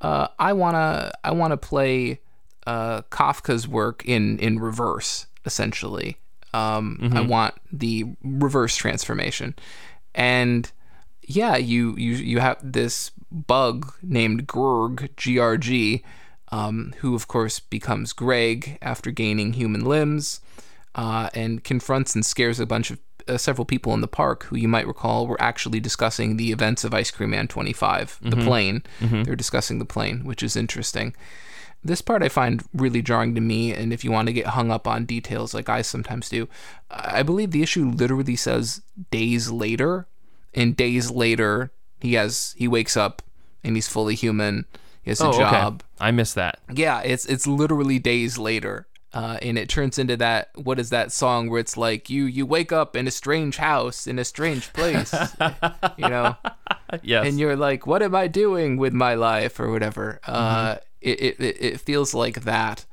uh, 0.00 0.28
I 0.38 0.54
wanna 0.54 1.12
I 1.22 1.32
wanna 1.32 1.58
play 1.58 2.20
uh, 2.66 3.02
Kafka's 3.10 3.68
work 3.68 4.04
in 4.06 4.38
in 4.38 4.58
reverse 4.58 5.26
essentially. 5.44 6.16
Um, 6.54 6.98
I 7.14 7.20
want 7.20 7.54
the 7.70 8.06
reverse 8.22 8.74
transformation, 8.74 9.54
and 10.14 10.70
yeah, 11.28 11.56
you 11.56 11.94
you 11.96 12.14
you 12.14 12.40
have 12.40 12.56
this 12.62 13.10
bug 13.30 13.92
named 14.02 14.48
Grg 14.48 15.14
G 15.16 15.38
R 15.38 15.58
G, 15.58 16.02
um, 16.50 16.94
who 16.98 17.14
of 17.14 17.28
course 17.28 17.60
becomes 17.60 18.14
Greg 18.14 18.78
after 18.80 19.10
gaining 19.10 19.52
human 19.52 19.84
limbs, 19.84 20.40
uh, 20.94 21.28
and 21.34 21.62
confronts 21.62 22.14
and 22.14 22.24
scares 22.24 22.58
a 22.58 22.66
bunch 22.66 22.90
of 22.90 22.98
uh, 23.28 23.36
several 23.36 23.66
people 23.66 23.92
in 23.92 24.00
the 24.00 24.08
park 24.08 24.44
who 24.44 24.56
you 24.56 24.68
might 24.68 24.86
recall 24.86 25.26
were 25.26 25.40
actually 25.40 25.80
discussing 25.80 26.38
the 26.38 26.50
events 26.50 26.82
of 26.82 26.94
Ice 26.94 27.10
Cream 27.10 27.30
Man 27.30 27.46
25, 27.46 28.20
the 28.22 28.36
plane. 28.36 28.82
They're 29.24 29.36
discussing 29.36 29.78
the 29.78 29.84
plane, 29.84 30.24
which 30.24 30.42
is 30.42 30.56
interesting. 30.56 31.14
This 31.84 32.00
part 32.00 32.22
I 32.22 32.30
find 32.30 32.64
really 32.72 33.02
jarring 33.02 33.34
to 33.34 33.40
me, 33.42 33.72
and 33.74 33.92
if 33.92 34.02
you 34.02 34.10
want 34.10 34.28
to 34.28 34.32
get 34.32 34.46
hung 34.48 34.70
up 34.70 34.88
on 34.88 35.04
details 35.04 35.52
like 35.52 35.68
I 35.68 35.82
sometimes 35.82 36.30
do, 36.30 36.48
I 36.90 37.22
believe 37.22 37.50
the 37.50 37.62
issue 37.62 37.90
literally 37.90 38.34
says 38.34 38.80
days 39.10 39.50
later, 39.50 40.06
and 40.54 40.76
days 40.76 41.10
later 41.10 41.70
he 42.00 42.14
has 42.14 42.54
he 42.56 42.68
wakes 42.68 42.96
up 42.96 43.22
and 43.64 43.76
he's 43.76 43.88
fully 43.88 44.14
human. 44.14 44.64
He 45.02 45.10
has 45.10 45.20
a 45.20 45.32
job. 45.32 45.82
I 45.98 46.10
missed 46.10 46.34
that. 46.36 46.60
Yeah, 46.72 47.00
it's 47.00 47.24
it's 47.26 47.46
literally 47.46 47.98
days 47.98 48.38
later. 48.38 48.86
Uh, 49.12 49.38
and 49.40 49.56
it 49.56 49.70
turns 49.70 49.98
into 49.98 50.18
that 50.18 50.50
what 50.54 50.78
is 50.78 50.90
that 50.90 51.10
song 51.10 51.48
where 51.48 51.58
it's 51.60 51.78
like 51.78 52.10
you 52.10 52.24
you 52.26 52.44
wake 52.44 52.72
up 52.72 52.94
in 52.94 53.06
a 53.08 53.10
strange 53.10 53.56
house 53.56 54.06
in 54.06 54.18
a 54.18 54.24
strange 54.24 54.70
place 54.74 55.14
you 55.96 56.06
know 56.06 56.36
Yes. 57.02 57.26
and 57.26 57.38
you're 57.40 57.56
like 57.56 57.86
what 57.86 58.02
am 58.02 58.14
i 58.14 58.26
doing 58.28 58.76
with 58.76 58.92
my 58.92 59.14
life 59.14 59.58
or 59.58 59.70
whatever 59.70 60.20
uh 60.26 60.76
it, 61.00 61.20
it 61.22 61.40
it 61.40 61.56
it 61.58 61.80
feels 61.80 62.12
like 62.12 62.42
that 62.42 62.84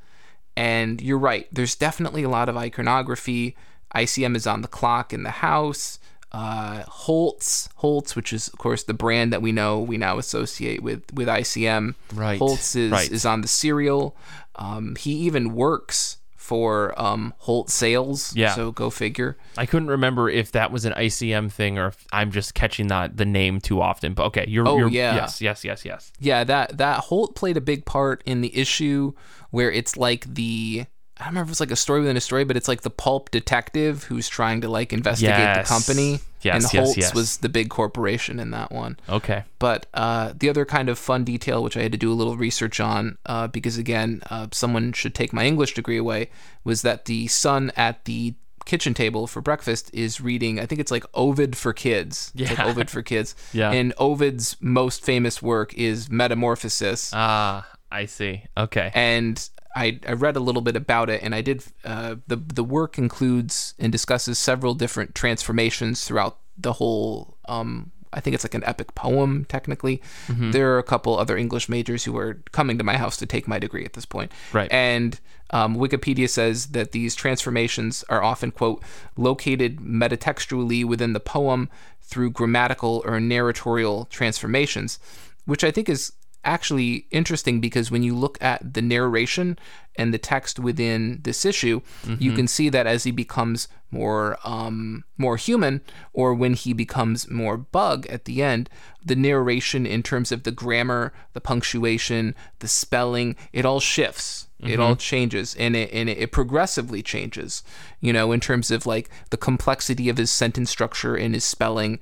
and 0.56 1.02
you're 1.02 1.18
right 1.18 1.48
there's 1.52 1.74
definitely 1.74 2.22
a 2.22 2.30
lot 2.30 2.48
of 2.48 2.56
iconography 2.56 3.54
icm 3.94 4.34
is 4.34 4.46
on 4.46 4.62
the 4.62 4.68
clock 4.68 5.12
in 5.12 5.22
the 5.22 5.30
house 5.30 5.98
uh 6.32 6.82
holtz 6.88 7.68
holtz 7.76 8.16
which 8.16 8.32
is 8.32 8.48
of 8.48 8.58
course 8.58 8.82
the 8.84 8.92
brand 8.94 9.32
that 9.32 9.40
we 9.40 9.52
know 9.52 9.78
we 9.80 9.96
now 9.96 10.18
associate 10.18 10.82
with 10.82 11.02
with 11.14 11.28
icm 11.28 11.94
Right, 12.12 12.38
holtz 12.38 12.74
is 12.74 12.90
right. 12.92 13.10
is 13.10 13.24
on 13.24 13.42
the 13.42 13.48
cereal 13.48 14.16
um 14.56 14.96
he 14.96 15.12
even 15.12 15.54
works 15.54 16.18
for 16.36 17.00
um 17.00 17.32
holt 17.38 17.70
sales 17.70 18.34
Yeah. 18.36 18.54
so 18.54 18.70
go 18.72 18.90
figure 18.90 19.36
I 19.56 19.66
couldn't 19.66 19.88
remember 19.88 20.28
if 20.28 20.52
that 20.52 20.70
was 20.70 20.84
an 20.84 20.92
ICM 20.92 21.50
thing 21.50 21.76
or 21.78 21.88
if 21.88 22.06
I'm 22.12 22.30
just 22.30 22.54
catching 22.54 22.86
that 22.88 23.16
the 23.16 23.24
name 23.24 23.58
too 23.60 23.80
often. 23.80 24.12
But 24.14 24.26
okay, 24.26 24.44
you're, 24.46 24.68
Oh, 24.68 24.76
you're 24.78 24.88
yeah. 24.90 25.14
yes, 25.16 25.40
yes, 25.40 25.64
yes, 25.64 25.84
yes. 25.84 26.12
yeah 26.20 26.44
that 26.44 26.78
that 26.78 27.00
holt 27.00 27.34
played 27.34 27.56
a 27.56 27.60
big 27.60 27.84
part 27.84 28.22
in 28.26 28.42
the 28.42 28.56
issue 28.56 29.12
where 29.50 29.72
it's 29.72 29.96
like 29.96 30.32
the 30.34 30.84
i 31.18 31.24
don't 31.24 31.28
remember 31.28 31.48
if 31.48 31.50
it's 31.52 31.60
like 31.60 31.70
a 31.70 31.76
story 31.76 32.00
within 32.00 32.16
a 32.16 32.20
story 32.20 32.44
but 32.44 32.56
it's 32.56 32.68
like 32.68 32.82
the 32.82 32.90
pulp 32.90 33.30
detective 33.30 34.04
who's 34.04 34.28
trying 34.28 34.60
to 34.60 34.68
like 34.68 34.92
investigate 34.92 35.38
Yes. 35.38 35.68
the 35.68 35.74
company 35.74 36.20
Yes, 36.42 36.72
and 36.72 36.84
holtz 36.84 36.96
yes. 36.96 37.14
was 37.14 37.38
the 37.38 37.48
big 37.48 37.70
corporation 37.70 38.38
in 38.38 38.50
that 38.52 38.70
one 38.70 38.98
Okay. 39.08 39.42
but 39.58 39.86
uh, 39.94 40.32
the 40.36 40.48
other 40.48 40.64
kind 40.64 40.88
of 40.88 40.96
fun 40.96 41.24
detail, 41.24 41.60
which 41.62 41.76
I 41.76 41.82
had 41.82 41.90
to 41.90 41.98
do 41.98 42.12
a 42.12 42.14
little 42.14 42.36
research 42.36 42.78
on, 42.78 43.18
uh, 43.26 43.48
because 43.48 43.78
again, 43.78 44.22
uh, 44.30 44.46
someone 44.52 44.92
should 44.92 45.12
take 45.12 45.32
my 45.32 45.44
English 45.44 45.74
degree 45.74 45.96
away, 45.96 46.30
was 46.62 46.82
that 46.82 47.06
the 47.06 47.26
son 47.26 47.72
at 47.76 48.04
the 48.04 48.34
kitchen 48.64 48.94
table 48.94 49.26
for 49.26 49.40
breakfast 49.40 49.90
is 49.92 50.20
reading, 50.20 50.60
I 50.60 50.66
think 50.66 50.80
it's 50.80 50.92
like 50.92 51.04
Ovid 51.14 51.56
for 51.56 51.72
kids. 51.72 52.30
It's 52.36 52.48
like 52.50 52.58
Yeah. 52.60 52.66
Ovid 52.66 52.90
for 52.90 53.02
kids. 53.02 53.34
Yeah. 53.52 53.72
And 53.72 53.92
Ovid's 53.98 54.56
most 54.60 55.02
famous 55.04 55.42
work 55.42 55.74
is 55.74 56.08
Metamorphosis. 56.08 57.10
Ah, 57.12 57.66
I 57.90 58.04
see. 58.06 58.44
Okay. 58.56 58.92
and 58.94 59.48
I, 59.76 60.00
I 60.08 60.12
read 60.12 60.36
a 60.36 60.40
little 60.40 60.62
bit 60.62 60.74
about 60.76 61.10
it, 61.10 61.22
and 61.22 61.34
I 61.34 61.42
did. 61.42 61.62
Uh, 61.84 62.16
the 62.26 62.36
the 62.36 62.64
work 62.64 62.98
includes 62.98 63.74
and 63.78 63.92
discusses 63.92 64.38
several 64.38 64.74
different 64.74 65.14
transformations 65.14 66.04
throughout 66.06 66.38
the 66.56 66.72
whole. 66.74 67.36
Um, 67.48 67.92
I 68.12 68.20
think 68.20 68.34
it's 68.34 68.44
like 68.44 68.54
an 68.54 68.64
epic 68.64 68.94
poem. 68.94 69.44
Technically, 69.44 70.00
Mm-hmm. 70.28 70.52
there 70.52 70.72
are 70.72 70.78
a 70.78 70.82
couple 70.92 71.18
other 71.18 71.36
English 71.36 71.68
majors 71.68 72.04
who 72.04 72.16
are 72.16 72.40
coming 72.52 72.78
to 72.78 72.84
my 72.84 72.96
house 72.96 73.16
to 73.18 73.26
take 73.26 73.46
my 73.46 73.58
degree 73.58 73.84
at 73.84 73.92
this 73.92 74.06
point. 74.06 74.32
Right. 74.54 74.72
And 74.72 75.20
um, 75.50 75.76
Wikipedia 75.76 76.28
says 76.28 76.68
that 76.68 76.92
these 76.92 77.14
transformations 77.14 78.04
are 78.08 78.22
often 78.22 78.50
quote 78.52 78.82
located 79.16 79.72
metatextually 79.80 80.84
within 80.84 81.12
the 81.12 81.20
poem 81.20 81.68
through 82.00 82.30
grammatical 82.30 83.02
or 83.04 83.20
narratorial 83.20 84.06
transformations, 84.06 84.98
which 85.44 85.62
I 85.64 85.70
think 85.70 85.88
is 85.88 86.12
actually 86.46 87.06
interesting 87.10 87.60
because 87.60 87.90
when 87.90 88.02
you 88.02 88.14
look 88.14 88.38
at 88.40 88.74
the 88.74 88.82
narration 88.82 89.58
and 89.96 90.12
the 90.14 90.18
text 90.18 90.58
within 90.58 91.20
this 91.22 91.44
issue, 91.44 91.80
you 92.18 92.32
can 92.32 92.46
see 92.46 92.68
that 92.68 92.86
as 92.86 93.04
he 93.04 93.10
becomes 93.10 93.68
more 93.90 94.38
um, 94.44 95.04
more 95.18 95.36
human, 95.36 95.80
or 96.12 96.34
when 96.34 96.54
he 96.54 96.72
becomes 96.72 97.30
more 97.30 97.56
bug 97.56 98.06
at 98.06 98.24
the 98.24 98.42
end, 98.42 98.68
the 99.04 99.16
narration 99.16 99.86
in 99.86 100.02
terms 100.02 100.32
of 100.32 100.42
the 100.42 100.50
grammar, 100.50 101.12
the 101.32 101.40
punctuation, 101.40 102.34
the 102.58 102.68
spelling, 102.68 103.36
it 103.52 103.64
all 103.64 103.80
shifts. 103.80 104.48
It 104.58 104.80
all 104.80 104.96
changes, 104.96 105.54
and 105.56 105.76
it 105.76 105.90
and 105.92 106.08
it 106.08 106.32
progressively 106.32 107.02
changes. 107.02 107.62
You 108.00 108.12
know, 108.14 108.32
in 108.32 108.40
terms 108.40 108.70
of 108.70 108.86
like 108.86 109.10
the 109.30 109.36
complexity 109.36 110.08
of 110.08 110.16
his 110.16 110.30
sentence 110.30 110.70
structure 110.70 111.14
and 111.14 111.34
his 111.34 111.44
spelling 111.44 112.00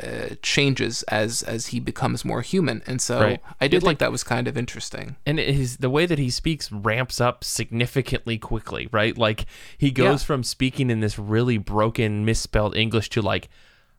uh, 0.00 0.36
changes 0.40 1.02
as 1.04 1.42
as 1.42 1.68
he 1.68 1.80
becomes 1.80 2.24
more 2.24 2.42
human. 2.42 2.82
And 2.86 3.00
so 3.02 3.20
Right. 3.20 3.40
I 3.60 3.66
did 3.66 3.80
think 3.80 3.86
like- 3.86 3.98
that 3.98 4.12
was 4.12 4.22
kind 4.22 4.46
of 4.46 4.56
interesting. 4.56 5.16
and 5.26 5.40
his 5.40 5.78
the 5.78 5.90
way 5.90 6.06
that 6.06 6.18
he 6.20 6.30
speaks 6.30 6.70
ramps 6.70 7.20
up 7.20 7.42
significantly 7.42 8.38
quickly, 8.38 8.88
right? 8.92 9.18
Like 9.18 9.44
he 9.76 9.90
goes 9.90 10.22
Yeah. 10.22 10.26
from 10.26 10.44
speaking 10.44 10.90
in 10.90 11.00
this 11.00 11.18
really 11.18 11.58
broken, 11.58 12.24
misspelled 12.24 12.76
English 12.76 13.08
to 13.10 13.20
like 13.22 13.48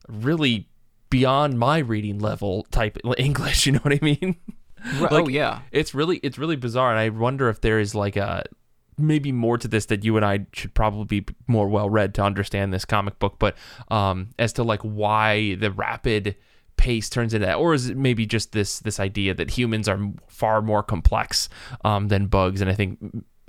really 0.07 0.69
beyond 1.09 1.59
my 1.59 1.77
reading 1.79 2.19
level 2.19 2.65
type 2.71 2.97
English. 3.17 3.65
You 3.65 3.73
know 3.73 3.79
what 3.79 3.93
I 3.93 3.99
mean? 4.01 4.37
Right. 4.99 5.11
Like, 5.11 5.25
oh 5.25 5.27
yeah. 5.27 5.61
It's 5.71 5.93
really 5.93 6.17
it's 6.17 6.37
really 6.37 6.55
bizarre, 6.55 6.91
and 6.91 6.99
I 6.99 7.09
wonder 7.09 7.49
if 7.49 7.61
there 7.61 7.79
is 7.79 7.95
like 7.95 8.15
a 8.15 8.43
maybe 8.97 9.31
more 9.31 9.57
to 9.57 9.67
this 9.67 9.85
that 9.85 10.03
you 10.03 10.17
and 10.17 10.25
I 10.25 10.47
should 10.53 10.73
probably 10.73 11.21
be 11.21 11.33
more 11.47 11.67
well 11.67 11.89
read 11.89 12.15
to 12.15 12.23
understand 12.23 12.73
this 12.73 12.85
comic 12.85 13.19
book, 13.19 13.35
but 13.39 13.55
um, 13.89 14.29
as 14.39 14.53
to 14.53 14.63
like 14.63 14.81
why 14.81 15.55
the 15.55 15.71
rapid 15.71 16.35
pace 16.77 17.09
turns 17.09 17.33
into 17.33 17.45
that, 17.45 17.55
or 17.55 17.73
is 17.73 17.89
it 17.89 17.97
maybe 17.97 18.25
just 18.25 18.51
this 18.51 18.79
this 18.79 18.99
idea 18.99 19.33
that 19.33 19.51
humans 19.51 19.87
are 19.87 19.99
far 20.27 20.61
more 20.61 20.83
complex 20.83 21.49
um, 21.83 22.07
than 22.07 22.27
bugs? 22.27 22.61
And 22.61 22.69
I 22.69 22.73
think 22.73 22.99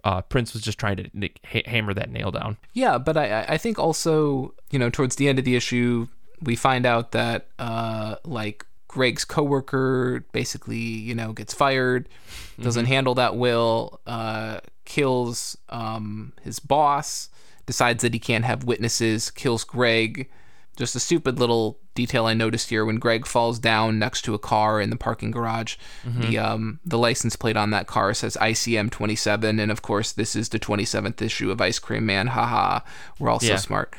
uh, 0.05 0.23
Prince 0.23 0.53
was 0.53 0.63
just 0.63 0.79
trying 0.79 0.97
to 0.97 1.31
ha- 1.45 1.63
hammer 1.67 1.95
that 1.95 2.11
nail 2.11 2.31
down. 2.31 2.57
Yeah, 2.73 2.99
but 2.99 3.17
I 3.17 3.45
I 3.49 3.59
think 3.59 3.79
also 3.79 4.55
you 4.71 4.79
know 4.79 4.91
towards 4.91 5.17
the 5.17 5.29
end 5.29 5.39
of 5.39 5.45
the 5.45 5.57
issue 5.57 6.09
we 6.41 6.55
find 6.55 6.87
out 6.87 7.11
that 7.13 7.49
uh 7.59 8.15
like 8.25 8.65
Greg's 8.99 9.25
coworker 9.25 10.25
basically 10.33 10.77
you 11.09 11.15
know 11.15 11.33
gets 11.33 11.55
fired, 11.55 12.09
doesn't 12.61 12.87
handle 12.87 13.15
that 13.15 13.37
well, 13.37 14.01
uh, 14.07 14.59
kills 14.85 15.57
um 15.69 16.33
his 16.43 16.59
boss, 16.59 17.29
decides 17.67 18.03
that 18.03 18.13
he 18.15 18.19
can't 18.19 18.45
have 18.45 18.65
witnesses, 18.65 19.31
kills 19.31 19.63
Greg. 19.65 20.29
Just 20.77 20.95
a 20.97 21.01
stupid 21.01 21.41
little 21.41 21.79
detail 21.95 22.27
I 22.27 22.35
noticed 22.35 22.71
here 22.71 22.85
when 22.85 22.99
Greg 23.01 23.27
falls 23.27 23.59
down 23.59 23.99
next 23.99 24.23
to 24.23 24.35
a 24.35 24.39
car 24.39 24.81
in 24.81 24.91
the 24.91 24.97
parking 25.07 25.33
garage. 25.33 25.75
The 26.05 26.39
um 26.39 26.79
the 26.85 26.99
license 26.99 27.37
plate 27.37 27.57
on 27.57 27.71
that 27.71 27.87
car 27.87 28.15
says 28.15 28.37
ICM 28.41 28.91
27, 28.91 29.59
and 29.61 29.71
of 29.73 29.81
course 29.83 30.13
this 30.13 30.35
is 30.37 30.49
the 30.49 30.59
27th 30.61 31.21
issue 31.23 31.51
of 31.53 31.61
Ice 31.61 31.79
Cream 31.81 32.05
Man. 32.07 32.29
Haha, 32.29 32.81
we're 33.19 33.31
all 33.31 33.41
so 33.41 33.47
Yeah. 33.55 33.57
smart. 33.69 33.95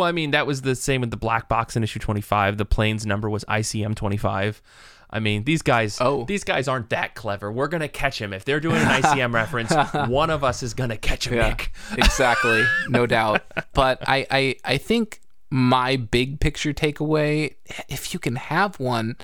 Well, 0.00 0.08
I 0.08 0.12
mean, 0.12 0.30
that 0.30 0.46
was 0.46 0.62
the 0.62 0.74
same 0.74 1.02
with 1.02 1.10
the 1.10 1.18
black 1.18 1.46
box 1.46 1.76
in 1.76 1.82
issue 1.84 1.98
25. 1.98 2.56
The 2.56 2.64
plane's 2.64 3.04
number 3.04 3.28
was 3.28 3.44
ICM 3.44 3.94
25. 3.94 4.62
I 5.10 5.20
mean, 5.20 5.44
these 5.44 5.60
guys 5.60 5.98
Oh. 6.00 6.24
these 6.24 6.42
guys 6.42 6.68
aren't 6.68 6.88
that 6.88 7.14
clever. 7.14 7.52
We're 7.52 7.68
going 7.68 7.82
to 7.82 7.88
catch 7.88 8.18
him. 8.18 8.32
If 8.32 8.46
they're 8.46 8.60
doing 8.60 8.76
an 8.76 8.86
ICM 9.02 9.34
reference, 9.34 9.74
one 10.08 10.30
of 10.30 10.42
us 10.42 10.62
is 10.62 10.72
going 10.72 10.88
to 10.88 10.96
catch 10.96 11.26
him, 11.28 11.36
Nick. 11.38 11.72
exactly, 11.98 12.64
no 12.88 13.04
doubt. 13.06 13.42
But 13.74 14.02
I, 14.08 14.26
I, 14.30 14.56
I 14.64 14.76
think 14.78 15.20
my 15.50 15.96
big 15.96 16.40
picture 16.40 16.72
takeaway, 16.72 17.56
if 17.90 18.14
you 18.14 18.20
can 18.20 18.36
have 18.36 18.80
one, 18.80 19.16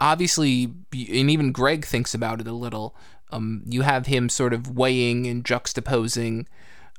obviously, 0.00 0.64
and 0.92 1.30
even 1.30 1.50
Greg 1.50 1.86
thinks 1.86 2.12
about 2.12 2.42
it 2.42 2.46
a 2.46 2.52
little. 2.52 2.94
Um, 3.32 3.62
you 3.64 3.82
have 3.82 4.04
him 4.06 4.28
sort 4.28 4.52
of 4.52 4.76
weighing 4.76 5.26
and 5.26 5.44
juxtaposing 5.44 6.46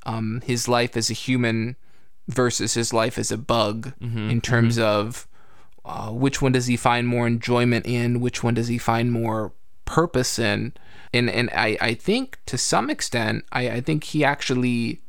um, 0.06 0.42
his 0.44 0.66
life 0.66 0.96
as 0.96 1.08
a 1.08 1.14
human 1.14 1.76
versus 2.28 2.74
his 2.74 2.92
life 2.92 3.18
as 3.18 3.30
a 3.32 3.36
bug 3.38 3.92
in 4.00 4.40
terms 4.40 4.78
of 4.78 5.26
uh, 5.84 6.10
which 6.10 6.40
one 6.40 6.52
does 6.52 6.66
he 6.66 6.76
find 6.76 7.08
more 7.08 7.26
enjoyment 7.26 7.84
in, 7.86 8.20
which 8.20 8.42
one 8.44 8.54
does 8.54 8.68
he 8.68 8.78
find 8.78 9.10
more 9.12 9.52
purpose 9.84 10.38
in, 10.38 10.72
and 11.12 11.28
and 11.28 11.50
I, 11.50 11.76
I 11.80 11.94
think 11.94 12.38
to 12.46 12.56
some 12.56 12.88
extent 12.88 13.44
I, 13.52 13.68
I 13.68 13.80
think 13.80 14.04
he 14.04 14.24
actually 14.24 15.00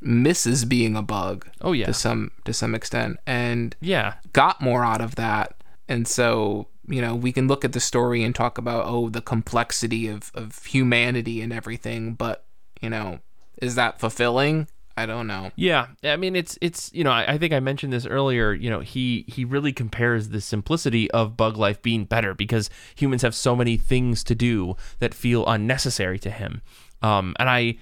misses 0.00 0.64
being 0.64 0.96
a 0.96 1.02
bug. 1.02 1.46
Oh, 1.60 1.72
yeah. 1.72 1.86
to 1.86 1.94
some 1.94 2.30
to 2.44 2.52
some 2.52 2.74
extent, 2.74 3.18
and 3.26 3.76
Yeah. 3.80 4.14
got 4.32 4.60
more 4.60 4.84
out 4.84 5.00
of 5.00 5.14
that. 5.16 5.54
And 5.88 6.08
so, 6.08 6.68
you 6.88 7.00
know, 7.02 7.14
we 7.14 7.32
can 7.32 7.46
look 7.46 7.64
at 7.64 7.72
the 7.72 7.80
story 7.80 8.24
and 8.24 8.34
talk 8.34 8.56
about, 8.56 8.84
oh, 8.86 9.10
the 9.10 9.20
complexity 9.20 10.08
of, 10.08 10.30
of 10.34 10.64
humanity 10.64 11.42
and 11.42 11.52
everything, 11.52 12.14
but, 12.14 12.44
you 12.80 12.88
know, 12.88 13.18
is 13.60 13.74
that 13.74 14.00
fulfilling? 14.00 14.68
I 14.96 15.06
don't 15.06 15.26
know. 15.26 15.50
Yeah, 15.56 15.88
I 16.04 16.16
mean 16.16 16.36
it's 16.36 16.58
it's 16.60 16.90
you 16.92 17.04
know 17.04 17.10
I, 17.10 17.34
I 17.34 17.38
think 17.38 17.52
I 17.52 17.60
mentioned 17.60 17.92
this 17.92 18.06
earlier. 18.06 18.52
You 18.52 18.70
know 18.70 18.80
he 18.80 19.24
he 19.26 19.44
really 19.44 19.72
compares 19.72 20.28
the 20.28 20.40
simplicity 20.40 21.10
of 21.12 21.36
bug 21.36 21.56
life 21.56 21.80
being 21.82 22.04
better 22.04 22.34
because 22.34 22.68
humans 22.94 23.22
have 23.22 23.34
so 23.34 23.56
many 23.56 23.76
things 23.76 24.22
to 24.24 24.34
do 24.34 24.76
that 24.98 25.14
feel 25.14 25.46
unnecessary 25.46 26.18
to 26.20 26.30
him. 26.30 26.62
Um, 27.02 27.34
and 27.38 27.48
I, 27.48 27.76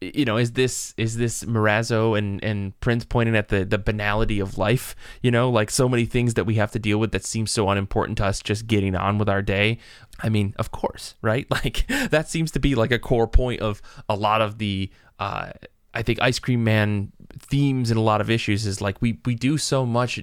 you 0.00 0.24
know, 0.24 0.36
is 0.36 0.52
this 0.52 0.94
is 0.96 1.16
this 1.16 1.44
Morazzo 1.44 2.16
and 2.18 2.42
and 2.42 2.78
Prince 2.80 3.04
pointing 3.04 3.36
at 3.36 3.48
the 3.48 3.64
the 3.64 3.78
banality 3.78 4.40
of 4.40 4.58
life? 4.58 4.96
You 5.22 5.30
know, 5.30 5.50
like 5.50 5.70
so 5.70 5.88
many 5.88 6.06
things 6.06 6.34
that 6.34 6.44
we 6.44 6.54
have 6.56 6.72
to 6.72 6.78
deal 6.78 6.98
with 6.98 7.12
that 7.12 7.24
seem 7.24 7.46
so 7.46 7.68
unimportant 7.68 8.18
to 8.18 8.26
us, 8.26 8.40
just 8.40 8.66
getting 8.66 8.94
on 8.94 9.18
with 9.18 9.28
our 9.28 9.42
day. 9.42 9.78
I 10.20 10.28
mean, 10.28 10.54
of 10.58 10.70
course, 10.70 11.14
right? 11.22 11.46
Like 11.54 11.86
that 12.10 12.28
seems 12.28 12.50
to 12.52 12.58
be 12.58 12.74
like 12.74 12.90
a 12.90 12.98
core 12.98 13.28
point 13.28 13.60
of 13.60 13.80
a 14.08 14.16
lot 14.16 14.40
of 14.40 14.58
the. 14.58 14.90
Uh, 15.18 15.52
I 15.94 16.02
think 16.02 16.20
Ice 16.20 16.38
Cream 16.38 16.64
Man 16.64 17.12
themes 17.38 17.90
in 17.90 17.96
a 17.96 18.02
lot 18.02 18.20
of 18.20 18.28
issues 18.30 18.66
is 18.66 18.80
like 18.80 19.00
we 19.00 19.18
we 19.24 19.34
do 19.34 19.56
so 19.58 19.86
much 19.86 20.20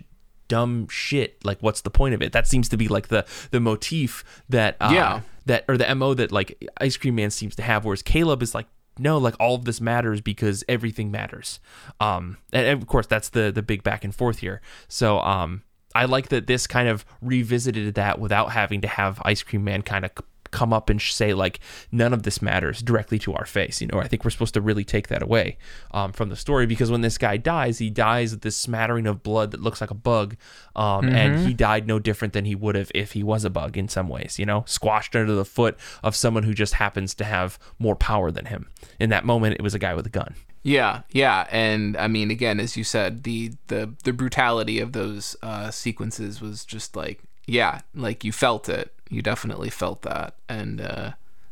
dumb 0.48 0.88
shit. 0.90 1.44
Like, 1.46 1.60
what's 1.62 1.82
the 1.82 1.90
point 1.90 2.14
of 2.14 2.22
it? 2.22 2.34
That 2.34 2.46
seems 2.48 2.68
to 2.70 2.78
be 2.78 2.88
like 2.88 3.08
the 3.08 3.26
the 3.52 3.60
motif 3.60 4.24
that 4.50 4.76
uh, 4.82 4.92
Yeah. 4.94 5.22
that 5.46 5.66
or 5.68 5.78
the 5.78 5.94
mo 5.96 6.14
that 6.14 6.32
like 6.32 6.62
Ice 6.80 6.98
Cream 6.98 7.16
Man 7.16 7.32
seems 7.32 7.56
to 7.56 7.64
have. 7.64 7.86
Whereas 7.86 8.04
Caleb 8.04 8.44
is 8.44 8.54
like. 8.54 8.68
No, 9.00 9.18
like 9.18 9.36
all 9.40 9.56
of 9.56 9.64
this 9.64 9.80
matters 9.80 10.20
because 10.20 10.66
everything 10.68 11.12
matters. 11.12 11.62
Um, 12.02 12.38
and, 12.52 12.68
and 12.68 12.82
of 12.82 12.88
course 12.90 13.08
that's 13.08 13.30
the 13.30 13.50
the 13.50 13.62
big 13.64 13.84
back 13.84 14.04
and 14.04 14.14
forth 14.14 14.40
here. 14.40 14.62
So 14.90 15.20
um, 15.22 15.64
I 15.96 16.04
like 16.06 16.28
that 16.28 16.46
this 16.46 16.68
kind 16.68 16.90
of 16.90 17.06
revisited 17.22 17.96
that 17.96 18.20
without 18.20 18.52
having 18.52 18.82
to 18.82 18.90
have 18.90 19.22
Ice 19.24 19.44
Cream 19.44 19.64
Man 19.64 19.82
kind 19.82 20.04
of 20.04 20.12
come 20.52 20.74
up 20.74 20.90
and 20.90 21.02
say 21.02 21.34
like 21.34 21.60
none 21.92 22.14
of 22.14 22.24
this 22.24 22.42
matters 22.42 22.82
directly 22.82 23.18
to 23.20 23.34
our 23.34 23.46
face. 23.46 23.82
You 23.82 23.88
know, 23.88 24.00
I 24.00 24.08
think 24.08 24.24
we're 24.24 24.32
supposed 24.32 24.54
to 24.54 24.62
really 24.62 24.84
take 24.84 25.08
that 25.08 25.24
away 25.24 25.58
um, 25.92 26.12
from 26.12 26.30
the 26.30 26.36
story 26.36 26.66
because 26.66 26.92
when 26.92 27.02
this 27.02 27.18
guy 27.18 27.38
dies, 27.38 27.80
he 27.80 27.90
dies 27.90 28.32
with 28.32 28.42
this 28.42 28.56
smattering 28.56 29.08
of 29.08 29.24
blood 29.24 29.52
that 29.52 29.62
looks 29.62 29.82
like 29.82 29.92
a 29.92 29.96
bug, 29.96 30.36
um, 30.76 31.10
and 31.10 31.48
he 31.48 31.54
died 31.54 31.88
no 31.88 32.00
different 32.00 32.34
than 32.34 32.46
he 32.46 32.56
would 32.56 32.76
have 32.76 32.92
if 32.94 33.14
he 33.14 33.24
was 33.24 33.44
a 33.46 33.50
bug 33.50 33.78
in 33.78 33.88
some 33.88 34.08
ways. 34.08 34.38
You 34.38 34.46
know, 34.46 34.64
squashed 34.68 35.16
under 35.16 35.34
the 35.34 35.46
foot 35.46 35.78
of 36.04 36.16
someone 36.16 36.44
who 36.44 36.54
just 36.54 36.76
happens 36.76 37.14
to 37.16 37.24
have 37.24 37.58
more 37.80 37.96
power 37.96 38.32
than 38.32 38.46
him. 38.46 38.70
In 39.00 39.10
that 39.10 39.26
moment, 39.26 39.56
it 39.56 39.62
was 39.62 39.74
a 39.74 39.80
guy 39.80 39.94
with 39.94 40.06
a 40.06 40.10
gun. 40.10 40.36
Yeah, 40.64 41.02
yeah, 41.12 41.48
and 41.50 41.98
I 41.98 42.08
mean, 42.08 42.30
again, 42.30 42.60
as 42.60 42.78
you 42.78 42.84
said, 42.84 43.24
the 43.24 43.54
the 43.68 43.96
the 44.04 44.14
brutality 44.14 44.80
of 44.80 44.94
those 44.94 45.36
uh, 45.42 45.72
sequences 45.72 46.40
was 46.40 46.66
just 46.66 46.96
like, 46.96 47.24
yeah, 47.52 47.82
like 47.94 48.24
you 48.24 48.32
felt 48.32 48.70
it. 48.70 48.94
You 49.10 49.22
definitely 49.22 49.70
felt 49.70 50.04
that, 50.04 50.36
and 50.48 50.80
uh, 50.82 51.12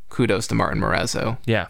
kudos 0.09 0.47
to 0.47 0.55
Martin 0.55 0.81
Morazzo. 0.81 1.37
Yeah. 1.45 1.67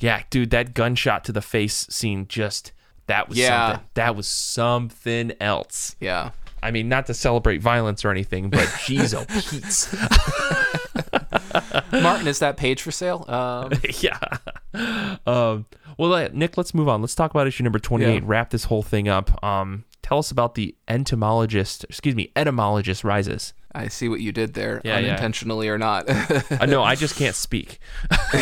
Yeah, 0.00 0.22
dude, 0.30 0.50
that 0.50 0.74
gunshot 0.74 1.24
to 1.24 1.32
the 1.32 1.40
face 1.42 1.86
scene 1.90 2.26
just 2.28 2.72
that 3.06 3.28
was 3.28 3.38
Yeah. 3.38 3.72
something. 3.72 3.86
That 3.94 4.16
was 4.16 4.28
something 4.28 5.32
else. 5.40 5.96
Yeah, 6.00 6.30
I 6.62 6.70
mean, 6.70 6.88
not 6.88 7.06
to 7.06 7.14
celebrate 7.14 7.58
violence 7.62 8.04
or 8.04 8.10
anything, 8.10 8.48
but 8.50 8.60
jeez, 8.86 9.14
oh 9.14 9.24
Pete's. 9.26 9.88
Martin, 11.92 12.28
is 12.28 12.38
that 12.40 12.56
page 12.56 12.82
for 12.82 12.90
sale? 12.90 13.24
Um, 13.28 13.72
yeah. 14.00 14.18
Um, 15.26 15.66
well, 15.96 16.12
uh, 16.14 16.28
Nick, 16.32 16.56
let's 16.56 16.74
move 16.74 16.88
on. 16.88 17.00
Let's 17.00 17.14
talk 17.14 17.30
about 17.30 17.46
issue 17.46 17.64
number 17.64 17.78
28. 17.78 18.14
Yeah. 18.14 18.20
Wrap 18.22 18.50
this 18.50 18.64
whole 18.64 18.82
thing 18.82 19.08
up. 19.08 19.42
Um, 19.42 19.84
tell 20.02 20.18
us 20.18 20.30
about 20.30 20.54
the 20.54 20.74
entomologist, 20.86 21.84
excuse 21.84 22.14
me, 22.14 22.30
etymologist 22.36 23.04
rises. 23.04 23.52
I 23.74 23.88
see 23.88 24.08
what 24.08 24.20
you 24.20 24.32
did 24.32 24.54
there, 24.54 24.80
Yeah, 24.84 24.98
yeah. 24.98 25.08
unintentionally 25.08 25.68
or 25.68 25.78
not. 25.78 26.08
Uh, 26.08 26.66
no, 26.66 26.82
I 26.82 26.94
just 26.94 27.16
can't 27.22 27.36
speak. 27.36 27.78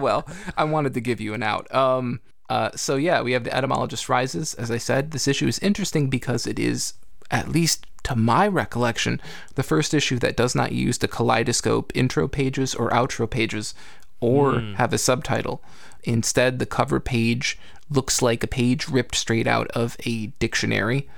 well, 0.00 0.26
I 0.56 0.64
wanted 0.64 0.94
to 0.94 1.00
give 1.00 1.20
you 1.20 1.34
an 1.34 1.42
out. 1.42 1.72
Um, 1.74 2.20
uh, 2.48 2.70
so 2.74 2.96
yeah, 2.96 3.20
we 3.20 3.32
have 3.32 3.44
the 3.44 3.54
etymologist 3.54 4.08
rises. 4.08 4.54
As 4.54 4.70
I 4.70 4.78
said, 4.78 5.10
this 5.10 5.28
issue 5.28 5.46
is 5.46 5.58
interesting 5.58 6.08
because 6.08 6.46
it 6.46 6.58
is, 6.58 6.94
at 7.30 7.48
least 7.48 7.86
to 8.04 8.16
my 8.16 8.48
recollection, 8.48 9.20
the 9.54 9.62
first 9.62 9.92
issue 9.92 10.18
that 10.20 10.36
does 10.36 10.54
not 10.54 10.72
use 10.72 10.98
the 10.98 11.08
kaleidoscope 11.08 11.92
intro 11.94 12.26
pages 12.26 12.74
or 12.74 12.88
outro 12.90 13.28
pages, 13.28 13.74
or 14.20 14.60
have 14.76 14.92
a 14.92 14.98
subtitle. 14.98 15.62
Instead, 16.04 16.58
the 16.58 16.66
cover 16.66 17.00
page 17.00 17.58
looks 17.90 18.22
like 18.22 18.42
a 18.42 18.46
page 18.48 18.88
ripped 18.88 19.14
straight 19.14 19.46
out 19.46 19.68
of 19.72 19.96
a 20.06 20.26
dictionary, 20.38 21.08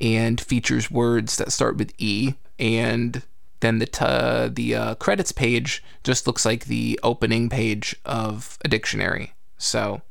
and 0.00 0.40
features 0.40 0.90
words 0.90 1.36
that 1.36 1.52
start 1.52 1.76
with 1.76 1.92
E 1.98 2.34
and 2.60 3.22
then 3.60 3.78
the 3.78 3.86
t- 3.86 4.48
the 4.54 4.74
uh, 4.74 4.94
credits 4.96 5.32
page 5.32 5.82
just 6.04 6.26
looks 6.26 6.44
like 6.44 6.66
the 6.66 7.00
opening 7.02 7.48
page 7.48 7.96
of 8.04 8.58
a 8.64 8.68
dictionary. 8.68 9.32
So, 9.58 10.02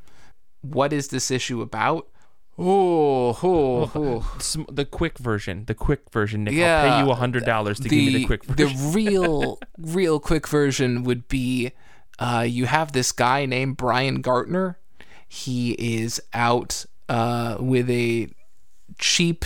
what 0.62 0.92
is 0.92 1.10
this 1.10 1.32
issue 1.32 1.62
about? 1.62 2.08
Oh, 2.58 3.40
oh, 3.42 3.92
oh. 3.96 4.66
The 4.70 4.84
quick 4.84 5.18
version, 5.18 5.64
the 5.66 5.74
quick 5.74 6.10
version, 6.12 6.44
Nick. 6.44 6.56
I'll 6.56 6.90
pay 7.00 7.06
you 7.06 7.12
a 7.12 7.16
hundred 7.16 7.46
dollars 7.46 7.80
to 7.80 7.88
give 7.88 7.92
me 7.98 8.14
the 8.14 8.26
quick 8.26 8.44
version. 8.44 8.76
the 8.76 8.92
real, 8.92 9.60
real 9.78 10.20
quick 10.20 10.48
version 10.48 11.04
would 11.04 11.30
be 11.30 11.72
uh, 12.20 12.46
you 12.48 12.66
have 12.66 12.92
this 12.92 13.12
guy 13.14 13.46
named 13.46 13.78
Brian 13.78 14.22
Gartner. 14.22 14.78
He 15.28 15.72
is 15.72 16.22
out 16.34 16.86
uh, 17.08 17.58
with 17.60 17.90
a 17.90 18.28
cheap 18.98 19.46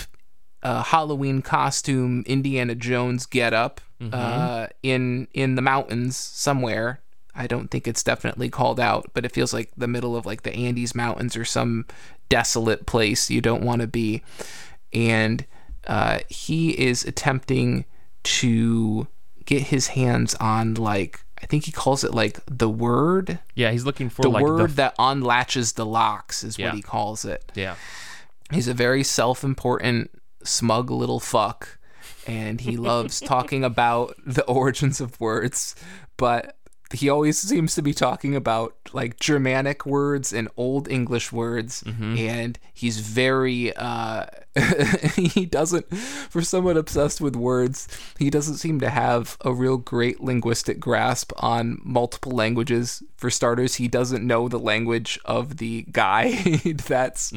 uh, 0.64 0.82
Halloween 0.82 1.42
costume, 1.42 2.24
Indiana 2.26 2.74
Jones 2.74 3.26
get 3.26 3.52
up 3.52 3.80
uh, 4.12 4.66
in 4.82 5.28
in 5.32 5.54
the 5.54 5.62
mountains 5.62 6.16
somewhere. 6.16 7.00
I 7.34 7.46
don't 7.46 7.68
think 7.70 7.86
it's 7.88 8.02
definitely 8.02 8.48
called 8.50 8.78
out, 8.80 9.10
but 9.14 9.24
it 9.24 9.32
feels 9.32 9.52
like 9.52 9.70
the 9.76 9.88
middle 9.88 10.14
of 10.16 10.24
like 10.26 10.42
the 10.42 10.52
Andes 10.54 10.94
Mountains 10.94 11.36
or 11.36 11.44
some 11.44 11.86
desolate 12.28 12.86
place 12.86 13.30
you 13.30 13.40
don't 13.40 13.62
want 13.64 13.80
to 13.80 13.86
be. 13.88 14.22
And 14.92 15.44
uh, 15.86 16.20
he 16.28 16.70
is 16.78 17.04
attempting 17.04 17.84
to 18.24 19.06
get 19.44 19.62
his 19.64 19.88
hands 19.88 20.34
on 20.36 20.74
like 20.74 21.20
I 21.42 21.46
think 21.46 21.64
he 21.64 21.72
calls 21.72 22.04
it 22.04 22.14
like 22.14 22.38
the 22.46 22.70
word, 22.70 23.38
yeah, 23.54 23.70
he's 23.70 23.84
looking 23.84 24.08
for 24.08 24.22
the 24.22 24.30
like 24.30 24.42
word 24.42 24.70
the 24.70 24.74
that 24.76 24.94
unlatches 24.98 25.74
the 25.74 25.84
locks 25.84 26.42
is 26.44 26.58
Yeah. 26.58 26.66
what 26.66 26.74
he 26.76 26.82
calls 26.82 27.24
it. 27.24 27.50
yeah. 27.54 27.74
He's 28.52 28.68
a 28.68 28.74
very 28.74 29.02
self-important, 29.02 30.10
smug 30.44 30.90
little 30.90 31.20
fuck, 31.20 31.78
and 32.26 32.60
he 32.60 32.76
loves 32.76 33.20
talking 33.20 33.64
about 33.64 34.14
the 34.24 34.44
origins 34.46 35.00
of 35.00 35.20
words, 35.20 35.74
but 36.16 36.56
he 36.92 37.08
always 37.08 37.38
seems 37.38 37.74
to 37.74 37.82
be 37.82 37.94
talking 37.94 38.36
about 38.36 38.76
like 38.92 39.18
Germanic 39.18 39.86
words 39.86 40.32
and 40.32 40.48
Old 40.56 40.88
English 40.88 41.32
words, 41.32 41.82
and 42.18 42.58
he's 42.72 43.00
very 43.00 43.74
uh, 43.74 44.26
he 45.16 45.46
doesn't 45.46 45.86
for 45.96 46.42
someone 46.42 46.76
obsessed 46.76 47.20
with 47.20 47.34
words 47.34 47.88
he 48.18 48.30
doesn't 48.30 48.56
seem 48.56 48.78
to 48.80 48.88
have 48.90 49.36
a 49.44 49.52
real 49.52 49.76
great 49.76 50.20
linguistic 50.20 50.78
grasp 50.78 51.32
on 51.38 51.80
multiple 51.82 52.30
languages 52.32 53.02
for 53.16 53.30
starters 53.30 53.76
he 53.76 53.88
doesn't 53.88 54.24
know 54.24 54.48
the 54.48 54.58
language 54.58 55.18
of 55.24 55.56
the 55.56 55.84
guy 55.90 56.30
that's 56.86 57.32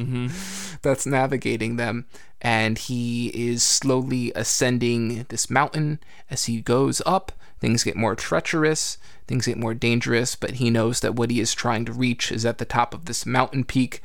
that's 0.82 1.06
navigating 1.06 1.74
them 1.74 2.06
and 2.40 2.78
he 2.78 3.28
is 3.28 3.62
slowly 3.62 4.32
ascending 4.34 5.26
this 5.28 5.50
mountain. 5.50 5.98
As 6.30 6.44
he 6.44 6.60
goes 6.60 7.02
up, 7.06 7.32
things 7.60 7.84
get 7.84 7.96
more 7.96 8.14
treacherous, 8.14 8.98
things 9.26 9.46
get 9.46 9.58
more 9.58 9.74
dangerous, 9.74 10.34
but 10.36 10.52
he 10.52 10.70
knows 10.70 11.00
that 11.00 11.14
what 11.14 11.30
he 11.30 11.40
is 11.40 11.54
trying 11.54 11.84
to 11.86 11.92
reach 11.92 12.32
is 12.32 12.46
at 12.46 12.58
the 12.58 12.64
top 12.64 12.94
of 12.94 13.04
this 13.06 13.26
mountain 13.26 13.64
peak. 13.64 14.02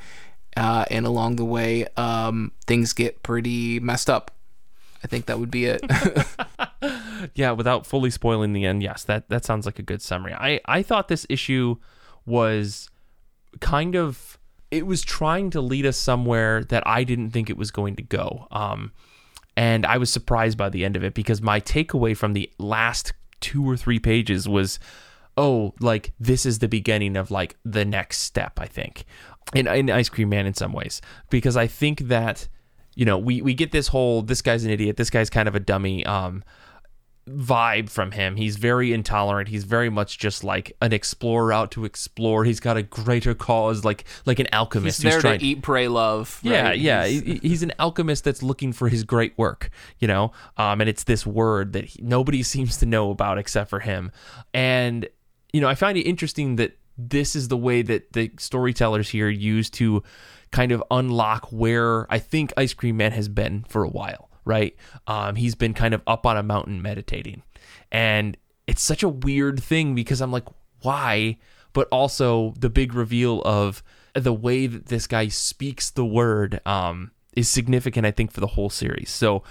Uh, 0.55 0.85
and 0.91 1.05
along 1.05 1.37
the 1.37 1.45
way, 1.45 1.87
um, 1.97 2.51
things 2.67 2.93
get 2.93 3.23
pretty 3.23 3.79
messed 3.79 4.09
up. 4.09 4.31
I 5.03 5.07
think 5.07 5.25
that 5.25 5.39
would 5.39 5.51
be 5.51 5.65
it. 5.65 5.83
yeah, 7.35 7.51
without 7.51 7.85
fully 7.85 8.09
spoiling 8.09 8.53
the 8.53 8.65
end, 8.65 8.83
yes, 8.83 9.03
that 9.03 9.27
that 9.29 9.43
sounds 9.43 9.65
like 9.65 9.79
a 9.79 9.83
good 9.83 10.01
summary. 10.01 10.33
I 10.33 10.61
I 10.65 10.81
thought 10.81 11.07
this 11.07 11.25
issue 11.27 11.75
was 12.25 12.89
kind 13.59 13.95
of 13.95 14.37
it 14.71 14.87
was 14.87 15.01
trying 15.01 15.49
to 15.51 15.61
lead 15.61 15.85
us 15.85 15.97
somewhere 15.97 16.63
that 16.63 16.85
I 16.87 17.03
didn't 17.03 17.31
think 17.31 17.49
it 17.49 17.57
was 17.57 17.69
going 17.69 17.95
to 17.97 18.01
go. 18.01 18.47
Um, 18.49 18.91
and 19.55 19.85
I 19.85 19.97
was 19.97 20.11
surprised 20.11 20.57
by 20.57 20.69
the 20.69 20.83
end 20.83 20.95
of 20.95 21.03
it 21.03 21.13
because 21.13 21.41
my 21.41 21.59
takeaway 21.59 22.17
from 22.17 22.33
the 22.33 22.49
last 22.57 23.13
two 23.43 23.69
or 23.69 23.75
three 23.75 23.99
pages 23.99 24.47
was, 24.47 24.79
oh, 25.37 25.73
like 25.79 26.13
this 26.19 26.45
is 26.45 26.59
the 26.59 26.69
beginning 26.69 27.17
of 27.17 27.29
like 27.29 27.57
the 27.65 27.85
next 27.85 28.19
step. 28.19 28.53
I 28.57 28.65
think 28.65 29.05
in, 29.53 29.67
in 29.67 29.91
Ice 29.91 30.09
Cream 30.09 30.29
Man 30.29 30.47
in 30.47 30.53
some 30.53 30.71
ways 30.71 31.01
because 31.29 31.57
I 31.57 31.67
think 31.67 32.07
that 32.07 32.47
you 32.95 33.05
know 33.05 33.17
we 33.17 33.41
we 33.41 33.53
get 33.53 33.71
this 33.71 33.89
whole 33.89 34.21
this 34.21 34.41
guy's 34.41 34.63
an 34.63 34.71
idiot, 34.71 34.97
this 34.97 35.09
guy's 35.09 35.29
kind 35.29 35.47
of 35.47 35.55
a 35.55 35.59
dummy. 35.59 36.05
Um, 36.05 36.43
vibe 37.27 37.89
from 37.89 38.11
him. 38.11 38.35
He's 38.35 38.57
very 38.57 38.91
intolerant. 38.91 39.47
He's 39.47 39.63
very 39.63 39.89
much 39.89 40.19
just 40.19 40.43
like 40.43 40.75
an 40.81 40.91
explorer 40.91 41.53
out 41.53 41.71
to 41.71 41.85
explore. 41.85 42.43
He's 42.43 42.59
got 42.59 42.75
a 42.75 42.83
greater 42.83 43.33
cause, 43.33 43.85
like 43.85 44.03
like 44.25 44.39
an 44.39 44.47
alchemist. 44.51 45.01
He's 45.01 45.11
there 45.11 45.21
trying, 45.21 45.39
to 45.39 45.45
eat, 45.45 45.61
pray, 45.61 45.87
love. 45.87 46.39
Yeah, 46.43 46.69
right? 46.69 46.79
yeah. 46.79 47.05
He's- 47.05 47.39
He's 47.41 47.63
an 47.63 47.71
alchemist 47.79 48.23
that's 48.23 48.43
looking 48.43 48.73
for 48.73 48.89
his 48.89 49.03
great 49.03 49.37
work, 49.37 49.69
you 49.99 50.07
know. 50.07 50.31
Um, 50.57 50.81
and 50.81 50.89
it's 50.89 51.05
this 51.05 51.25
word 51.25 51.73
that 51.73 51.85
he, 51.85 52.01
nobody 52.01 52.43
seems 52.53 52.77
to 52.77 52.85
know 52.85 53.11
about 53.11 53.37
except 53.37 53.69
for 53.69 53.79
him. 53.79 54.11
And 54.53 55.07
you 55.53 55.61
know, 55.61 55.67
I 55.69 55.75
find 55.75 55.97
it 55.97 56.01
interesting 56.01 56.55
that 56.57 56.77
this 56.97 57.35
is 57.35 57.47
the 57.47 57.57
way 57.57 57.81
that 57.83 58.13
the 58.13 58.31
storytellers 58.37 59.09
here 59.09 59.29
use 59.29 59.69
to 59.71 60.03
kind 60.51 60.71
of 60.71 60.83
unlock 60.91 61.47
where 61.51 62.11
I 62.11 62.19
think 62.19 62.53
Ice 62.57 62.73
Cream 62.73 62.97
Man 62.97 63.11
has 63.13 63.27
been 63.29 63.63
for 63.69 63.83
a 63.83 63.89
while, 63.89 64.29
right? 64.45 64.75
Um, 65.07 65.35
he's 65.35 65.55
been 65.55 65.73
kind 65.73 65.93
of 65.93 66.01
up 66.07 66.25
on 66.25 66.37
a 66.37 66.43
mountain 66.43 66.81
meditating. 66.81 67.43
And 67.91 68.37
it's 68.67 68.81
such 68.81 69.03
a 69.03 69.09
weird 69.09 69.61
thing 69.61 69.95
because 69.95 70.21
I'm 70.21 70.31
like, 70.31 70.45
why? 70.81 71.37
But 71.73 71.87
also 71.91 72.53
the 72.59 72.69
big 72.69 72.93
reveal 72.93 73.41
of 73.43 73.83
the 74.13 74.33
way 74.33 74.67
that 74.67 74.87
this 74.87 75.07
guy 75.07 75.27
speaks 75.27 75.89
the 75.89 76.05
word 76.05 76.61
um, 76.65 77.11
is 77.35 77.49
significant, 77.49 78.05
I 78.05 78.11
think, 78.11 78.31
for 78.31 78.41
the 78.41 78.47
whole 78.47 78.69
series. 78.69 79.09
So 79.09 79.43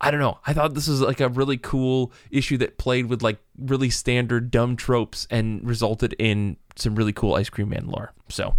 I 0.00 0.10
don't 0.10 0.20
know. 0.20 0.38
I 0.46 0.52
thought 0.52 0.74
this 0.74 0.88
was 0.88 1.00
like 1.00 1.20
a 1.20 1.28
really 1.28 1.58
cool 1.58 2.12
issue 2.30 2.56
that 2.58 2.78
played 2.78 3.06
with 3.06 3.22
like 3.22 3.38
really 3.58 3.90
standard 3.90 4.50
dumb 4.50 4.76
tropes 4.76 5.26
and 5.30 5.66
resulted 5.66 6.14
in 6.18 6.56
some 6.76 6.94
really 6.94 7.12
cool 7.12 7.34
Ice 7.34 7.50
Cream 7.50 7.68
Man 7.68 7.86
lore. 7.86 8.12
So 8.28 8.54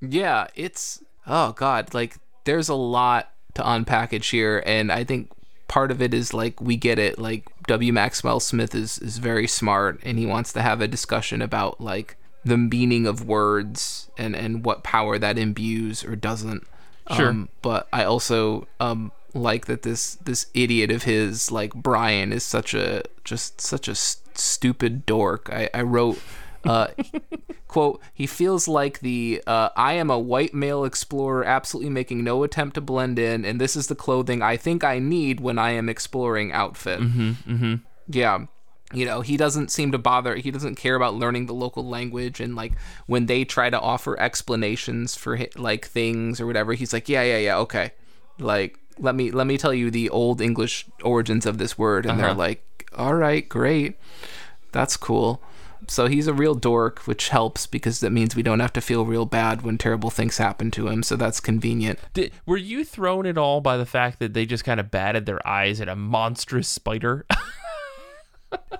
Yeah, 0.00 0.48
it's 0.54 1.02
oh 1.26 1.52
god, 1.52 1.94
like 1.94 2.16
there's 2.44 2.68
a 2.68 2.74
lot 2.74 3.32
to 3.54 3.62
unpackage 3.62 4.30
here, 4.30 4.62
and 4.66 4.90
I 4.92 5.04
think 5.04 5.30
part 5.68 5.90
of 5.90 6.02
it 6.02 6.12
is 6.12 6.34
like 6.34 6.60
we 6.60 6.76
get 6.76 6.98
it. 6.98 7.18
Like 7.18 7.44
W. 7.66 7.92
Maxwell 7.92 8.40
Smith 8.40 8.74
is 8.74 8.98
is 8.98 9.18
very 9.18 9.46
smart, 9.46 10.00
and 10.02 10.18
he 10.18 10.26
wants 10.26 10.52
to 10.52 10.62
have 10.62 10.80
a 10.80 10.88
discussion 10.88 11.40
about 11.42 11.80
like 11.80 12.16
the 12.44 12.58
meaning 12.58 13.06
of 13.06 13.26
words 13.26 14.10
and 14.18 14.36
and 14.36 14.64
what 14.64 14.82
power 14.82 15.18
that 15.18 15.38
imbues 15.38 16.04
or 16.04 16.16
doesn't. 16.16 16.66
Sure. 17.14 17.30
Um, 17.30 17.48
but 17.62 17.88
I 17.92 18.04
also 18.04 18.66
um 18.80 19.12
like 19.34 19.66
that 19.66 19.82
this 19.82 20.14
this 20.16 20.46
idiot 20.54 20.90
of 20.90 21.02
his 21.04 21.50
like 21.50 21.74
Brian 21.74 22.32
is 22.32 22.44
such 22.44 22.74
a 22.74 23.02
just 23.24 23.60
such 23.60 23.88
a 23.88 23.92
s- 23.92 24.18
stupid 24.34 25.06
dork. 25.06 25.48
I 25.52 25.68
I 25.74 25.82
wrote. 25.82 26.18
Uh, 26.64 26.88
quote 27.68 28.00
he 28.12 28.26
feels 28.26 28.66
like 28.68 29.00
the 29.00 29.42
uh, 29.46 29.68
i 29.76 29.92
am 29.94 30.10
a 30.10 30.18
white 30.18 30.54
male 30.54 30.84
explorer 30.84 31.44
absolutely 31.44 31.90
making 31.90 32.22
no 32.24 32.42
attempt 32.44 32.74
to 32.74 32.80
blend 32.80 33.18
in 33.18 33.44
and 33.44 33.60
this 33.60 33.74
is 33.76 33.88
the 33.88 33.94
clothing 33.94 34.40
i 34.42 34.56
think 34.56 34.84
i 34.84 34.98
need 34.98 35.40
when 35.40 35.58
i 35.58 35.70
am 35.70 35.88
exploring 35.88 36.52
outfit 36.52 37.00
mm-hmm, 37.00 37.30
mm-hmm. 37.52 37.74
yeah 38.08 38.46
you 38.92 39.04
know 39.04 39.20
he 39.22 39.36
doesn't 39.36 39.70
seem 39.72 39.90
to 39.92 39.98
bother 39.98 40.36
he 40.36 40.50
doesn't 40.50 40.76
care 40.76 40.94
about 40.94 41.14
learning 41.14 41.46
the 41.46 41.54
local 41.54 41.84
language 41.88 42.38
and 42.40 42.54
like 42.54 42.72
when 43.06 43.26
they 43.26 43.44
try 43.44 43.68
to 43.68 43.80
offer 43.80 44.18
explanations 44.20 45.14
for 45.16 45.38
like 45.56 45.84
things 45.86 46.40
or 46.40 46.46
whatever 46.46 46.74
he's 46.74 46.92
like 46.92 47.08
yeah 47.08 47.22
yeah 47.22 47.38
yeah 47.38 47.56
okay 47.58 47.90
like 48.38 48.78
let 48.98 49.14
me 49.16 49.30
let 49.32 49.46
me 49.46 49.58
tell 49.58 49.74
you 49.74 49.90
the 49.90 50.08
old 50.10 50.40
english 50.40 50.86
origins 51.02 51.44
of 51.44 51.58
this 51.58 51.76
word 51.76 52.06
and 52.06 52.18
they're 52.20 52.28
Uh-huh. 52.28 52.38
like 52.38 52.86
all 52.96 53.14
right 53.14 53.48
great 53.48 53.96
that's 54.70 54.96
cool. 54.96 55.40
So 55.90 56.06
he's 56.06 56.26
a 56.26 56.34
real 56.34 56.54
dork, 56.54 57.00
which 57.00 57.28
helps 57.28 57.66
because 57.66 58.00
that 58.00 58.10
means 58.10 58.34
we 58.34 58.42
don't 58.42 58.60
have 58.60 58.72
to 58.74 58.80
feel 58.80 59.04
real 59.04 59.26
bad 59.26 59.62
when 59.62 59.78
terrible 59.78 60.10
things 60.10 60.38
happen 60.38 60.70
to 60.72 60.88
him. 60.88 61.02
So 61.02 61.16
that's 61.16 61.40
convenient. 61.40 61.98
Did, 62.12 62.32
were 62.46 62.56
you 62.56 62.84
thrown 62.84 63.26
at 63.26 63.38
all 63.38 63.60
by 63.60 63.76
the 63.76 63.86
fact 63.86 64.18
that 64.18 64.34
they 64.34 64.46
just 64.46 64.64
kind 64.64 64.80
of 64.80 64.90
batted 64.90 65.26
their 65.26 65.46
eyes 65.46 65.80
at 65.80 65.88
a 65.88 65.96
monstrous 65.96 66.68
spider? 66.68 67.26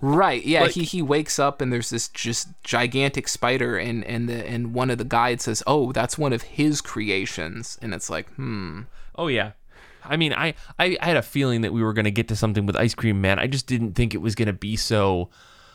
Right. 0.00 0.44
Yeah. 0.44 0.62
Like- 0.62 0.72
he, 0.72 0.84
he 0.84 1.02
wakes 1.02 1.38
up 1.38 1.60
and 1.60 1.72
there's 1.72 1.90
this 1.90 2.08
just 2.08 2.48
gigantic 2.62 3.26
spider 3.28 3.76
and 3.76 4.04
and 4.04 4.28
the 4.28 4.46
and 4.46 4.74
one 4.74 4.90
of 4.90 4.98
the 4.98 5.04
guides 5.04 5.44
says, 5.44 5.62
"Oh, 5.66 5.92
that's 5.92 6.18
one 6.18 6.32
of 6.32 6.42
his 6.42 6.80
creations." 6.80 7.78
And 7.80 7.94
it's 7.94 8.10
like, 8.10 8.28
hmm. 8.34 8.82
oh 9.16 9.28
yeah. 9.28 9.52
I 10.04 10.16
mean, 10.16 10.34
I, 10.34 10.54
I, 10.78 10.98
I 11.00 11.06
had 11.06 11.16
a 11.16 11.22
feeling 11.22 11.62
that 11.62 11.72
we 11.72 11.82
were 11.82 11.94
going 11.94 12.04
to 12.04 12.10
get 12.10 12.28
to 12.28 12.36
something 12.36 12.66
with 12.66 12.76
Ice 12.76 12.94
Cream 12.94 13.22
Man. 13.22 13.38
I 13.38 13.46
just 13.46 13.66
didn't 13.66 13.94
think 13.94 14.12
it 14.12 14.18
was 14.18 14.34
going 14.34 14.48
to 14.48 14.52
be 14.52 14.76
so, 14.76 15.30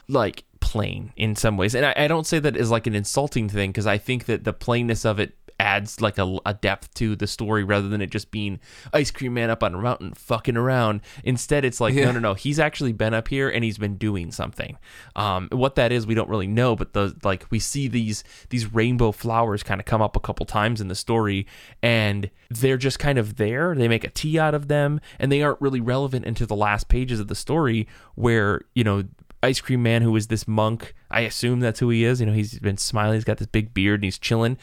like, 0.08 0.44
plain 0.70 1.12
in 1.16 1.36
some 1.36 1.58
ways. 1.58 1.74
And 1.74 1.84
I, 1.84 1.94
I 1.98 2.08
don't 2.08 2.28
say 2.28 2.38
that 2.38 2.56
as 2.56 2.70
like 2.70 2.86
an 2.86 2.94
insulting 2.94 3.50
thing 3.50 3.72
because 3.72 3.88
I 3.88 3.98
think 3.98 4.26
that 4.26 4.44
the 4.44 4.54
plainness 4.54 5.04
of 5.04 5.20
it 5.20 5.34
adds 5.60 6.00
like 6.00 6.20
a, 6.20 6.38
a 6.46 6.54
depth 6.54 6.94
to 6.94 7.16
the 7.16 7.26
story 7.26 7.64
rather 7.64 7.90
than 7.90 8.02
it 8.02 8.12
just 8.12 8.30
being 8.30 8.60
Ice 8.94 9.10
Cream 9.10 9.34
Man 9.34 9.50
up 9.50 9.64
on 9.64 9.74
a 9.74 9.78
mountain 9.80 10.14
fucking 10.14 10.56
around. 10.56 11.02
Instead, 11.24 11.66
it's 11.66 11.82
like, 11.82 11.96
no, 11.96 12.12
no, 12.12 12.20
no. 12.20 12.34
He's 12.36 12.60
actually 12.60 12.94
been 12.94 13.16
up 13.16 13.28
here 13.28 13.50
and 13.50 13.64
he's 13.64 13.80
been 13.80 13.96
doing 13.96 14.32
something. 14.32 14.78
Um, 15.16 15.50
what 15.52 15.74
that 15.74 15.92
is, 15.92 16.06
we 16.06 16.14
don't 16.14 16.30
really 16.30 16.48
know, 16.48 16.76
but 16.76 16.94
the 16.94 17.16
like 17.24 17.48
we 17.50 17.58
see 17.58 17.88
these 17.88 18.24
these 18.50 18.72
rainbow 18.72 19.12
flowers 19.12 19.64
kind 19.64 19.82
of 19.82 19.86
come 19.86 20.04
up 20.04 20.16
a 20.16 20.20
couple 20.20 20.46
times 20.46 20.82
in 20.82 20.88
the 20.88 20.96
story, 20.96 21.48
and 21.82 22.30
they're 22.52 22.78
just 22.78 23.00
kind 23.00 23.18
of 23.18 23.38
there. 23.38 23.74
They 23.74 23.88
make 23.88 24.04
a 24.04 24.10
tea 24.10 24.38
out 24.38 24.54
of 24.54 24.68
them, 24.68 25.02
and 25.18 25.32
they 25.32 25.42
aren't 25.42 25.62
really 25.62 25.82
relevant 25.82 26.26
into 26.26 26.46
the 26.46 26.56
last 26.56 26.90
pages 26.90 27.20
of 27.20 27.28
the 27.28 27.36
story 27.36 27.88
where 28.14 28.62
you 28.76 28.84
know. 28.84 29.04
Ice 29.42 29.62
Cream 29.62 29.84
Man, 29.84 30.02
who 30.02 30.16
is 30.16 30.28
this 30.28 30.48
monk, 30.48 30.94
I 31.10 31.22
assume 31.22 31.60
that's 31.60 31.80
who 31.80 31.90
he 31.90 32.04
is. 32.04 32.20
You 32.20 32.28
know, 32.28 32.34
he's 32.34 32.60
been 32.60 32.78
smiling, 32.78 33.16
he's 33.16 33.24
got 33.24 33.38
this 33.38 33.48
big 33.48 33.74
beard, 33.74 34.00
and 34.00 34.06
he's 34.06 34.20
chilling 34.20 34.58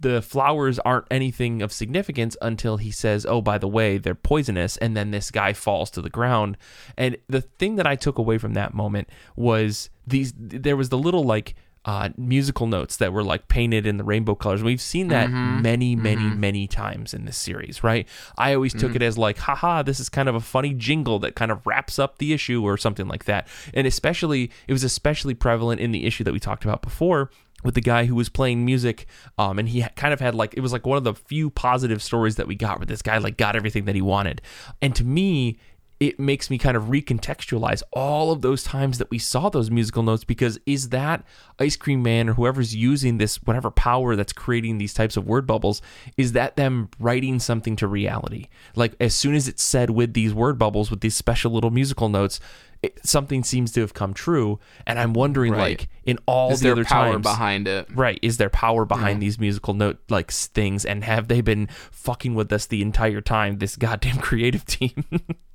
the 0.00 0.22
flowers 0.22 0.78
aren't 0.78 1.06
anything 1.10 1.60
of 1.60 1.72
significance 1.72 2.36
until 2.40 2.78
he 2.78 2.90
says, 2.90 3.26
"Oh, 3.26 3.42
by 3.42 3.58
the 3.58 3.68
way, 3.68 3.98
they're 3.98 4.14
poisonous," 4.14 4.78
and 4.78 4.96
then 4.96 5.10
this 5.10 5.30
guy 5.30 5.52
falls 5.52 5.90
to 5.90 6.02
the 6.02 6.08
ground. 6.08 6.56
And 6.96 7.18
the 7.28 7.42
thing 7.42 7.76
that 7.76 7.86
I 7.86 7.96
took 7.96 8.18
away 8.18 8.38
from 8.38 8.54
that 8.54 8.72
moment 8.74 9.08
was 9.36 9.90
these. 10.06 10.32
There 10.36 10.76
was 10.76 10.88
the 10.88 10.98
little 10.98 11.22
like 11.24 11.54
uh, 11.84 12.10
musical 12.16 12.66
notes 12.66 12.96
that 12.98 13.12
were 13.12 13.24
like 13.24 13.48
painted 13.48 13.86
in 13.86 13.96
the 13.96 14.04
rainbow 14.04 14.34
colors. 14.34 14.62
We've 14.62 14.80
seen 14.80 15.08
that 15.08 15.30
many, 15.62 15.96
many, 15.96 16.24
many 16.36 16.66
times 16.66 17.14
in 17.14 17.24
this 17.24 17.38
series, 17.38 17.82
right? 17.82 18.06
I 18.36 18.54
always 18.54 18.74
took 18.74 18.94
it 18.94 19.02
as 19.02 19.16
like, 19.16 19.38
haha, 19.38 19.82
this 19.82 19.98
is 19.98 20.10
kind 20.10 20.28
of 20.28 20.34
a 20.34 20.40
funny 20.40 20.74
jingle 20.74 21.18
that 21.20 21.34
kind 21.36 21.50
of 21.50 21.66
wraps 21.66 21.98
up 21.98 22.18
the 22.18 22.34
issue 22.34 22.62
or 22.62 22.76
something 22.76 23.08
like 23.08 23.24
that. 23.24 23.48
And 23.72 23.86
especially, 23.86 24.50
it 24.68 24.72
was 24.72 24.84
especially 24.84 25.32
prevalent 25.34 25.80
in 25.80 25.90
the 25.90 26.04
issue 26.04 26.22
that 26.24 26.32
we 26.32 26.40
talked 26.40 26.64
about 26.64 26.82
before 26.82 27.30
with 27.62 27.74
the 27.74 27.80
guy 27.80 28.06
who 28.06 28.14
was 28.14 28.30
playing 28.30 28.64
music 28.64 29.06
um 29.36 29.58
and 29.58 29.68
he 29.68 29.84
kind 29.94 30.14
of 30.14 30.20
had 30.20 30.34
like 30.34 30.54
it 30.54 30.60
was 30.60 30.72
like 30.72 30.86
one 30.86 30.96
of 30.96 31.04
the 31.04 31.14
few 31.14 31.50
positive 31.50 32.02
stories 32.02 32.36
that 32.36 32.46
we 32.46 32.54
got 32.54 32.78
where 32.78 32.86
this 32.86 33.02
guy 33.02 33.18
like 33.18 33.36
got 33.36 33.54
everything 33.54 33.84
that 33.84 33.94
he 33.94 34.00
wanted 34.00 34.40
and 34.80 34.96
to 34.96 35.04
me 35.04 35.58
it 36.00 36.18
makes 36.18 36.48
me 36.48 36.56
kind 36.56 36.78
of 36.78 36.84
recontextualize 36.84 37.82
all 37.92 38.32
of 38.32 38.40
those 38.40 38.64
times 38.64 38.96
that 38.96 39.10
we 39.10 39.18
saw 39.18 39.50
those 39.50 39.70
musical 39.70 40.02
notes 40.02 40.24
because 40.24 40.58
is 40.64 40.88
that 40.88 41.22
ice 41.58 41.76
cream 41.76 42.02
man 42.02 42.30
or 42.30 42.32
whoever's 42.34 42.74
using 42.74 43.18
this 43.18 43.36
whatever 43.42 43.70
power 43.70 44.16
that's 44.16 44.32
creating 44.32 44.78
these 44.78 44.94
types 44.94 45.18
of 45.18 45.26
word 45.26 45.46
bubbles 45.46 45.82
is 46.16 46.32
that 46.32 46.56
them 46.56 46.88
writing 46.98 47.38
something 47.38 47.76
to 47.76 47.86
reality? 47.86 48.46
Like 48.74 48.94
as 48.98 49.14
soon 49.14 49.34
as 49.34 49.46
it's 49.46 49.62
said 49.62 49.90
with 49.90 50.14
these 50.14 50.32
word 50.32 50.58
bubbles 50.58 50.90
with 50.90 51.02
these 51.02 51.14
special 51.14 51.52
little 51.52 51.70
musical 51.70 52.08
notes 52.08 52.40
it, 52.82 52.98
something 53.06 53.44
seems 53.44 53.72
to 53.72 53.82
have 53.82 53.92
come 53.92 54.14
true. 54.14 54.58
And 54.86 54.98
i'm 54.98 55.12
wondering 55.12 55.52
Right. 55.52 55.78
like 55.80 55.88
in 56.06 56.18
all 56.24 56.50
Is 56.52 56.60
the 56.60 56.64
there 56.68 56.72
other 56.72 56.84
power 56.86 57.12
times 57.12 57.22
behind 57.24 57.68
it? 57.68 57.94
right. 57.94 58.18
Is 58.22 58.38
there 58.38 58.48
power 58.48 58.86
behind 58.86 59.20
these 59.20 59.38
musical 59.38 59.74
note 59.74 59.98
like 60.08 60.30
things? 60.30 60.86
And 60.86 61.04
have 61.04 61.28
they 61.28 61.42
been 61.42 61.68
fucking 61.90 62.34
with 62.34 62.50
us 62.54 62.64
the 62.64 62.80
entire 62.80 63.20
time 63.20 63.58
this 63.58 63.76
goddamn 63.76 64.16
creative 64.28 64.64
team 64.64 65.04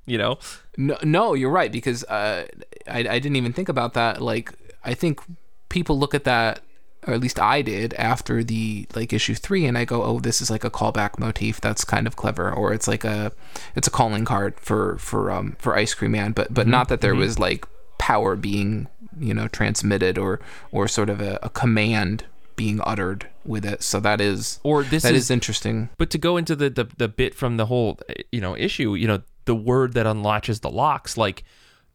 you 0.06 0.18
know 0.18 0.38
No, 0.76 0.96
no, 1.02 1.34
you're 1.34 1.50
right 1.50 1.72
because 1.72 2.04
uh, 2.04 2.46
I 2.86 2.98
I 2.98 3.18
didn't 3.18 3.36
even 3.36 3.52
think 3.52 3.68
about 3.68 3.94
that. 3.94 4.20
Like 4.20 4.52
I 4.84 4.94
think 4.94 5.20
people 5.68 5.98
look 5.98 6.14
at 6.14 6.24
that 6.24 6.60
or 7.06 7.14
at 7.14 7.20
least 7.20 7.38
I 7.38 7.62
did 7.62 7.94
after 7.94 8.42
the 8.42 8.86
like 8.94 9.12
issue 9.12 9.34
three, 9.34 9.64
and 9.64 9.78
I 9.78 9.84
go, 9.84 10.02
oh, 10.02 10.18
this 10.18 10.40
is 10.40 10.50
like 10.50 10.64
a 10.64 10.70
callback 10.70 11.18
motif. 11.18 11.60
That's 11.60 11.84
kind 11.84 12.06
of 12.06 12.16
clever, 12.16 12.52
or 12.52 12.72
it's 12.72 12.88
like 12.88 13.04
a 13.04 13.30
it's 13.76 13.86
a 13.86 13.90
calling 13.90 14.24
card 14.24 14.58
for 14.58 14.98
for 14.98 15.30
um 15.30 15.54
for 15.58 15.76
Ice 15.76 15.94
Cream 15.94 16.12
Man, 16.12 16.32
but 16.32 16.52
but 16.52 16.66
not 16.66 16.88
that 16.88 17.00
there 17.00 17.14
was 17.14 17.38
like 17.38 17.64
power 17.98 18.36
being 18.36 18.88
you 19.18 19.32
know 19.32 19.46
transmitted 19.48 20.18
or 20.18 20.40
or 20.72 20.88
sort 20.88 21.08
of 21.08 21.20
a, 21.20 21.38
a 21.42 21.48
command 21.50 22.24
being 22.56 22.80
uttered 22.84 23.28
with 23.44 23.64
it. 23.64 23.82
So 23.82 24.00
that 24.00 24.20
is 24.20 24.58
Or 24.62 24.82
this 24.82 25.02
that 25.04 25.14
is, 25.14 25.24
is 25.24 25.30
interesting. 25.30 25.88
but 25.98 26.10
to 26.10 26.18
go 26.18 26.36
into 26.36 26.56
the, 26.56 26.70
the 26.70 26.88
the 26.96 27.08
bit 27.08 27.34
from 27.34 27.56
the 27.56 27.66
whole 27.66 27.98
you 28.32 28.40
know 28.40 28.56
issue, 28.56 28.94
you 28.94 29.06
know, 29.06 29.22
the 29.46 29.54
word 29.54 29.94
that 29.94 30.06
unlatches 30.06 30.60
the 30.60 30.70
locks, 30.70 31.16
like 31.16 31.42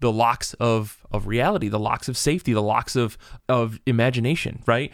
the 0.01 0.11
locks 0.11 0.53
of 0.55 0.97
of 1.11 1.27
reality, 1.27 1.67
the 1.67 1.79
locks 1.79 2.07
of 2.09 2.17
safety, 2.17 2.53
the 2.53 2.61
locks 2.61 2.95
of 2.95 3.17
of 3.47 3.79
imagination, 3.85 4.63
right? 4.65 4.91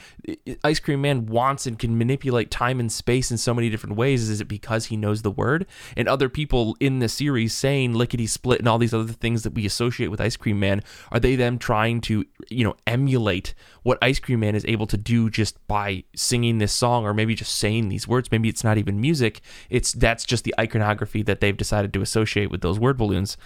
Ice 0.64 0.80
Cream 0.80 1.02
Man 1.02 1.26
wants 1.28 1.66
and 1.66 1.80
can 1.80 1.98
manipulate 1.98 2.52
time 2.52 2.80
and 2.80 2.92
space 2.92 3.32
in 3.32 3.38
so 3.38 3.54
many 3.54 3.70
different 3.70 3.96
ways. 3.96 4.30
Is 4.30 4.42
it 4.42 4.48
because 4.48 4.86
he 4.86 4.98
knows 4.98 5.22
the 5.22 5.32
word? 5.32 5.66
And 5.96 6.08
other 6.08 6.28
people 6.28 6.76
in 6.80 7.00
the 7.00 7.08
series 7.08 7.54
saying 7.54 7.94
lickety 7.94 8.28
split 8.28 8.60
and 8.60 8.68
all 8.68 8.78
these 8.78 8.94
other 8.94 9.14
things 9.14 9.44
that 9.44 9.54
we 9.54 9.66
associate 9.66 10.08
with 10.08 10.22
Ice 10.22 10.36
Cream 10.36 10.60
Man, 10.60 10.84
are 11.12 11.20
they 11.20 11.36
them 11.36 11.58
trying 11.58 12.02
to, 12.02 12.26
you 12.50 12.64
know, 12.66 12.76
emulate 12.86 13.54
what 13.84 13.98
Ice 14.02 14.20
Cream 14.20 14.42
Man 14.42 14.56
is 14.56 14.66
able 14.66 14.88
to 14.88 14.98
do 14.98 15.30
just 15.30 15.66
by 15.68 16.04
singing 16.16 16.58
this 16.58 16.74
song 16.74 17.06
or 17.06 17.14
maybe 17.14 17.34
just 17.34 17.56
saying 17.56 17.88
these 17.88 18.08
words? 18.08 18.30
Maybe 18.32 18.50
it's 18.50 18.64
not 18.64 18.78
even 18.78 19.00
music. 19.00 19.40
It's 19.70 19.94
that's 19.94 20.26
just 20.26 20.44
the 20.44 20.54
iconography 20.60 21.24
that 21.24 21.40
they've 21.40 21.56
decided 21.56 21.94
to 21.94 22.02
associate 22.02 22.52
with 22.52 22.60
those 22.62 22.78
word 22.78 22.98
balloons. 22.98 23.38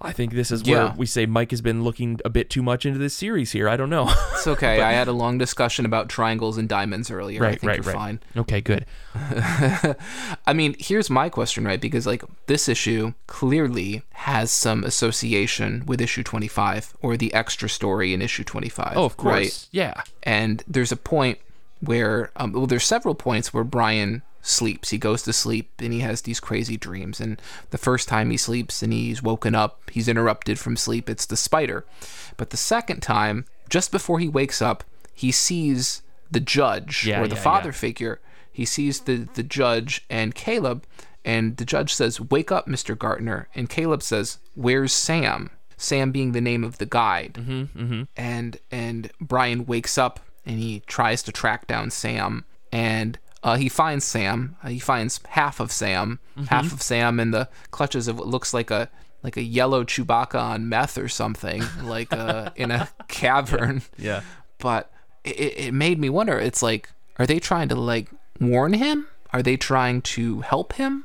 I 0.00 0.12
think 0.12 0.32
this 0.32 0.52
is 0.52 0.62
where 0.62 0.76
Yeah. 0.84 0.94
we 0.96 1.06
say 1.06 1.26
Mike 1.26 1.50
has 1.50 1.60
been 1.60 1.82
looking 1.82 2.20
a 2.24 2.30
bit 2.30 2.50
too 2.50 2.62
much 2.62 2.86
into 2.86 3.00
this 3.00 3.14
series 3.14 3.50
here. 3.50 3.68
I 3.68 3.76
don't 3.76 3.90
know. 3.90 4.12
It's 4.38 4.46
okay. 4.46 4.80
I 4.80 4.92
had 4.92 5.08
a 5.08 5.12
long 5.12 5.36
discussion 5.36 5.84
about 5.84 6.08
triangles 6.08 6.58
and 6.58 6.68
diamonds 6.68 7.10
earlier. 7.10 7.42
I 7.42 7.48
right, 7.48 7.60
think 7.60 7.68
right, 7.68 7.76
you're 7.78 7.86
right. 7.86 7.94
fine. 7.96 8.20
Okay, 8.36 8.60
good. 8.60 8.86
I 10.46 10.52
mean, 10.54 10.76
here's 10.78 11.10
my 11.10 11.28
question, 11.28 11.64
right? 11.64 11.80
Because 11.80 12.06
like 12.06 12.22
this 12.46 12.68
issue 12.68 13.14
clearly 13.26 14.02
has 14.10 14.50
some 14.50 14.84
association 14.84 15.84
with 15.86 16.00
issue 16.00 16.22
25 16.22 16.94
or 17.02 17.16
the 17.16 17.34
extra 17.34 17.68
story 17.68 18.14
in 18.14 18.22
issue 18.22 18.44
25. 18.44 18.92
Oh, 18.96 19.04
of 19.04 19.16
course. 19.16 19.32
Right? 19.34 19.68
Yeah. 19.72 20.02
And 20.22 20.62
there's 20.68 20.92
a 20.92 20.96
point 20.96 21.38
where, 21.80 22.30
um, 22.36 22.52
well, 22.52 22.66
there's 22.66 22.84
several 22.84 23.14
points 23.14 23.52
where 23.52 23.64
Brian 23.64 24.22
sleeps. 24.42 24.90
He 24.90 24.98
goes 24.98 25.22
to 25.22 25.32
sleep 25.32 25.70
and 25.80 25.92
he 25.92 26.00
has 26.00 26.22
these 26.22 26.40
crazy 26.40 26.76
dreams. 26.76 27.20
And 27.20 27.40
the 27.70 27.78
first 27.78 28.08
time 28.08 28.30
he 28.30 28.36
sleeps 28.36 28.82
and 28.82 28.92
he's 28.92 29.22
woken 29.22 29.54
up, 29.54 29.90
he's 29.90 30.08
interrupted 30.08 30.58
from 30.58 30.76
sleep. 30.76 31.08
It's 31.10 31.26
the 31.26 31.36
spider. 31.36 31.84
But 32.36 32.50
the 32.50 32.56
second 32.56 33.00
time, 33.00 33.44
just 33.68 33.90
before 33.90 34.18
he 34.18 34.28
wakes 34.28 34.62
up, 34.62 34.84
he 35.12 35.32
sees 35.32 36.02
the 36.30 36.40
judge 36.40 37.06
Yeah, 37.06 37.20
or 37.20 37.28
the 37.28 37.34
yeah, 37.34 37.42
father 37.42 37.70
yeah. 37.70 37.76
figure. 37.76 38.20
He 38.52 38.64
sees 38.64 39.00
the 39.00 39.28
the 39.34 39.42
judge 39.42 40.04
and 40.10 40.34
Caleb, 40.34 40.84
and 41.24 41.56
the 41.58 41.64
judge 41.64 41.94
says, 41.94 42.20
"Wake 42.20 42.50
up, 42.50 42.66
Mister 42.66 42.94
Gartner." 42.94 43.48
And 43.54 43.68
Caleb 43.68 44.02
says, 44.02 44.38
"Where's 44.54 44.92
Sam?" 44.92 45.50
Sam 45.76 46.10
being 46.10 46.32
the 46.32 46.40
name 46.40 46.64
of 46.64 46.78
the 46.78 46.86
guide. 46.86 47.34
Mm-hmm, 47.34 47.80
mm-hmm. 47.80 48.02
And 48.16 48.58
and 48.70 49.10
Brian 49.20 49.64
wakes 49.66 49.96
up 49.96 50.18
and 50.44 50.58
he 50.58 50.82
tries 50.86 51.22
to 51.24 51.32
track 51.32 51.66
down 51.68 51.90
Sam, 51.90 52.44
and 52.72 53.18
uh, 53.42 53.56
he 53.56 53.68
finds 53.68 54.04
Sam. 54.04 54.56
Uh, 54.62 54.68
he 54.68 54.78
finds 54.78 55.20
half 55.28 55.60
of 55.60 55.70
Sam, 55.72 56.18
half 56.48 56.72
of 56.72 56.82
Sam 56.82 57.20
in 57.20 57.30
the 57.30 57.48
clutches 57.70 58.08
of 58.08 58.18
what 58.18 58.26
looks 58.26 58.52
like 58.54 58.70
a 58.70 58.90
like 59.22 59.36
a 59.36 59.42
yellow 59.42 59.82
Chewbacca 59.84 60.40
on 60.40 60.68
meth 60.68 60.96
or 60.98 61.08
something, 61.08 61.62
like 61.82 62.12
uh, 62.12 62.50
in 62.56 62.70
a 62.70 62.88
cavern. 63.08 63.82
Yeah. 63.98 64.22
but 64.58 64.90
it, 65.24 65.58
it 65.66 65.74
made 65.74 65.98
me 65.98 66.08
wonder. 66.08 66.38
It's 66.38 66.62
like 66.62 66.90
are 67.18 67.26
they 67.26 67.38
trying 67.40 67.68
to 67.68 67.74
like 67.74 68.08
warn 68.40 68.72
him? 68.74 69.06
Are 69.32 69.42
they 69.42 69.56
trying 69.56 70.02
to 70.02 70.40
help 70.40 70.74
him? 70.74 71.04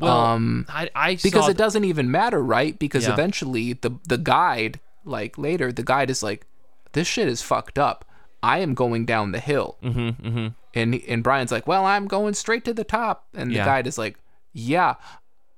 Well, 0.00 0.16
um 0.18 0.66
I, 0.68 0.90
I 0.94 1.14
because 1.16 1.48
it 1.48 1.56
doesn't 1.56 1.84
even 1.84 2.10
matter 2.10 2.42
right? 2.42 2.78
Because 2.78 3.06
Yeah. 3.06 3.12
eventually 3.12 3.72
the 3.74 3.98
the 4.08 4.18
guide 4.18 4.80
like 5.04 5.38
later 5.38 5.72
the 5.72 5.82
guide 5.84 6.10
is 6.10 6.22
like 6.22 6.46
this 6.92 7.06
shit 7.06 7.28
is 7.28 7.40
fucked 7.42 7.78
up. 7.78 8.04
I 8.42 8.58
am 8.58 8.74
going 8.74 9.06
down 9.06 9.32
the 9.32 9.40
hill. 9.40 9.78
Mm-hmm, 9.82 10.28
mm-hmm. 10.28 10.46
And 10.74 10.94
and 11.08 11.22
brian's 11.22 11.52
like 11.52 11.66
well 11.66 11.84
i'm 11.86 12.06
going 12.06 12.34
straight 12.34 12.64
to 12.64 12.74
the 12.74 12.84
top 12.84 13.26
and 13.34 13.50
the 13.50 13.54
Yeah. 13.56 13.64
guide 13.64 13.86
is 13.86 13.98
like 13.98 14.16
yeah 14.52 14.94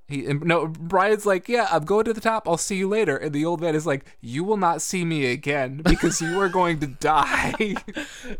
he, 0.09 0.23
no, 0.23 0.69
Brian's 0.69 1.27
like, 1.27 1.49
yeah, 1.49 1.67
I'm 1.69 1.85
going 1.85 2.05
to 2.05 2.13
the 2.13 2.21
top. 2.21 2.47
I'll 2.47 2.57
see 2.57 2.77
you 2.77 2.89
later. 2.89 3.17
And 3.17 3.33
the 3.33 3.45
old 3.45 3.61
man 3.61 3.75
is 3.75 3.89
like, 3.89 4.05
you 4.21 4.45
will 4.45 4.57
not 4.57 4.81
see 4.81 5.05
me 5.05 5.27
again 5.33 5.79
because 5.85 6.21
you 6.23 6.39
are 6.41 6.49
going 6.49 6.79
to 6.79 6.87
die. 6.87 7.75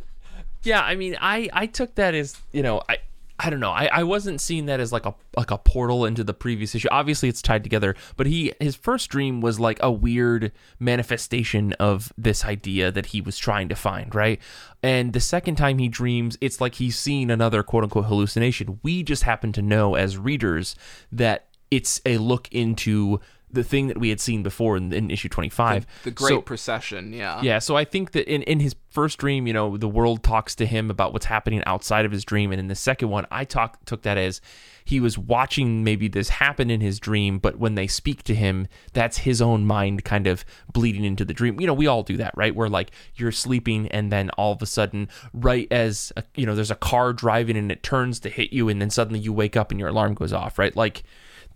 Yeah, 0.63 0.81
I 0.83 0.95
mean, 0.95 1.17
I 1.21 1.49
I 1.53 1.67
took 1.67 1.95
that 1.97 2.15
as 2.15 2.37
you 2.53 2.63
know, 2.63 2.83
I 2.89 2.99
I 3.39 3.51
don't 3.51 3.61
know, 3.61 3.71
I, 3.71 3.89
I 3.93 4.03
wasn't 4.03 4.41
seeing 4.41 4.67
that 4.67 4.81
as 4.81 4.93
like 4.93 5.05
a 5.05 5.15
like 5.37 5.51
a 5.51 5.59
portal 5.59 6.07
into 6.07 6.25
the 6.25 6.33
previous 6.33 6.75
issue. 6.75 6.89
Obviously, 6.91 7.29
it's 7.29 7.43
tied 7.43 7.63
together, 7.63 7.95
but 8.17 8.27
he 8.27 8.55
his 8.61 8.77
first 8.77 9.11
dream 9.11 9.43
was 9.43 9.61
like 9.61 9.79
a 9.83 9.93
weird 9.93 10.53
manifestation 10.79 11.75
of 11.75 12.13
this 12.17 12.47
idea 12.47 12.91
that 12.91 13.07
he 13.07 13.21
was 13.21 13.37
trying 13.37 13.69
to 13.69 13.75
find, 13.75 14.15
right? 14.15 14.41
And 14.83 15.13
the 15.13 15.21
second 15.21 15.57
time 15.57 15.79
he 15.79 15.89
dreams, 15.89 16.39
it's 16.41 16.61
like 16.61 16.77
he's 16.77 16.99
seen 16.99 17.31
another 17.31 17.63
quote 17.63 17.85
unquote 17.85 18.07
hallucination. 18.07 18.81
We 18.83 19.03
just 19.03 19.25
happen 19.25 19.53
to 19.53 19.63
know 19.63 19.97
as 19.97 20.17
readers 20.17 20.75
that 21.13 21.49
it's 21.71 22.01
a 22.07 22.17
look 22.19 22.49
into 22.53 23.21
the 23.57 23.65
thing 23.65 23.89
that 23.89 23.99
we 23.99 24.11
had 24.11 24.21
seen 24.21 24.43
before 24.45 24.77
in, 24.77 24.93
in 24.93 25.11
issue 25.11 25.29
25 25.29 25.87
the 26.05 26.11
great 26.13 26.29
So- 26.29 26.41
procession, 26.43 27.13
yeah. 27.13 27.41
yeah, 27.43 27.59
so 27.59 27.77
I 27.77 27.85
think 27.85 28.13
that 28.13 28.33
in, 28.33 28.43
in 28.43 28.61
his 28.61 28.77
first 28.91 29.19
dream, 29.19 29.47
you 29.47 29.53
know, 29.53 29.77
the 29.77 29.89
world 29.89 30.23
talks 30.23 30.55
to 30.55 30.65
him 30.67 30.91
about 30.91 31.13
what's 31.13 31.27
happening 31.27 31.63
outside 31.67 32.05
of 32.05 32.13
his 32.13 32.25
dream, 32.25 32.53
and 32.53 32.61
in 32.61 32.69
the 32.69 32.75
second 32.75 33.09
one, 33.09 33.27
I 33.31 33.45
talk 33.45 33.85
took 33.85 34.03
that 34.03 34.17
as 34.17 34.41
he 34.85 35.01
was 35.01 35.19
watching 35.19 35.83
maybe 35.83 36.07
this 36.07 36.29
happen 36.29 36.71
in 36.71 36.81
his 36.81 37.01
dream, 37.01 37.39
but 37.39 37.59
when 37.59 37.75
they 37.75 37.87
speak 37.89 38.23
to 38.23 38.35
him, 38.35 38.69
that's 38.93 39.19
his 39.19 39.43
own 39.43 39.67
mind 39.67 40.05
kind 40.05 40.27
of 40.29 40.45
bleeding 40.73 41.05
into 41.05 41.25
the 41.25 41.35
dream. 41.35 41.61
You 41.61 41.67
know, 41.67 41.75
we 41.75 41.89
all 41.89 42.05
do 42.05 42.17
that, 42.19 42.33
right? 42.37 42.55
Where 42.55 42.69
like 42.69 42.91
you're 43.17 43.33
sleeping, 43.33 43.89
and 43.89 44.13
then 44.13 44.31
all 44.39 44.53
of 44.53 44.63
a 44.63 44.67
sudden, 44.67 45.09
right 45.35 45.67
as 45.73 46.13
a, 46.17 46.23
you 46.37 46.47
know, 46.47 46.55
there's 46.55 46.71
a 46.71 46.77
car 46.77 47.13
driving 47.13 47.57
and 47.57 47.73
it 47.73 47.83
turns 47.83 48.21
to 48.21 48.29
hit 48.31 48.53
you, 48.53 48.69
and 48.69 48.81
then 48.81 48.91
suddenly 48.91 49.19
you 49.19 49.33
wake 49.33 49.57
up 49.57 49.71
and 49.71 49.81
your 49.81 49.89
alarm 49.89 50.15
goes 50.15 50.33
off, 50.33 50.59
right? 50.59 50.75
Like 50.77 51.03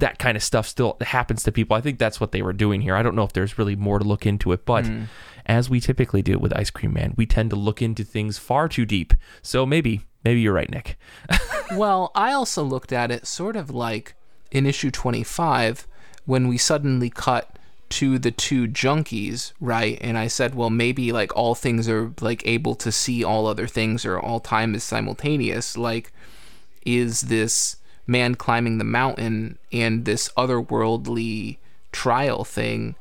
that 0.01 0.18
kind 0.18 0.36
of 0.36 0.42
stuff 0.42 0.66
still 0.66 0.96
happens 1.01 1.42
to 1.44 1.53
people. 1.53 1.76
I 1.76 1.80
think 1.80 1.98
that's 1.98 2.20
what 2.20 2.32
they 2.32 2.42
were 2.42 2.53
doing 2.53 2.80
here. 2.80 2.96
I 2.96 3.03
don't 3.03 3.14
know 3.14 3.22
if 3.22 3.32
there's 3.32 3.59
really 3.59 3.76
more 3.76 3.98
to 3.98 4.05
look 4.05 4.26
into 4.26 4.53
it, 4.53 4.64
but 4.64 4.86
hmm. 4.86 5.05
as 5.46 5.70
we 5.70 5.80
typically 5.80 6.22
do 6.22 6.38
with 6.38 6.57
Ice 6.57 6.70
Cream 6.70 6.92
Man, 6.92 7.14
we 7.16 7.26
tend 7.26 7.51
to 7.51 7.57
look 7.57 7.80
into 7.80 8.05
things 8.05 8.38
far 8.38 8.68
too 8.68 8.84
deep. 8.84 9.14
So 9.42 9.64
maybe, 9.64 10.03
maybe 10.24 10.40
you're 10.40 10.55
right, 10.55 10.70
Nick. 10.70 10.98
Well, 11.72 12.11
I 12.16 12.32
also 12.32 12.64
looked 12.64 12.92
at 12.92 13.12
it 13.12 13.28
sort 13.28 13.55
of 13.55 13.70
like 13.70 14.14
in 14.51 14.66
issue 14.66 14.90
25 14.90 15.86
when 16.24 16.48
we 16.48 16.59
suddenly 16.59 17.11
cut 17.11 17.57
to 17.90 18.18
the 18.18 18.30
two 18.30 18.66
junkies, 18.66 19.53
right? 19.61 19.98
And 20.01 20.18
I 20.18 20.26
said, 20.28 20.55
well, 20.55 20.70
maybe 20.70 21.12
like 21.12 21.36
all 21.36 21.55
things 21.55 21.88
are 21.88 22.12
like 22.20 22.46
able 22.46 22.74
to 22.76 22.92
see 22.92 23.22
all 23.22 23.46
other 23.46 23.66
things 23.66 24.05
or 24.05 24.18
all 24.18 24.40
time 24.40 24.74
is 24.74 24.84
simultaneous. 24.84 25.76
Like, 25.76 26.12
is 26.84 27.22
this 27.22 27.76
man 28.11 28.35
climbing 28.35 28.79
the 28.79 28.85
mountain 28.85 29.57
and 29.73 30.05
this 30.05 30.29
otherworldly 30.37 31.59
trial 31.93 32.45
thing? 32.45 32.97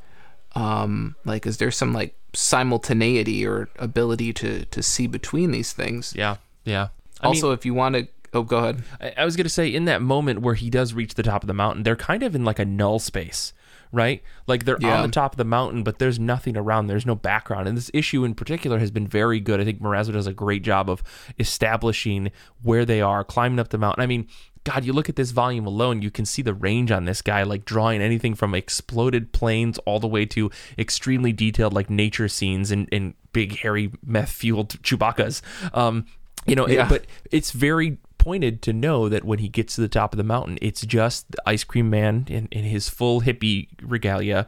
Um, 0.55 1.15
like, 1.25 1.45
is 1.47 1.57
there 1.57 1.71
some 1.71 1.93
like 1.93 2.15
simultaneity 2.33 3.45
or 3.45 3.69
ability 3.77 4.33
to 4.33 4.65
to 4.65 4.83
see 4.83 5.07
between 5.07 5.51
these 5.51 5.73
things? 5.73 6.13
Yeah, 6.15 6.37
yeah. 6.63 6.89
I 7.21 7.27
also, 7.27 7.47
mean, 7.47 7.53
if 7.55 7.65
you 7.65 7.73
want 7.73 7.95
to, 7.95 8.07
oh, 8.33 8.43
go 8.43 8.57
ahead. 8.57 8.83
I, 9.01 9.13
I 9.17 9.25
was 9.25 9.35
gonna 9.35 9.49
say 9.49 9.67
in 9.67 9.85
that 9.85 10.01
moment 10.01 10.41
where 10.41 10.55
he 10.55 10.69
does 10.69 10.93
reach 10.93 11.15
the 11.15 11.23
top 11.23 11.43
of 11.43 11.47
the 11.47 11.53
mountain, 11.53 11.83
they're 11.83 11.95
kind 11.95 12.23
of 12.23 12.35
in 12.35 12.45
like 12.45 12.59
a 12.59 12.65
null 12.65 12.99
space, 12.99 13.53
right? 13.91 14.23
Like 14.47 14.65
they're 14.65 14.77
Yeah. 14.79 14.97
on 14.97 15.03
the 15.03 15.11
top 15.13 15.33
of 15.33 15.37
the 15.37 15.43
mountain, 15.45 15.83
but 15.83 15.99
there's 15.99 16.19
nothing 16.19 16.55
around. 16.57 16.87
There's 16.87 17.05
no 17.05 17.15
background, 17.15 17.67
and 17.67 17.77
this 17.77 17.91
issue 17.93 18.23
in 18.23 18.33
particular 18.35 18.79
has 18.79 18.89
been 18.91 19.07
very 19.07 19.39
good. 19.39 19.59
I 19.59 19.65
think 19.65 19.81
Morazzo 19.81 20.13
does 20.13 20.27
a 20.27 20.33
great 20.33 20.63
job 20.63 20.89
of 20.89 21.03
establishing 21.37 22.31
where 22.63 22.85
they 22.85 23.01
are, 23.01 23.23
climbing 23.23 23.59
up 23.59 23.69
the 23.69 23.77
mountain. 23.77 24.01
I 24.03 24.07
mean. 24.07 24.27
God, 24.69 24.85
you 24.85 24.93
look 24.93 25.09
at 25.09 25.15
this 25.15 25.31
volume 25.31 25.65
alone, 25.65 26.01
you 26.01 26.11
can 26.11 26.25
see 26.25 26.41
the 26.41 26.53
range 26.53 26.91
on 26.91 27.05
this 27.05 27.21
guy, 27.21 27.43
like 27.43 27.65
drawing 27.65 28.01
anything 28.01 28.35
from 28.35 28.53
exploded 28.53 29.31
planes 29.31 29.77
all 29.79 29.99
the 29.99 30.07
way 30.07 30.25
to 30.27 30.51
extremely 30.77 31.33
detailed, 31.33 31.73
like 31.73 31.89
nature 31.89 32.27
scenes 32.27 32.69
and, 32.71 32.87
and 32.91 33.13
big, 33.33 33.57
hairy, 33.57 33.91
meth 34.05 34.29
fueled 34.31 34.69
Chewbacca's. 34.83 35.41
Um, 35.73 36.05
you 36.45 36.55
know, 36.55 36.65
it- 36.65 36.75
but 36.89 37.05
it's 37.31 37.51
very 37.51 37.97
pointed 38.19 38.61
to 38.61 38.73
know 38.73 39.07
that 39.09 39.23
when 39.23 39.39
he 39.39 39.47
gets 39.47 39.75
to 39.75 39.81
the 39.81 39.87
top 39.87 40.13
of 40.13 40.17
the 40.17 40.23
mountain, 40.23 40.59
it's 40.61 40.81
just 40.81 41.31
the 41.31 41.37
ice 41.45 41.63
cream 41.63 41.89
man 41.89 42.25
in, 42.29 42.47
in 42.51 42.63
his 42.65 42.89
full 42.89 43.21
hippie 43.21 43.69
regalia, 43.81 44.45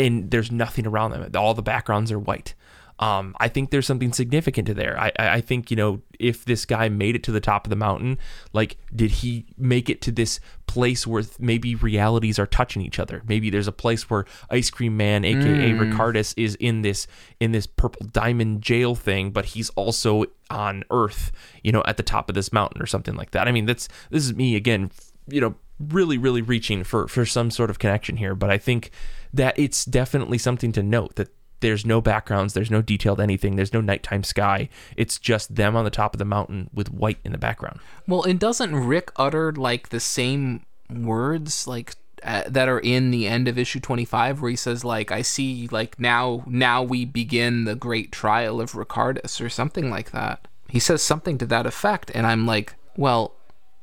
and 0.00 0.30
there's 0.30 0.50
nothing 0.50 0.86
around 0.86 1.10
them. 1.12 1.30
All 1.36 1.54
the 1.54 1.62
backgrounds 1.62 2.10
are 2.10 2.18
white. 2.18 2.54
Um, 2.98 3.34
I 3.40 3.48
think 3.48 3.70
there's 3.70 3.86
something 3.86 4.12
significant 4.12 4.66
to 4.68 4.74
there. 4.74 4.98
I, 4.98 5.12
I 5.18 5.40
think, 5.40 5.70
you 5.70 5.76
know, 5.76 6.02
if 6.18 6.44
this 6.44 6.64
guy 6.64 6.88
made 6.88 7.16
it 7.16 7.22
to 7.24 7.32
the 7.32 7.40
top 7.40 7.66
of 7.66 7.70
the 7.70 7.76
mountain, 7.76 8.18
like, 8.52 8.76
did 8.94 9.10
he 9.10 9.46
make 9.56 9.90
it 9.90 10.00
to 10.02 10.12
this 10.12 10.38
place 10.66 11.06
where 11.06 11.24
maybe 11.38 11.74
realities 11.74 12.38
are 12.38 12.46
touching 12.46 12.82
each 12.82 12.98
other? 12.98 13.22
Maybe 13.26 13.50
there's 13.50 13.66
a 13.66 13.72
place 13.72 14.08
where 14.08 14.24
Ice 14.50 14.70
Cream 14.70 14.96
Man, 14.96 15.24
aka 15.24 15.42
mm. 15.42 15.78
Ricardus, 15.78 16.34
is 16.36 16.54
in 16.56 16.82
this 16.82 17.06
in 17.40 17.52
this 17.52 17.66
purple 17.66 18.06
diamond 18.06 18.62
jail 18.62 18.94
thing, 18.94 19.30
but 19.30 19.46
he's 19.46 19.70
also 19.70 20.24
on 20.50 20.84
Earth, 20.90 21.32
you 21.64 21.72
know, 21.72 21.82
at 21.86 21.96
the 21.96 22.02
top 22.02 22.28
of 22.28 22.34
this 22.34 22.52
mountain 22.52 22.80
or 22.80 22.86
something 22.86 23.16
like 23.16 23.32
that. 23.32 23.48
I 23.48 23.52
mean, 23.52 23.66
that's 23.66 23.88
this 24.10 24.24
is 24.24 24.34
me 24.34 24.54
again, 24.54 24.90
you 25.26 25.40
know, 25.40 25.54
really, 25.80 26.18
really 26.18 26.42
reaching 26.42 26.84
for 26.84 27.08
for 27.08 27.26
some 27.26 27.50
sort 27.50 27.70
of 27.70 27.78
connection 27.78 28.16
here, 28.16 28.34
but 28.34 28.50
I 28.50 28.58
think 28.58 28.90
that 29.32 29.58
it's 29.58 29.84
definitely 29.84 30.38
something 30.38 30.72
to 30.72 30.82
note 30.82 31.16
that 31.16 31.28
there's 31.62 31.86
no 31.86 32.00
backgrounds, 32.00 32.52
there's 32.52 32.70
no 32.70 32.82
detailed 32.82 33.20
anything, 33.20 33.56
there's 33.56 33.72
no 33.72 33.80
nighttime 33.80 34.22
sky. 34.22 34.68
It's 34.96 35.18
just 35.18 35.54
them 35.54 35.74
on 35.74 35.84
the 35.84 35.90
top 35.90 36.14
of 36.14 36.18
the 36.18 36.26
mountain 36.26 36.68
with 36.74 36.92
white 36.92 37.18
in 37.24 37.32
the 37.32 37.38
background. 37.38 37.80
Well, 38.06 38.24
and 38.24 38.38
doesn't 38.38 38.74
Rick 38.74 39.10
utter 39.16 39.52
like 39.52 39.88
the 39.88 40.00
same 40.00 40.66
words 40.90 41.66
like 41.66 41.94
uh, 42.22 42.42
that 42.46 42.68
are 42.68 42.78
in 42.78 43.10
the 43.10 43.26
end 43.26 43.48
of 43.48 43.58
issue 43.58 43.80
25 43.80 44.40
where 44.40 44.50
he 44.50 44.56
says 44.56 44.84
like 44.84 45.10
I 45.10 45.22
see 45.22 45.66
like 45.72 45.98
now 45.98 46.44
now 46.46 46.82
we 46.82 47.04
begin 47.04 47.64
the 47.64 47.74
great 47.74 48.12
trial 48.12 48.60
of 48.60 48.72
Ricardus 48.72 49.40
or 49.40 49.48
something 49.48 49.90
like 49.90 50.12
that. 50.12 50.46
He 50.68 50.78
says 50.78 51.02
something 51.02 51.38
to 51.38 51.46
that 51.46 51.66
effect 51.66 52.10
and 52.14 52.26
I'm 52.26 52.46
like, 52.46 52.74
well, 52.96 53.34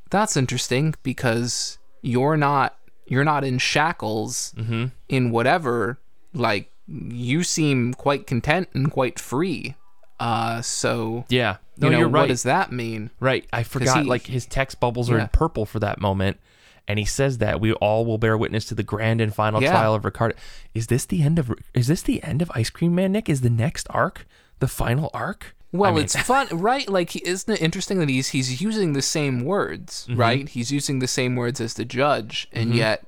that's 0.10 0.38
interesting 0.38 0.96
because 1.04 1.78
you're 2.02 2.38
not 2.38 2.78
you're 3.08 3.26
not 3.26 3.44
in 3.44 3.58
shackles 3.58 4.54
mm-hmm. 4.56 4.86
in 5.10 5.32
whatever 5.32 6.00
like 6.34 6.72
you 6.90 7.44
seem 7.44 7.94
quite 7.94 8.28
content 8.28 8.70
and 8.74 8.92
quite 8.92 9.20
free. 9.20 9.76
Uh, 10.20 10.62
so 10.62 11.26
yeah, 11.30 11.58
no, 11.78 11.88
you 11.88 11.92
know, 11.92 12.00
you're 12.00 12.10
right. 12.10 12.22
What 12.22 12.30
does 12.30 12.44
that 12.44 12.72
mean? 12.72 13.10
Right, 13.20 13.48
I 13.54 13.64
forgot. 13.64 14.04
He, 14.04 14.10
like 14.10 14.28
his 14.28 14.46
text 14.46 14.80
bubbles 14.80 15.10
are 15.10 15.18
yeah. 15.18 15.24
in 15.24 15.30
purple 15.30 15.66
for 15.66 15.80
that 15.80 16.02
moment, 16.02 16.40
and 16.88 17.00
he 17.00 17.06
says 17.06 17.38
that 17.38 17.62
we 17.62 17.72
all 17.74 18.06
will 18.06 18.18
bear 18.18 18.38
witness 18.38 18.66
to 18.66 18.76
the 18.76 18.84
grand 18.84 19.22
and 19.22 19.34
final 19.34 19.62
yeah. 19.62 19.72
trial 19.72 19.96
of 19.96 20.04
Ricardo. 20.04 20.36
Is 20.74 20.88
this 20.88 21.06
the 21.06 21.22
end 21.22 21.40
of? 21.40 21.54
Is 21.74 21.88
this 21.88 22.02
the 22.02 22.22
end 22.24 22.42
of 22.42 22.52
Ice 22.54 22.70
Cream 22.70 22.96
Man? 22.96 23.14
Nick 23.14 23.30
is 23.30 23.42
the 23.42 23.50
next 23.50 23.88
arc, 23.92 24.28
the 24.60 24.68
final 24.68 25.10
arc. 25.14 25.56
Well, 25.72 25.92
I 25.92 25.94
mean, 25.94 26.04
it's 26.04 26.16
fun, 26.16 26.48
right? 26.52 26.90
Like, 26.90 27.16
isn't 27.16 27.54
it 27.54 27.62
interesting 27.62 28.00
that 28.00 28.10
he's 28.10 28.30
he's 28.30 28.62
using 28.62 28.94
the 28.94 29.02
same 29.02 29.46
words, 29.46 30.06
mm-hmm. 30.10 30.20
right? 30.20 30.50
He's 30.50 30.72
using 30.72 31.00
the 31.00 31.08
same 31.08 31.38
words 31.38 31.62
as 31.62 31.76
the 31.76 31.86
judge, 31.86 32.50
and 32.52 32.70
mm-hmm. 32.70 32.80
yet 32.80 33.06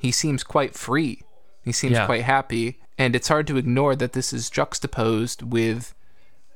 he 0.00 0.12
seems 0.12 0.44
quite 0.44 0.74
free. 0.74 1.22
He 1.64 1.72
seems 1.72 1.94
yeah. 1.94 2.06
quite 2.06 2.22
happy 2.22 2.78
and 2.98 3.16
it's 3.16 3.28
hard 3.28 3.46
to 3.48 3.56
ignore 3.56 3.96
that 3.96 4.12
this 4.12 4.32
is 4.32 4.50
juxtaposed 4.50 5.42
with 5.42 5.94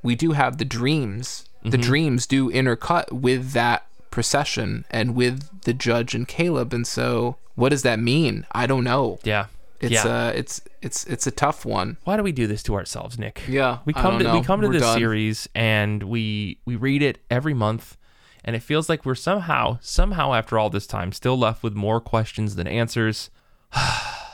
we 0.03 0.15
do 0.15 0.31
have 0.31 0.57
the 0.57 0.65
dreams. 0.65 1.49
Mm-hmm. 1.59 1.69
The 1.71 1.77
dreams 1.77 2.27
do 2.27 2.51
intercut 2.51 3.11
with 3.11 3.51
that 3.51 3.85
procession 4.11 4.85
and 4.89 5.15
with 5.15 5.61
the 5.63 5.73
judge 5.73 6.15
and 6.15 6.27
Caleb. 6.27 6.73
And 6.73 6.87
so 6.87 7.37
what 7.55 7.69
does 7.69 7.83
that 7.83 7.99
mean? 7.99 8.45
I 8.51 8.67
don't 8.67 8.83
know. 8.83 9.19
Yeah. 9.23 9.47
It's 9.79 9.91
yeah. 9.91 10.05
uh 10.05 10.31
it's 10.33 10.61
it's 10.81 11.05
it's 11.05 11.27
a 11.27 11.31
tough 11.31 11.65
one. 11.65 11.97
Why 12.03 12.17
do 12.17 12.23
we 12.23 12.31
do 12.31 12.47
this 12.47 12.63
to 12.63 12.73
ourselves, 12.73 13.19
Nick? 13.19 13.43
Yeah. 13.47 13.79
We 13.85 13.93
come 13.93 14.17
to 14.17 14.23
know. 14.23 14.39
we 14.39 14.43
come 14.43 14.61
to 14.61 14.67
we're 14.67 14.73
this 14.73 14.81
done. 14.81 14.97
series 14.97 15.47
and 15.53 16.03
we 16.03 16.59
we 16.65 16.75
read 16.75 17.03
it 17.03 17.19
every 17.29 17.53
month 17.53 17.97
and 18.43 18.55
it 18.55 18.63
feels 18.63 18.89
like 18.89 19.05
we're 19.05 19.13
somehow 19.13 19.77
somehow 19.81 20.33
after 20.33 20.57
all 20.57 20.69
this 20.69 20.87
time 20.87 21.11
still 21.11 21.37
left 21.37 21.61
with 21.61 21.75
more 21.75 21.99
questions 21.99 22.55
than 22.55 22.65
answers. 22.65 23.29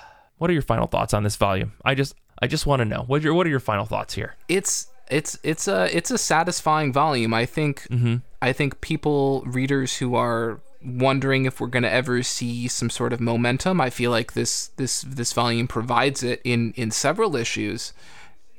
What 0.44 0.50
are 0.50 0.54
your 0.54 0.62
final 0.62 0.88
thoughts 0.88 1.14
on 1.14 1.24
this 1.24 1.38
volume? 1.38 1.72
I 1.86 1.96
just 1.96 2.16
I 2.38 2.48
just 2.48 2.66
want 2.66 2.82
to 2.82 2.86
know. 2.86 3.06
What 3.08 3.22
are 3.22 3.24
your 3.24 3.34
what 3.34 3.48
are 3.48 3.50
your 3.50 3.62
final 3.62 3.86
thoughts 3.86 4.14
here? 4.14 4.36
It's 4.50 4.88
it's 5.10 5.40
it's 5.42 5.70
a 5.70 5.88
it's 5.96 6.12
a 6.12 6.18
satisfying 6.18 6.92
volume. 6.92 7.34
I 7.34 7.46
think 7.46 7.88
mm-hmm. 7.88 8.18
I 8.42 8.52
think 8.52 8.82
people 8.82 9.44
readers 9.46 9.96
who 9.96 10.16
are 10.16 10.60
wondering 10.84 11.46
if 11.46 11.62
we're 11.62 11.68
going 11.68 11.84
to 11.84 11.90
ever 11.90 12.24
see 12.24 12.68
some 12.68 12.90
sort 12.90 13.14
of 13.14 13.22
momentum. 13.22 13.80
I 13.80 13.90
feel 13.90 14.12
like 14.12 14.34
this 14.34 14.68
this 14.76 15.04
this 15.04 15.32
volume 15.32 15.70
provides 15.70 16.24
it 16.24 16.42
in 16.44 16.74
in 16.76 16.92
several 16.92 17.38
issues. 17.38 17.94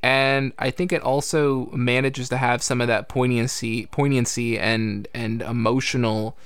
And 0.03 0.55
I 0.59 0.71
think 0.71 0.91
it 0.91 1.03
also 1.03 1.67
manages 1.67 2.31
to 2.31 2.39
have 2.39 2.63
some 2.63 2.81
of 2.81 2.87
that 2.89 3.11
poignancy 3.11 3.85
poignancy 3.89 4.59
and 4.59 5.07
and 5.13 5.43
emotional 5.43 6.39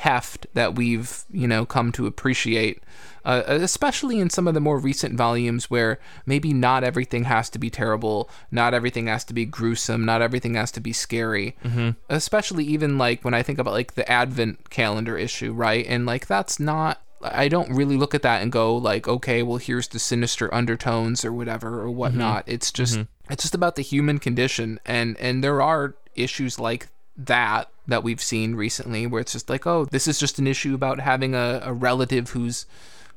heft 0.00 0.46
that 0.54 0.74
we've, 0.74 1.24
you 1.30 1.46
know, 1.46 1.64
come 1.64 1.92
to 1.92 2.06
appreciate 2.06 2.82
uh, 3.24 3.42
especially 3.46 4.18
in 4.18 4.30
some 4.30 4.48
of 4.48 4.54
the 4.54 4.60
more 4.60 4.78
recent 4.78 5.16
volumes 5.16 5.70
where 5.70 5.98
maybe 6.24 6.52
not 6.52 6.84
everything 6.84 7.24
has 7.24 7.50
to 7.50 7.58
be 7.58 7.70
terrible, 7.70 8.30
not 8.50 8.74
everything 8.74 9.06
has 9.06 9.24
to 9.24 9.34
be 9.34 9.44
gruesome, 9.44 10.04
not 10.04 10.22
everything 10.22 10.54
has 10.54 10.70
to 10.72 10.80
be 10.80 10.92
scary. 10.92 11.56
Mm-hmm. 11.64 11.90
Especially 12.08 12.64
even 12.64 12.98
like 12.98 13.24
when 13.24 13.34
I 13.34 13.42
think 13.42 13.58
about 13.58 13.74
like 13.74 13.94
the 13.94 14.10
Advent 14.10 14.70
calendar 14.70 15.18
issue, 15.18 15.52
right? 15.52 15.84
And 15.86 16.06
like 16.06 16.26
that's 16.26 16.58
not 16.58 17.02
I 17.22 17.48
don't 17.48 17.70
really 17.70 17.98
look 17.98 18.14
at 18.14 18.22
that 18.22 18.40
and 18.40 18.50
go 18.50 18.74
like, 18.74 19.06
okay, 19.06 19.42
well 19.42 19.58
here's 19.58 19.88
the 19.88 19.98
sinister 19.98 20.52
undertones 20.54 21.24
or 21.24 21.32
whatever 21.32 21.82
or 21.82 21.90
whatnot. 21.90 22.44
Mm-hmm. 22.44 22.54
It's 22.54 22.72
just 22.72 22.94
mm-hmm. 22.94 23.32
it's 23.32 23.42
just 23.42 23.54
about 23.54 23.76
the 23.76 23.82
human 23.82 24.18
condition 24.18 24.80
and 24.86 25.18
and 25.18 25.44
there 25.44 25.60
are 25.60 25.96
issues 26.14 26.58
like 26.58 26.88
that 27.16 27.70
that 27.86 28.02
we've 28.02 28.22
seen 28.22 28.54
recently 28.54 29.06
where 29.06 29.20
it's 29.20 29.32
just 29.32 29.50
like, 29.50 29.66
oh, 29.66 29.84
this 29.84 30.06
is 30.06 30.18
just 30.18 30.38
an 30.38 30.46
issue 30.46 30.74
about 30.74 31.00
having 31.00 31.34
a, 31.34 31.60
a 31.64 31.72
relative 31.72 32.30
who's 32.30 32.66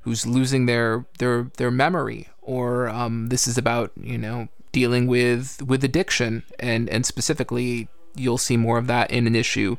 who's 0.01 0.25
losing 0.25 0.65
their 0.65 1.05
their 1.19 1.49
their 1.57 1.71
memory, 1.71 2.27
or 2.41 2.89
um, 2.89 3.27
this 3.27 3.47
is 3.47 3.57
about 3.57 3.91
you 3.99 4.17
know 4.17 4.47
dealing 4.71 5.07
with 5.07 5.61
with 5.63 5.83
addiction, 5.83 6.43
and 6.59 6.89
and 6.89 7.05
specifically 7.05 7.87
you'll 8.15 8.37
see 8.37 8.57
more 8.57 8.77
of 8.77 8.87
that 8.87 9.09
in 9.11 9.25
an 9.25 9.35
issue 9.35 9.77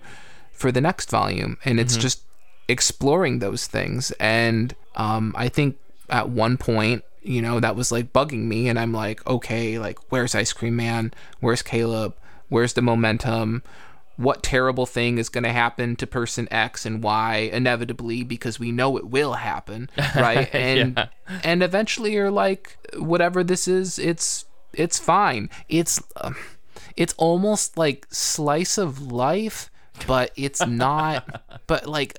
for 0.53 0.73
the 0.73 0.81
next 0.81 1.11
volume, 1.11 1.59
and 1.65 1.79
it's 1.79 1.95
mm-hmm. 1.95 2.03
just 2.03 2.23
exploring 2.69 3.39
those 3.39 3.67
things. 3.67 4.11
And 4.13 4.75
um, 4.97 5.35
I 5.37 5.49
think 5.49 5.77
at 6.09 6.31
one 6.31 6.57
point, 6.57 7.05
you 7.23 7.43
know, 7.43 7.61
that 7.61 7.77
was 7.77 7.93
like 7.93 8.13
bugging 8.13 8.45
me, 8.45 8.69
and 8.69 8.79
I'm 8.79 8.93
like, 8.93 9.27
okay, 9.27 9.79
like 9.79 9.99
where's 10.11 10.35
Ice 10.35 10.53
Cream 10.53 10.77
Man? 10.77 11.13
Where's 11.41 11.63
Caleb? 11.63 12.17
Where's 12.49 12.75
the 12.75 12.83
momentum? 12.83 13.63
What 14.17 14.43
terrible 14.43 14.87
thing 14.87 15.19
is 15.19 15.29
going 15.29 15.45
to 15.45 15.53
happen 15.53 15.97
to 15.97 16.07
person 16.07 16.47
X 16.51 16.87
and 16.87 17.03
Y 17.03 17.51
inevitably 17.53 18.23
because 18.23 18.59
we 18.59 18.71
know 18.71 18.97
it 18.97 19.09
will 19.09 19.35
happen, 19.35 19.91
right? 20.17 20.53
And 20.55 20.95
yeah. 20.97 21.07
and 21.43 21.63
eventually 21.63 22.13
you're 22.13 22.31
like 22.31 22.77
whatever 22.97 23.43
this 23.43 23.67
is, 23.67 23.99
it's 23.99 24.45
it's 24.73 24.99
fine. 24.99 25.51
It's 25.69 26.03
um, 26.17 26.37
it's 26.97 27.15
almost 27.17 27.77
like 27.77 28.07
slice 28.11 28.79
of 28.79 29.01
life, 29.13 29.71
but 30.07 30.31
it's 30.37 30.65
not 30.65 31.43
but 31.67 31.87
like 31.87 32.17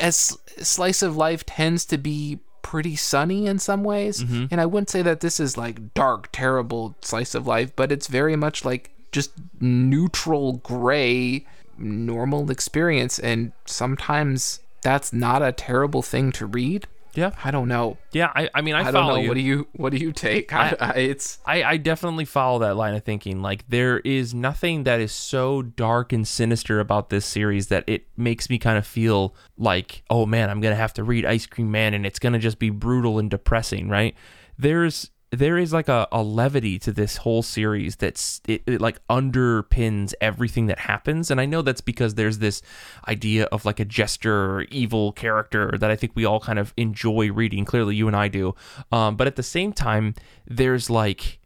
as 0.00 0.36
slice 0.58 1.02
of 1.02 1.16
life 1.16 1.46
tends 1.46 1.84
to 1.86 1.98
be 1.98 2.40
pretty 2.62 2.96
sunny 2.96 3.46
in 3.46 3.58
some 3.58 3.82
ways. 3.82 4.22
Mm-hmm. 4.22 4.46
And 4.50 4.60
I 4.60 4.66
wouldn't 4.66 4.90
say 4.90 5.00
that 5.00 5.20
this 5.20 5.40
is 5.40 5.56
like 5.56 5.94
dark, 5.94 6.28
terrible 6.32 6.96
slice 7.00 7.34
of 7.34 7.46
life, 7.46 7.74
but 7.74 7.90
it's 7.90 8.08
very 8.08 8.36
much 8.36 8.62
like 8.62 8.90
just 9.12 9.32
neutral 9.60 10.54
gray 10.54 11.46
normal 11.78 12.50
experience 12.50 13.18
and 13.18 13.52
sometimes 13.64 14.60
that's 14.82 15.12
not 15.12 15.42
a 15.42 15.52
terrible 15.52 16.02
thing 16.02 16.32
to 16.32 16.46
read. 16.46 16.86
Yeah. 17.14 17.32
I 17.42 17.50
don't 17.50 17.66
know. 17.66 17.98
Yeah 18.12 18.30
i, 18.34 18.48
I 18.54 18.60
mean 18.60 18.74
i, 18.74 18.80
I 18.80 18.90
don't 18.92 19.08
know. 19.08 19.16
you. 19.16 19.28
what 19.28 19.34
do 19.34 19.40
you 19.40 19.66
what 19.72 19.90
do 19.90 19.98
you 19.98 20.12
take? 20.12 20.52
I, 20.52 20.76
I, 20.80 20.90
it's 20.98 21.38
I, 21.44 21.64
I 21.64 21.76
definitely 21.76 22.24
follow 22.24 22.60
that 22.60 22.76
line 22.76 22.94
of 22.94 23.02
thinking. 23.02 23.42
Like 23.42 23.64
there 23.68 23.98
is 24.00 24.34
nothing 24.34 24.84
that 24.84 25.00
is 25.00 25.10
so 25.10 25.62
dark 25.62 26.12
and 26.12 26.26
sinister 26.28 26.78
about 26.78 27.10
this 27.10 27.26
series 27.26 27.68
that 27.68 27.84
it 27.86 28.06
makes 28.16 28.48
me 28.48 28.58
kind 28.58 28.78
of 28.78 28.86
feel 28.86 29.34
like 29.56 30.04
oh 30.10 30.26
man 30.26 30.50
i'm 30.50 30.60
gonna 30.60 30.76
have 30.76 30.94
to 30.94 31.02
read 31.02 31.24
ice 31.24 31.46
cream 31.46 31.70
man 31.70 31.94
and 31.94 32.06
it's 32.06 32.18
gonna 32.18 32.38
just 32.38 32.58
be 32.58 32.70
brutal 32.70 33.18
and 33.18 33.30
depressing 33.30 33.88
right? 33.88 34.14
There's 34.56 35.10
there 35.30 35.58
is 35.58 35.72
like 35.72 35.88
a, 35.88 36.08
a 36.10 36.22
levity 36.22 36.78
to 36.78 36.92
this 36.92 37.18
whole 37.18 37.42
series 37.42 37.96
that's 37.96 38.40
it, 38.48 38.62
it, 38.66 38.80
like 38.80 39.06
underpins 39.08 40.14
everything 40.20 40.66
that 40.66 40.78
happens. 40.80 41.30
And 41.30 41.40
i 41.40 41.46
know 41.46 41.62
that's 41.62 41.80
because 41.80 42.14
there's 42.14 42.38
this 42.38 42.62
idea 43.06 43.44
of 43.46 43.64
like 43.64 43.80
a 43.80 43.84
jester 43.84 44.62
evil 44.70 45.12
character 45.12 45.76
that 45.78 45.90
i 45.90 45.96
think 45.96 46.12
we 46.14 46.24
all 46.24 46.40
kind 46.40 46.58
of 46.58 46.72
enjoy 46.76 47.30
reading. 47.30 47.64
Clearly 47.64 47.96
you 47.96 48.06
and 48.06 48.16
i 48.16 48.28
do. 48.28 48.54
Um, 48.90 49.16
but 49.16 49.26
at 49.26 49.36
the 49.36 49.42
same 49.42 49.72
time 49.72 50.14
there's 50.46 50.88
like 50.88 51.38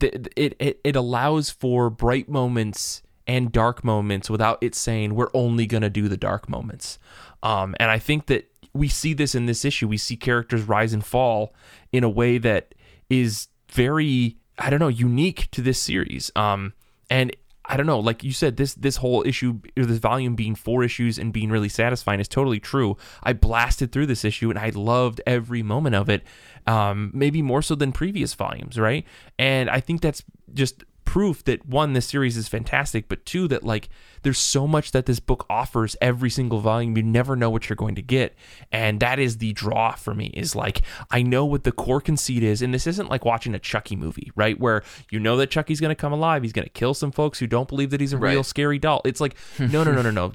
it, 0.00 0.28
it 0.36 0.80
it 0.84 0.96
allows 0.96 1.50
for 1.50 1.90
bright 1.90 2.28
moments 2.28 3.02
and 3.26 3.52
dark 3.52 3.84
moments 3.84 4.28
without 4.28 4.58
it 4.60 4.74
saying 4.74 5.14
we're 5.14 5.30
only 5.34 5.66
going 5.66 5.82
to 5.82 5.90
do 5.90 6.08
the 6.08 6.16
dark 6.16 6.48
moments. 6.48 6.98
Um, 7.42 7.74
and 7.80 7.90
i 7.90 7.98
think 7.98 8.26
that 8.26 8.50
we 8.72 8.88
see 8.88 9.14
this 9.14 9.34
in 9.34 9.46
this 9.46 9.64
issue. 9.64 9.88
We 9.88 9.96
see 9.96 10.16
characters 10.16 10.62
rise 10.62 10.92
and 10.92 11.04
fall 11.04 11.54
in 11.92 12.04
a 12.04 12.08
way 12.08 12.38
that 12.38 12.74
is 13.10 13.48
very 13.70 14.36
I 14.58 14.70
don't 14.70 14.80
know 14.80 14.88
unique 14.88 15.48
to 15.52 15.62
this 15.62 15.78
series. 15.80 16.30
Um, 16.36 16.74
and 17.08 17.34
I 17.64 17.76
don't 17.76 17.86
know, 17.86 18.00
like 18.00 18.24
you 18.24 18.32
said, 18.32 18.56
this 18.56 18.74
this 18.74 18.96
whole 18.96 19.24
issue, 19.26 19.60
this 19.76 19.98
volume 19.98 20.34
being 20.34 20.54
four 20.54 20.82
issues 20.82 21.18
and 21.18 21.32
being 21.32 21.50
really 21.50 21.68
satisfying 21.68 22.20
is 22.20 22.28
totally 22.28 22.58
true. 22.58 22.96
I 23.22 23.32
blasted 23.32 23.92
through 23.92 24.06
this 24.06 24.24
issue 24.24 24.50
and 24.50 24.58
I 24.58 24.70
loved 24.70 25.20
every 25.26 25.62
moment 25.62 25.94
of 25.94 26.08
it, 26.10 26.24
um, 26.66 27.10
maybe 27.14 27.42
more 27.42 27.62
so 27.62 27.74
than 27.74 27.92
previous 27.92 28.34
volumes, 28.34 28.78
right? 28.78 29.06
And 29.38 29.70
I 29.70 29.80
think 29.80 30.00
that's 30.00 30.24
just 30.52 30.84
proof 31.10 31.42
that 31.42 31.66
one, 31.66 31.92
this 31.92 32.06
series 32.06 32.36
is 32.36 32.46
fantastic, 32.46 33.08
but 33.08 33.26
two, 33.26 33.48
that 33.48 33.64
like 33.64 33.88
there's 34.22 34.38
so 34.38 34.68
much 34.68 34.92
that 34.92 35.06
this 35.06 35.18
book 35.18 35.44
offers 35.50 35.96
every 36.00 36.30
single 36.30 36.60
volume. 36.60 36.96
You 36.96 37.02
never 37.02 37.34
know 37.34 37.50
what 37.50 37.68
you're 37.68 37.74
going 37.74 37.96
to 37.96 38.02
get. 38.02 38.36
And 38.70 39.00
that 39.00 39.18
is 39.18 39.38
the 39.38 39.52
draw 39.52 39.96
for 39.96 40.14
me 40.14 40.26
is 40.26 40.54
like, 40.54 40.82
I 41.10 41.22
know 41.22 41.44
what 41.44 41.64
the 41.64 41.72
core 41.72 42.00
conceit 42.00 42.44
is. 42.44 42.62
And 42.62 42.72
this 42.72 42.86
isn't 42.86 43.10
like 43.10 43.24
watching 43.24 43.56
a 43.56 43.58
Chucky 43.58 43.96
movie, 43.96 44.30
right? 44.36 44.56
Where 44.60 44.84
you 45.10 45.18
know 45.18 45.36
that 45.38 45.50
Chucky's 45.50 45.80
going 45.80 45.88
to 45.88 45.96
come 45.96 46.12
alive. 46.12 46.44
He's 46.44 46.52
going 46.52 46.66
to 46.66 46.70
kill 46.70 46.94
some 46.94 47.10
folks 47.10 47.40
who 47.40 47.48
don't 47.48 47.66
believe 47.66 47.90
that 47.90 48.00
he's 48.00 48.12
a 48.12 48.16
real 48.16 48.44
scary 48.44 48.78
doll. 48.78 49.02
It's 49.04 49.20
like, 49.20 49.34
no, 49.58 49.82
no, 49.82 49.90
no, 49.90 50.02
no, 50.02 50.12
no. 50.12 50.32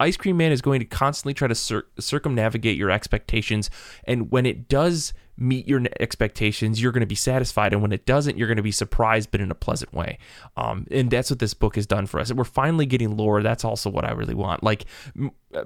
Ice 0.00 0.18
Cream 0.18 0.36
Man 0.36 0.52
is 0.52 0.60
going 0.60 0.80
to 0.80 0.86
constantly 0.86 1.32
try 1.32 1.48
to 1.48 1.54
cir- 1.54 1.86
circumnavigate 1.98 2.76
your 2.76 2.90
expectations. 2.90 3.70
And 4.04 4.30
when 4.30 4.44
it 4.44 4.68
does 4.68 5.14
meet 5.36 5.66
your 5.66 5.82
expectations, 6.00 6.80
you're 6.80 6.92
going 6.92 7.00
to 7.00 7.06
be 7.06 7.14
satisfied. 7.14 7.72
And 7.72 7.82
when 7.82 7.92
it 7.92 8.06
doesn't, 8.06 8.38
you're 8.38 8.48
going 8.48 8.56
to 8.56 8.62
be 8.62 8.72
surprised, 8.72 9.30
but 9.30 9.40
in 9.40 9.50
a 9.50 9.54
pleasant 9.54 9.92
way. 9.92 10.18
Um, 10.56 10.86
and 10.90 11.10
that's 11.10 11.30
what 11.30 11.38
this 11.38 11.54
book 11.54 11.76
has 11.76 11.86
done 11.86 12.06
for 12.06 12.20
us. 12.20 12.30
And 12.30 12.38
we're 12.38 12.44
finally 12.44 12.86
getting 12.86 13.16
lore. 13.16 13.42
That's 13.42 13.64
also 13.64 13.90
what 13.90 14.04
I 14.04 14.12
really 14.12 14.34
want. 14.34 14.62
Like 14.62 14.84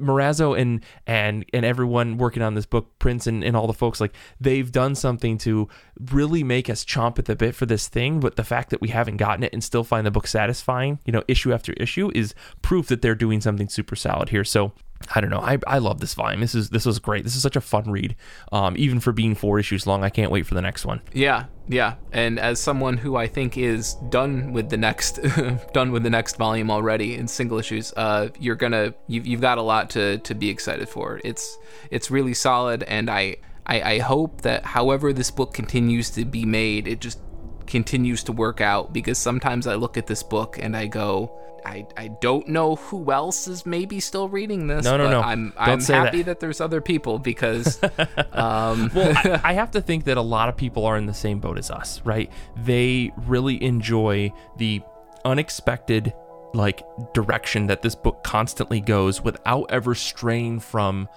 Morazzo 0.00 0.58
and 0.58 0.84
and 1.06 1.44
and 1.52 1.64
everyone 1.64 2.18
working 2.18 2.42
on 2.42 2.54
this 2.54 2.66
book, 2.66 2.98
Prince 2.98 3.26
and, 3.26 3.42
and 3.42 3.56
all 3.56 3.66
the 3.66 3.72
folks, 3.72 4.00
like 4.00 4.14
they've 4.40 4.70
done 4.70 4.94
something 4.94 5.38
to 5.38 5.68
really 6.10 6.44
make 6.44 6.70
us 6.70 6.84
chomp 6.84 7.18
at 7.18 7.24
the 7.24 7.36
bit 7.36 7.54
for 7.54 7.66
this 7.66 7.88
thing. 7.88 8.20
But 8.20 8.36
the 8.36 8.44
fact 8.44 8.70
that 8.70 8.80
we 8.80 8.88
haven't 8.88 9.16
gotten 9.16 9.44
it 9.44 9.52
and 9.52 9.62
still 9.62 9.84
find 9.84 10.06
the 10.06 10.10
book 10.10 10.26
satisfying, 10.26 10.98
you 11.04 11.12
know, 11.12 11.22
issue 11.28 11.52
after 11.52 11.72
issue, 11.74 12.10
is 12.14 12.34
proof 12.62 12.88
that 12.88 13.02
they're 13.02 13.14
doing 13.14 13.40
something 13.40 13.68
super 13.68 13.96
solid 13.96 14.28
here. 14.28 14.44
So 14.44 14.72
I 15.14 15.20
don't 15.20 15.30
know. 15.30 15.40
I, 15.40 15.58
I 15.66 15.78
love 15.78 16.00
this 16.00 16.14
volume. 16.14 16.40
This 16.40 16.54
is 16.54 16.70
this 16.70 16.84
was 16.84 16.98
great. 16.98 17.24
This 17.24 17.36
is 17.36 17.42
such 17.42 17.56
a 17.56 17.60
fun 17.60 17.90
read. 17.90 18.16
Um, 18.52 18.74
even 18.76 19.00
for 19.00 19.12
being 19.12 19.34
four 19.34 19.58
issues 19.58 19.86
long, 19.86 20.04
I 20.04 20.10
can't 20.10 20.30
wait 20.30 20.46
for 20.46 20.54
the 20.54 20.62
next 20.62 20.84
one. 20.84 21.00
Yeah, 21.12 21.46
yeah. 21.68 21.96
And 22.12 22.38
as 22.38 22.58
someone 22.58 22.96
who 22.96 23.16
I 23.16 23.26
think 23.26 23.58
is 23.58 23.94
done 24.08 24.52
with 24.52 24.70
the 24.70 24.76
next 24.76 25.20
done 25.72 25.92
with 25.92 26.02
the 26.02 26.10
next 26.10 26.36
volume 26.36 26.70
already 26.70 27.14
in 27.14 27.28
single 27.28 27.58
issues, 27.58 27.92
uh, 27.96 28.28
you're 28.40 28.56
gonna 28.56 28.94
you've, 29.06 29.26
you've 29.26 29.40
got 29.40 29.58
a 29.58 29.62
lot 29.62 29.90
to 29.90 30.18
to 30.18 30.34
be 30.34 30.48
excited 30.48 30.88
for. 30.88 31.20
It's 31.24 31.58
it's 31.90 32.10
really 32.10 32.34
solid, 32.34 32.82
and 32.84 33.10
I, 33.10 33.36
I 33.66 33.82
I 33.82 33.98
hope 33.98 34.42
that 34.42 34.64
however 34.64 35.12
this 35.12 35.30
book 35.30 35.52
continues 35.52 36.10
to 36.10 36.24
be 36.24 36.46
made, 36.46 36.88
it 36.88 37.00
just 37.00 37.20
continues 37.66 38.24
to 38.24 38.32
work 38.32 38.62
out 38.62 38.94
because 38.94 39.18
sometimes 39.18 39.66
I 39.66 39.74
look 39.74 39.98
at 39.98 40.06
this 40.06 40.22
book 40.22 40.58
and 40.60 40.76
I 40.76 40.86
go. 40.86 41.38
I, 41.68 41.86
I 41.96 42.08
don't 42.08 42.48
know 42.48 42.76
who 42.76 43.12
else 43.12 43.46
is 43.46 43.66
maybe 43.66 44.00
still 44.00 44.28
reading 44.28 44.66
this. 44.66 44.84
No, 44.84 44.96
no, 44.96 45.04
but 45.04 45.10
no. 45.10 45.20
I'm 45.20 45.52
I'm 45.56 45.80
happy 45.80 46.18
that. 46.18 46.26
that. 46.26 46.40
there's 46.40 46.60
other 46.60 46.80
people 46.80 47.18
because 47.18 47.82
um, 48.32 48.90
Well, 48.94 49.12
I, 49.16 49.40
I 49.44 49.52
have 49.52 49.70
to 49.72 49.80
think 49.80 50.04
that 50.04 50.16
a 50.16 50.22
lot 50.22 50.48
of 50.48 50.56
people 50.56 50.86
are 50.86 50.96
in 50.96 51.06
the 51.06 51.14
same 51.14 51.40
boat 51.40 51.58
as 51.58 51.70
us, 51.70 52.00
right? 52.04 52.32
They 52.56 53.12
really 53.16 53.62
enjoy 53.62 54.32
the 54.56 54.82
unexpected 55.24 56.14
like 56.54 56.82
direction 57.12 57.66
that 57.66 57.82
this 57.82 57.94
book 57.94 58.24
constantly 58.24 58.80
goes 58.80 59.22
without 59.22 59.66
ever 59.70 59.94
straying 59.94 60.60
from 60.60 61.08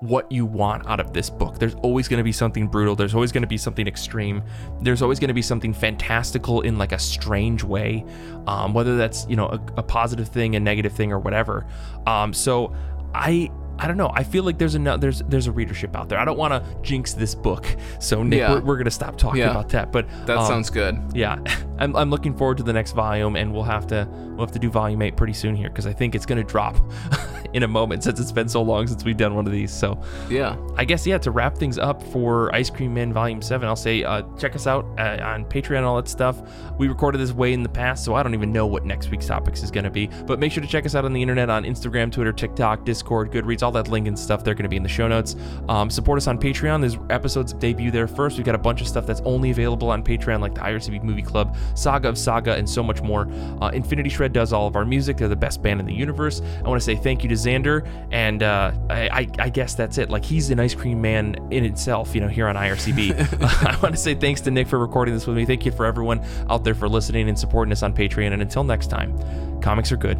what 0.00 0.30
you 0.32 0.46
want 0.46 0.86
out 0.86 0.98
of 0.98 1.12
this 1.12 1.28
book. 1.28 1.58
There's 1.58 1.74
always 1.76 2.08
going 2.08 2.18
to 2.18 2.24
be 2.24 2.32
something 2.32 2.66
brutal. 2.66 2.96
There's 2.96 3.14
always 3.14 3.32
going 3.32 3.42
to 3.42 3.48
be 3.48 3.58
something 3.58 3.86
extreme. 3.86 4.42
There's 4.80 5.02
always 5.02 5.18
going 5.18 5.28
to 5.28 5.34
be 5.34 5.42
something 5.42 5.74
fantastical 5.74 6.62
in 6.62 6.78
like 6.78 6.92
a 6.92 6.98
strange 6.98 7.62
way, 7.62 8.04
um, 8.46 8.72
whether 8.72 8.96
that's 8.96 9.26
you 9.28 9.36
know 9.36 9.46
a, 9.46 9.60
a 9.76 9.82
positive 9.82 10.28
thing, 10.28 10.56
a 10.56 10.60
negative 10.60 10.92
thing, 10.92 11.12
or 11.12 11.18
whatever. 11.18 11.66
Um, 12.06 12.32
so 12.32 12.74
I 13.14 13.50
I 13.82 13.86
don't 13.86 13.96
know. 13.96 14.10
I 14.14 14.22
feel 14.24 14.44
like 14.44 14.58
there's 14.58 14.74
a 14.74 14.78
there's 14.78 15.20
there's 15.22 15.46
a 15.46 15.52
readership 15.52 15.96
out 15.96 16.08
there. 16.10 16.18
I 16.18 16.24
don't 16.26 16.36
want 16.36 16.52
to 16.52 16.62
jinx 16.82 17.14
this 17.14 17.34
book, 17.34 17.66
so 17.98 18.22
Nick, 18.22 18.38
Yeah. 18.40 18.52
we're, 18.54 18.60
we're 18.60 18.76
gonna 18.76 18.90
stop 18.90 19.16
talking 19.16 19.40
Yeah. 19.40 19.50
about 19.50 19.70
that. 19.70 19.90
But 19.90 20.06
that 20.26 20.36
um, 20.36 20.46
sounds 20.46 20.68
good. 20.70 20.98
yeah, 21.14 21.38
I'm, 21.78 21.96
I'm 21.96 22.10
looking 22.10 22.36
forward 22.36 22.58
to 22.58 22.62
the 22.62 22.72
next 22.74 22.92
volume, 22.92 23.36
and 23.36 23.52
we'll 23.52 23.62
have 23.62 23.86
to 23.88 24.06
we'll 24.10 24.46
have 24.46 24.52
to 24.52 24.58
do 24.58 24.68
volume 24.70 25.00
eight 25.02 25.16
pretty 25.16 25.32
soon 25.32 25.54
here 25.56 25.70
because 25.70 25.86
I 25.86 25.92
think 25.94 26.14
it's 26.14 26.26
gonna 26.26 26.44
drop 26.44 26.76
in 27.54 27.62
a 27.64 27.68
moment 27.68 28.04
since 28.04 28.20
it's 28.20 28.30
been 28.30 28.48
so 28.48 28.62
long 28.62 28.86
since 28.86 29.02
we've 29.04 29.16
done 29.16 29.34
one 29.34 29.46
of 29.46 29.52
these. 29.52 29.72
So 29.72 30.00
Yeah. 30.28 30.56
I 30.76 30.84
guess 30.84 31.06
yeah. 31.06 31.18
To 31.18 31.30
wrap 31.30 31.56
things 31.56 31.78
up 31.78 32.02
for 32.02 32.54
Ice 32.54 32.70
Cream 32.70 32.92
Man 32.94 33.12
Volume 33.12 33.40
Seven, 33.42 33.66
I'll 33.68 33.76
say 33.76 34.04
uh, 34.04 34.22
check 34.38 34.54
us 34.54 34.66
out 34.66 34.84
uh, 34.98 35.18
on 35.22 35.44
Patreon 35.46 35.78
and 35.78 35.86
all 35.86 35.96
that 35.96 36.08
stuff. 36.08 36.40
We 36.78 36.86
recorded 36.88 37.18
this 37.18 37.32
way 37.32 37.52
in 37.52 37.62
the 37.62 37.68
past, 37.68 38.04
so 38.04 38.14
I 38.14 38.22
don't 38.22 38.34
even 38.34 38.52
know 38.52 38.66
what 38.66 38.84
next 38.84 39.10
week's 39.10 39.26
topics 39.26 39.62
is 39.62 39.70
going 39.70 39.84
to 39.84 39.90
be. 39.90 40.06
But 40.26 40.38
make 40.38 40.52
sure 40.52 40.60
to 40.62 40.68
check 40.68 40.86
us 40.86 40.94
out 40.94 41.04
on 41.04 41.12
the 41.12 41.20
internet 41.22 41.50
on 41.50 41.64
Instagram, 41.64 42.12
Twitter, 42.12 42.32
TikTok, 42.32 42.84
Discord, 42.84 43.30
Goodreads, 43.32 43.62
all 43.62 43.69
that 43.72 43.88
link 43.88 44.08
and 44.08 44.18
stuff. 44.18 44.44
They're 44.44 44.54
going 44.54 44.64
to 44.64 44.68
be 44.68 44.76
in 44.76 44.82
the 44.82 44.88
show 44.88 45.08
notes. 45.08 45.36
Um, 45.68 45.90
support 45.90 46.16
us 46.18 46.26
on 46.26 46.38
Patreon. 46.38 46.80
There's 46.80 46.98
episodes 47.10 47.52
debut 47.52 47.90
there 47.90 48.06
first. 48.06 48.36
We've 48.36 48.46
got 48.46 48.54
a 48.54 48.58
bunch 48.58 48.80
of 48.80 48.88
stuff 48.88 49.06
that's 49.06 49.20
only 49.24 49.50
available 49.50 49.90
on 49.90 50.02
Patreon, 50.02 50.40
like 50.40 50.54
the 50.54 50.60
IRCB 50.60 51.02
Movie 51.02 51.22
Club, 51.22 51.56
Saga 51.74 52.08
of 52.08 52.18
Saga, 52.18 52.54
and 52.54 52.68
so 52.68 52.82
much 52.82 53.02
more. 53.02 53.28
Uh, 53.60 53.70
Infinity 53.72 54.10
Shred 54.10 54.32
does 54.32 54.52
all 54.52 54.66
of 54.66 54.76
our 54.76 54.84
music. 54.84 55.16
They're 55.16 55.28
the 55.28 55.36
best 55.36 55.62
band 55.62 55.80
in 55.80 55.86
the 55.86 55.94
universe. 55.94 56.42
I 56.64 56.68
want 56.68 56.80
to 56.80 56.84
say 56.84 56.96
thank 56.96 57.22
you 57.22 57.28
to 57.28 57.34
Xander, 57.34 57.88
and 58.10 58.42
uh, 58.42 58.72
I, 58.88 59.08
I, 59.08 59.28
I 59.38 59.48
guess 59.48 59.74
that's 59.74 59.98
it. 59.98 60.10
Like 60.10 60.24
he's 60.24 60.50
an 60.50 60.60
ice 60.60 60.74
cream 60.74 61.00
man 61.00 61.36
in 61.50 61.64
itself, 61.64 62.14
you 62.14 62.20
know, 62.20 62.28
here 62.28 62.48
on 62.48 62.56
IRCB. 62.56 63.42
I 63.42 63.76
want 63.82 63.94
to 63.94 64.00
say 64.00 64.14
thanks 64.14 64.40
to 64.42 64.50
Nick 64.50 64.68
for 64.68 64.78
recording 64.78 65.14
this 65.14 65.26
with 65.26 65.36
me. 65.36 65.44
Thank 65.44 65.64
you 65.64 65.72
for 65.72 65.86
everyone 65.86 66.24
out 66.48 66.64
there 66.64 66.74
for 66.74 66.88
listening 66.88 67.28
and 67.28 67.38
supporting 67.38 67.72
us 67.72 67.82
on 67.82 67.94
Patreon. 67.94 68.32
And 68.32 68.42
until 68.42 68.64
next 68.64 68.88
time, 68.88 69.18
comics 69.60 69.92
are 69.92 69.96
good, 69.96 70.18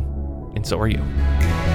and 0.55 0.67
so 0.67 0.79
are 0.79 0.89
you. 0.89 1.70